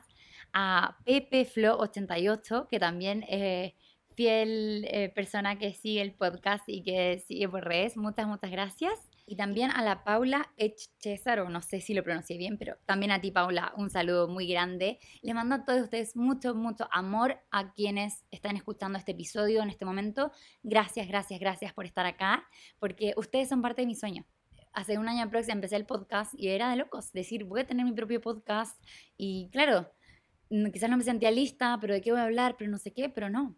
a 0.51 0.97
Pepe 1.05 1.45
Flo 1.45 1.77
88, 1.77 2.67
que 2.69 2.79
también... 2.79 3.23
Eh, 3.27 3.75
fiel 4.15 4.85
eh, 4.89 5.09
persona 5.09 5.57
que 5.57 5.73
sigue 5.73 6.01
el 6.01 6.13
podcast 6.13 6.63
y 6.67 6.83
que 6.83 7.19
sigue 7.19 7.47
por 7.49 7.63
redes. 7.65 7.97
Muchas, 7.97 8.27
muchas 8.27 8.49
gracias. 8.49 8.93
Y 9.27 9.35
también 9.35 9.71
a 9.71 9.83
la 9.83 10.03
Paula 10.03 10.51
Echesar, 10.57 11.39
o 11.39 11.49
no 11.49 11.61
sé 11.61 11.81
si 11.81 11.93
lo 11.93 12.03
pronuncié 12.03 12.37
bien, 12.37 12.57
pero 12.57 12.77
también 12.85 13.11
a 13.11 13.19
ti, 13.19 13.31
Paula, 13.31 13.73
un 13.75 13.89
saludo 13.89 14.27
muy 14.27 14.47
grande. 14.47 14.99
Les 15.21 15.33
mando 15.33 15.55
a 15.55 15.65
todos 15.65 15.81
ustedes 15.81 16.15
mucho, 16.15 16.53
mucho 16.53 16.87
amor 16.91 17.39
a 17.51 17.73
quienes 17.73 18.23
están 18.31 18.55
escuchando 18.55 18.97
este 18.97 19.13
episodio 19.13 19.63
en 19.63 19.69
este 19.69 19.83
momento. 19.83 20.31
Gracias, 20.63 21.07
gracias, 21.07 21.39
gracias 21.39 21.73
por 21.73 21.85
estar 21.85 22.05
acá, 22.05 22.47
porque 22.79 23.13
ustedes 23.17 23.49
son 23.49 23.61
parte 23.61 23.81
de 23.81 23.87
mi 23.87 23.95
sueño. 23.95 24.25
Hace 24.73 24.97
un 24.97 25.07
año 25.07 25.29
próximo 25.29 25.55
empecé 25.55 25.77
el 25.77 25.85
podcast 25.85 26.33
y 26.37 26.49
era 26.49 26.69
de 26.69 26.75
locos. 26.75 27.11
Decir, 27.11 27.45
voy 27.45 27.61
a 27.61 27.67
tener 27.67 27.85
mi 27.85 27.93
propio 27.93 28.21
podcast. 28.21 28.79
Y 29.17 29.49
claro, 29.51 29.91
quizás 30.71 30.89
no 30.89 30.97
me 30.97 31.03
sentía 31.03 31.31
lista, 31.31 31.77
pero 31.81 31.93
de 31.93 32.01
qué 32.01 32.11
voy 32.11 32.19
a 32.19 32.25
hablar, 32.25 32.55
pero 32.59 32.69
no 32.69 32.77
sé 32.77 32.93
qué, 32.93 33.09
pero 33.09 33.29
no 33.29 33.55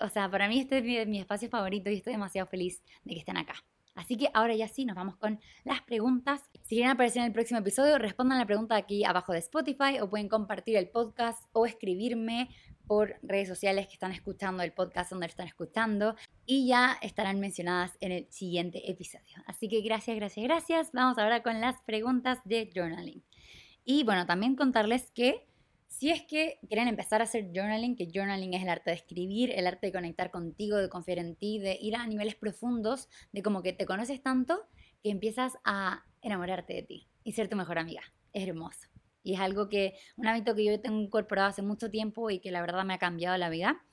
o 0.00 0.08
sea, 0.08 0.30
para 0.30 0.48
mí 0.48 0.60
este 0.60 0.78
es 0.78 1.08
mi, 1.08 1.18
espacio 1.20 1.48
favorito 1.48 1.90
y 1.90 1.96
estoy 1.96 2.12
demasiado 2.12 2.48
feliz 2.48 2.82
de 3.04 3.14
que 3.14 3.20
estén 3.20 3.36
acá. 3.36 3.54
Así 3.94 4.16
que 4.16 4.30
ahora 4.32 4.54
ya 4.54 4.68
sí, 4.68 4.84
nos 4.84 4.96
vamos 4.96 5.16
con 5.16 5.40
las 5.64 5.82
preguntas. 5.82 6.40
Si 6.62 6.76
quieren 6.76 6.92
aparecer 6.92 7.20
en 7.20 7.26
el 7.26 7.32
próximo 7.32 7.60
episodio, 7.60 7.98
respondan 7.98 8.38
la 8.38 8.46
pregunta 8.46 8.76
aquí 8.76 9.04
abajo 9.04 9.32
de 9.32 9.40
Spotify 9.40 9.98
o 10.00 10.08
pueden 10.08 10.28
compartir 10.28 10.76
el 10.76 10.88
podcast 10.88 11.44
o 11.52 11.66
escribirme 11.66 12.48
por 12.86 13.16
redes 13.22 13.48
sociales 13.48 13.86
que 13.86 13.94
están 13.94 14.12
escuchando 14.12 14.62
el 14.62 14.72
podcast 14.72 15.10
donde 15.10 15.26
están 15.26 15.46
escuchando 15.46 16.16
y 16.46 16.66
ya 16.66 16.98
estarán 17.02 17.38
mencionadas 17.38 17.96
en 18.00 18.12
el 18.12 18.26
siguiente 18.30 18.90
episodio. 18.90 19.36
Así 19.46 19.68
que 19.68 19.80
gracias, 19.80 20.16
gracias, 20.16 20.44
gracias. 20.44 20.90
Vamos 20.92 21.18
ahora 21.18 21.42
con 21.42 21.60
las 21.60 21.80
preguntas 21.82 22.38
de 22.44 22.70
journaling. 22.74 23.22
Y 23.84 24.04
bueno, 24.04 24.26
también 24.26 24.56
contarles 24.56 25.10
que 25.10 25.49
Si 25.90 26.08
es 26.08 26.22
que 26.22 26.58
quieren 26.66 26.88
empezar 26.88 27.20
a 27.20 27.24
hacer 27.24 27.50
journaling, 27.52 27.96
que 27.96 28.08
journaling 28.10 28.54
es 28.54 28.62
el 28.62 28.68
arte 28.70 28.90
de 28.90 28.96
escribir, 28.96 29.50
el 29.50 29.66
arte 29.66 29.88
de 29.88 29.92
conectar 29.92 30.30
contigo, 30.30 30.76
de 30.78 30.88
confiar 30.88 31.18
en 31.18 31.34
ti, 31.36 31.58
de 31.58 31.76
ir 31.78 31.96
a 31.96 32.06
niveles 32.06 32.36
profundos, 32.36 33.08
de 33.32 33.42
como 33.42 33.60
que 33.62 33.74
te 33.74 33.84
conoces 33.84 34.22
tanto 34.22 34.66
que 35.02 35.10
empiezas 35.10 35.58
a 35.64 36.06
enamorarte 36.22 36.74
de 36.74 36.82
ti 36.84 37.08
y 37.24 37.32
ser 37.32 37.48
tu 37.48 37.56
mejor 37.56 37.78
amiga. 37.78 38.02
Es 38.32 38.48
hermoso. 38.48 38.88
Y 39.22 39.34
es 39.34 39.40
algo 39.40 39.68
que, 39.68 39.94
un 40.16 40.28
hábito 40.28 40.54
que 40.54 40.64
yo 40.64 40.80
tengo 40.80 41.00
incorporado 41.00 41.48
hace 41.48 41.60
mucho 41.60 41.90
tiempo 41.90 42.30
y 42.30 42.38
que 42.38 42.52
la 42.52 42.60
verdad 42.62 42.84
me 42.84 42.94
ha 42.94 42.98
cambiado 42.98 43.36
la 43.36 43.50
vida. 43.50 43.84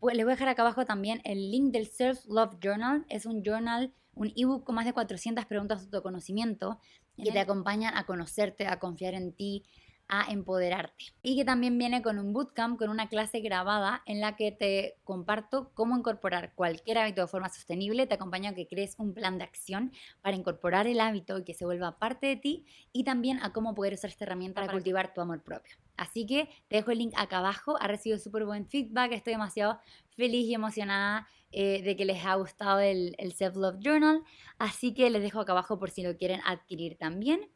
Pues 0.00 0.16
les 0.16 0.24
voy 0.24 0.32
a 0.32 0.34
dejar 0.34 0.48
acá 0.48 0.62
abajo 0.62 0.86
también 0.86 1.20
el 1.24 1.50
link 1.50 1.72
del 1.72 1.86
Self 1.86 2.24
Love 2.26 2.56
Journal. 2.60 3.04
Es 3.10 3.26
un 3.26 3.44
journal, 3.44 3.92
un 4.14 4.32
ebook 4.34 4.64
con 4.64 4.74
más 4.74 4.86
de 4.86 4.94
400 4.94 5.44
preguntas 5.44 5.78
de 5.78 5.96
autoconocimiento 5.96 6.80
que 7.22 7.32
te 7.32 7.38
acompañan 7.38 7.96
a 7.96 8.06
conocerte, 8.06 8.66
a 8.66 8.78
confiar 8.78 9.14
en 9.14 9.32
ti, 9.32 9.64
a 10.08 10.30
empoderarte. 10.32 11.12
Y 11.22 11.36
que 11.36 11.44
también 11.44 11.78
viene 11.78 12.02
con 12.02 12.18
un 12.18 12.32
bootcamp, 12.32 12.78
con 12.78 12.88
una 12.88 13.08
clase 13.08 13.40
grabada 13.40 14.02
en 14.06 14.20
la 14.20 14.36
que 14.36 14.52
te 14.52 14.96
comparto 15.04 15.70
cómo 15.74 15.96
incorporar 15.96 16.54
cualquier 16.54 16.98
hábito 16.98 17.20
de 17.20 17.26
forma 17.28 17.50
sostenible. 17.50 18.06
Te 18.06 18.14
acompaño 18.14 18.50
a 18.50 18.54
que 18.54 18.66
crees 18.66 18.94
un 18.98 19.12
plan 19.12 19.38
de 19.38 19.44
acción 19.44 19.92
para 20.22 20.36
incorporar 20.36 20.86
el 20.86 21.00
hábito 21.00 21.38
y 21.38 21.44
que 21.44 21.54
se 21.54 21.66
vuelva 21.66 21.98
parte 21.98 22.26
de 22.26 22.36
ti 22.36 22.66
y 22.92 23.04
también 23.04 23.38
a 23.42 23.52
cómo 23.52 23.74
poder 23.74 23.94
usar 23.94 24.10
esta 24.10 24.24
herramienta 24.24 24.62
para 24.62 24.72
cultivar 24.72 25.12
tu 25.12 25.20
amor 25.20 25.42
propio. 25.42 25.76
Así 25.98 26.26
que 26.26 26.48
te 26.68 26.76
dejo 26.76 26.90
el 26.90 26.98
link 26.98 27.12
acá 27.16 27.38
abajo. 27.38 27.76
Ha 27.80 27.86
recibido 27.86 28.18
súper 28.18 28.46
buen 28.46 28.66
feedback. 28.66 29.12
Estoy 29.12 29.34
demasiado 29.34 29.78
feliz 30.16 30.46
y 30.46 30.54
emocionada 30.54 31.28
eh, 31.50 31.82
de 31.82 31.96
que 31.96 32.04
les 32.04 32.24
ha 32.24 32.34
gustado 32.36 32.80
el, 32.80 33.14
el 33.18 33.32
Self 33.32 33.56
Love 33.56 33.78
Journal. 33.80 34.22
Así 34.58 34.94
que 34.94 35.10
les 35.10 35.22
dejo 35.22 35.40
acá 35.40 35.52
abajo 35.52 35.78
por 35.78 35.90
si 35.90 36.02
lo 36.02 36.16
quieren 36.16 36.40
adquirir 36.46 36.96
también. 36.96 37.50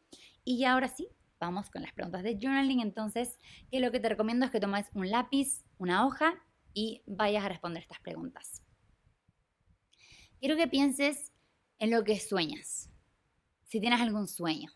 Y 0.45 0.65
ahora 0.65 0.89
sí, 0.89 1.09
vamos 1.47 1.71
con 1.71 1.83
las 1.83 1.93
preguntas 1.93 2.23
de 2.23 2.39
journaling. 2.41 2.81
Entonces, 2.81 3.39
que 3.71 3.81
lo 3.81 3.91
que 3.91 4.01
te 4.01 4.09
recomiendo 4.09 4.47
es 4.47 4.51
que 4.51 4.61
tomes 4.61 4.87
un 4.95 5.11
lápiz, 5.11 5.65
una 5.79 6.07
hoja 6.07 6.35
y 6.73 7.03
vayas 7.07 7.45
a 7.45 7.49
responder 7.49 7.83
estas 7.83 8.01
preguntas. 8.01 8.63
Quiero 10.41 10.57
que 10.57 10.69
pienses 10.69 11.33
en 11.79 11.91
lo 11.91 12.05
que 12.05 12.19
sueñas, 12.19 12.91
si 13.65 13.81
tienes 13.81 14.01
algún 14.01 14.29
sueño, 14.29 14.71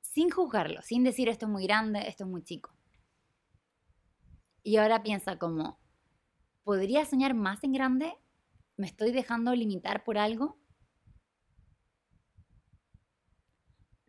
sin 0.00 0.30
juzgarlo, 0.30 0.82
sin 0.82 1.04
decir 1.04 1.28
esto 1.28 1.46
es 1.46 1.52
muy 1.52 1.64
grande, 1.64 2.06
esto 2.06 2.24
es 2.24 2.30
muy 2.30 2.42
chico. 2.42 2.74
Y 4.62 4.76
ahora 4.76 5.02
piensa 5.02 5.38
como, 5.38 5.78
¿podría 6.62 7.04
soñar 7.04 7.34
más 7.34 7.64
en 7.64 7.72
grande? 7.72 8.14
¿Me 8.76 8.86
estoy 8.86 9.12
dejando 9.12 9.54
limitar 9.54 10.04
por 10.04 10.18
algo? 10.18 10.61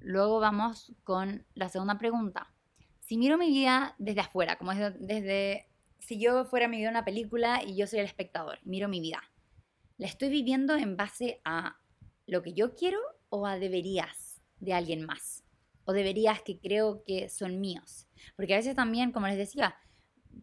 Luego 0.04 0.42
vamos 0.42 0.94
con 1.06 1.46
la 1.56 1.70
segunda 1.70 1.98
pregunta. 1.98 2.54
Si 3.00 3.18
miro 3.18 3.38
mi 3.38 3.48
vida 3.48 3.96
desde 3.98 4.20
afuera, 4.20 4.58
como 4.58 4.74
desde, 4.74 5.70
si 6.00 6.20
yo 6.20 6.44
fuera 6.44 6.68
mi 6.68 6.78
vida 6.78 6.90
una 6.90 7.06
película 7.06 7.64
y 7.64 7.78
yo 7.78 7.88
soy 7.88 8.00
el 8.00 8.06
espectador, 8.06 8.60
miro 8.64 8.90
mi 8.90 9.00
vida, 9.00 9.24
¿la 9.98 10.08
estoy 10.08 10.28
viviendo 10.30 10.76
en 10.76 10.98
base 10.98 11.40
a 11.46 11.78
lo 12.28 12.44
que 12.44 12.54
yo 12.54 12.76
quiero 12.76 13.00
o 13.30 13.48
a 13.48 13.58
deberías 13.58 14.42
de 14.60 14.74
alguien 14.74 15.06
más? 15.06 15.46
O 15.86 15.94
deberías 15.94 16.42
que 16.42 16.60
creo 16.60 17.06
que 17.06 17.30
son 17.30 17.62
míos. 17.62 18.10
Porque 18.36 18.56
a 18.56 18.58
veces 18.58 18.76
también, 18.76 19.14
como 19.14 19.28
les 19.28 19.38
decía, 19.38 19.78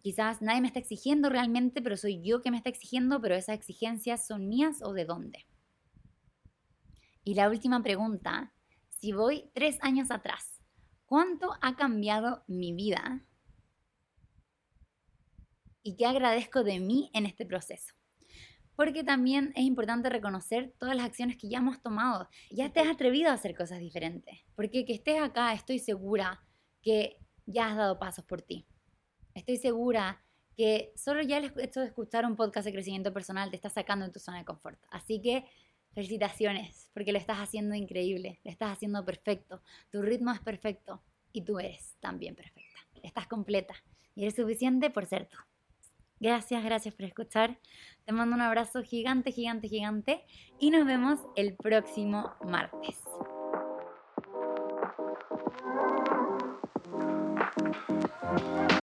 quizás 0.02 0.40
nadie 0.40 0.62
me 0.62 0.68
está 0.68 0.80
exigiendo 0.80 1.28
realmente, 1.28 1.82
pero 1.82 1.98
soy 1.98 2.22
yo 2.22 2.40
que 2.40 2.50
me 2.50 2.56
está 2.56 2.70
exigiendo, 2.70 3.20
pero 3.20 3.34
esas 3.34 3.56
exigencias 3.56 4.26
son 4.26 4.48
mías 4.48 4.80
o 4.82 4.94
de 4.94 5.04
dónde. 5.04 5.46
Y 7.24 7.34
la 7.34 7.50
última 7.50 7.82
pregunta 7.82 8.54
si 9.00 9.12
voy 9.12 9.50
tres 9.54 9.78
años 9.80 10.10
atrás, 10.10 10.60
¿cuánto 11.06 11.54
ha 11.62 11.74
cambiado 11.74 12.44
mi 12.46 12.74
vida? 12.74 13.24
¿Y 15.82 15.96
qué 15.96 16.04
agradezco 16.04 16.62
de 16.64 16.80
mí 16.80 17.10
en 17.14 17.24
este 17.24 17.46
proceso? 17.46 17.94
Porque 18.76 19.02
también 19.02 19.52
es 19.56 19.64
importante 19.64 20.10
reconocer 20.10 20.74
todas 20.78 20.94
las 20.94 21.06
acciones 21.06 21.38
que 21.38 21.48
ya 21.48 21.58
hemos 21.58 21.80
tomado. 21.80 22.28
Ya 22.50 22.74
te 22.74 22.80
has 22.80 22.88
atrevido 22.88 23.30
a 23.30 23.34
hacer 23.34 23.56
cosas 23.56 23.78
diferentes. 23.78 24.38
Porque 24.54 24.84
que 24.84 24.92
estés 24.92 25.20
acá, 25.20 25.54
estoy 25.54 25.78
segura 25.78 26.46
que 26.82 27.16
ya 27.46 27.68
has 27.68 27.76
dado 27.76 27.98
pasos 27.98 28.26
por 28.26 28.42
ti. 28.42 28.66
Estoy 29.32 29.56
segura 29.56 30.22
que 30.56 30.92
solo 30.94 31.22
ya 31.22 31.38
el 31.38 31.52
hecho 31.58 31.80
de 31.80 31.86
escuchar 31.86 32.26
un 32.26 32.36
podcast 32.36 32.66
de 32.66 32.72
crecimiento 32.72 33.14
personal 33.14 33.48
te 33.48 33.56
está 33.56 33.70
sacando 33.70 34.04
de 34.04 34.12
tu 34.12 34.20
zona 34.20 34.38
de 34.38 34.44
confort. 34.44 34.78
Así 34.90 35.22
que 35.22 35.46
Felicitaciones, 35.92 36.88
porque 36.94 37.12
lo 37.12 37.18
estás 37.18 37.38
haciendo 37.38 37.74
increíble, 37.74 38.40
lo 38.44 38.50
estás 38.50 38.72
haciendo 38.72 39.04
perfecto, 39.04 39.62
tu 39.90 40.02
ritmo 40.02 40.30
es 40.32 40.40
perfecto 40.40 41.02
y 41.32 41.42
tú 41.42 41.58
eres 41.58 41.96
también 42.00 42.34
perfecta. 42.36 42.80
Estás 43.02 43.26
completa 43.26 43.74
y 44.14 44.22
eres 44.22 44.36
suficiente 44.36 44.90
por 44.90 45.06
ser 45.06 45.26
tú. 45.26 45.36
Gracias, 46.20 46.62
gracias 46.62 46.94
por 46.94 47.06
escuchar. 47.06 47.58
Te 48.04 48.12
mando 48.12 48.36
un 48.36 48.42
abrazo 48.42 48.82
gigante, 48.82 49.32
gigante, 49.32 49.68
gigante 49.68 50.24
y 50.58 50.70
nos 50.70 50.84
vemos 50.84 51.20
el 51.34 51.56
próximo 51.56 52.34
martes. 52.44 52.98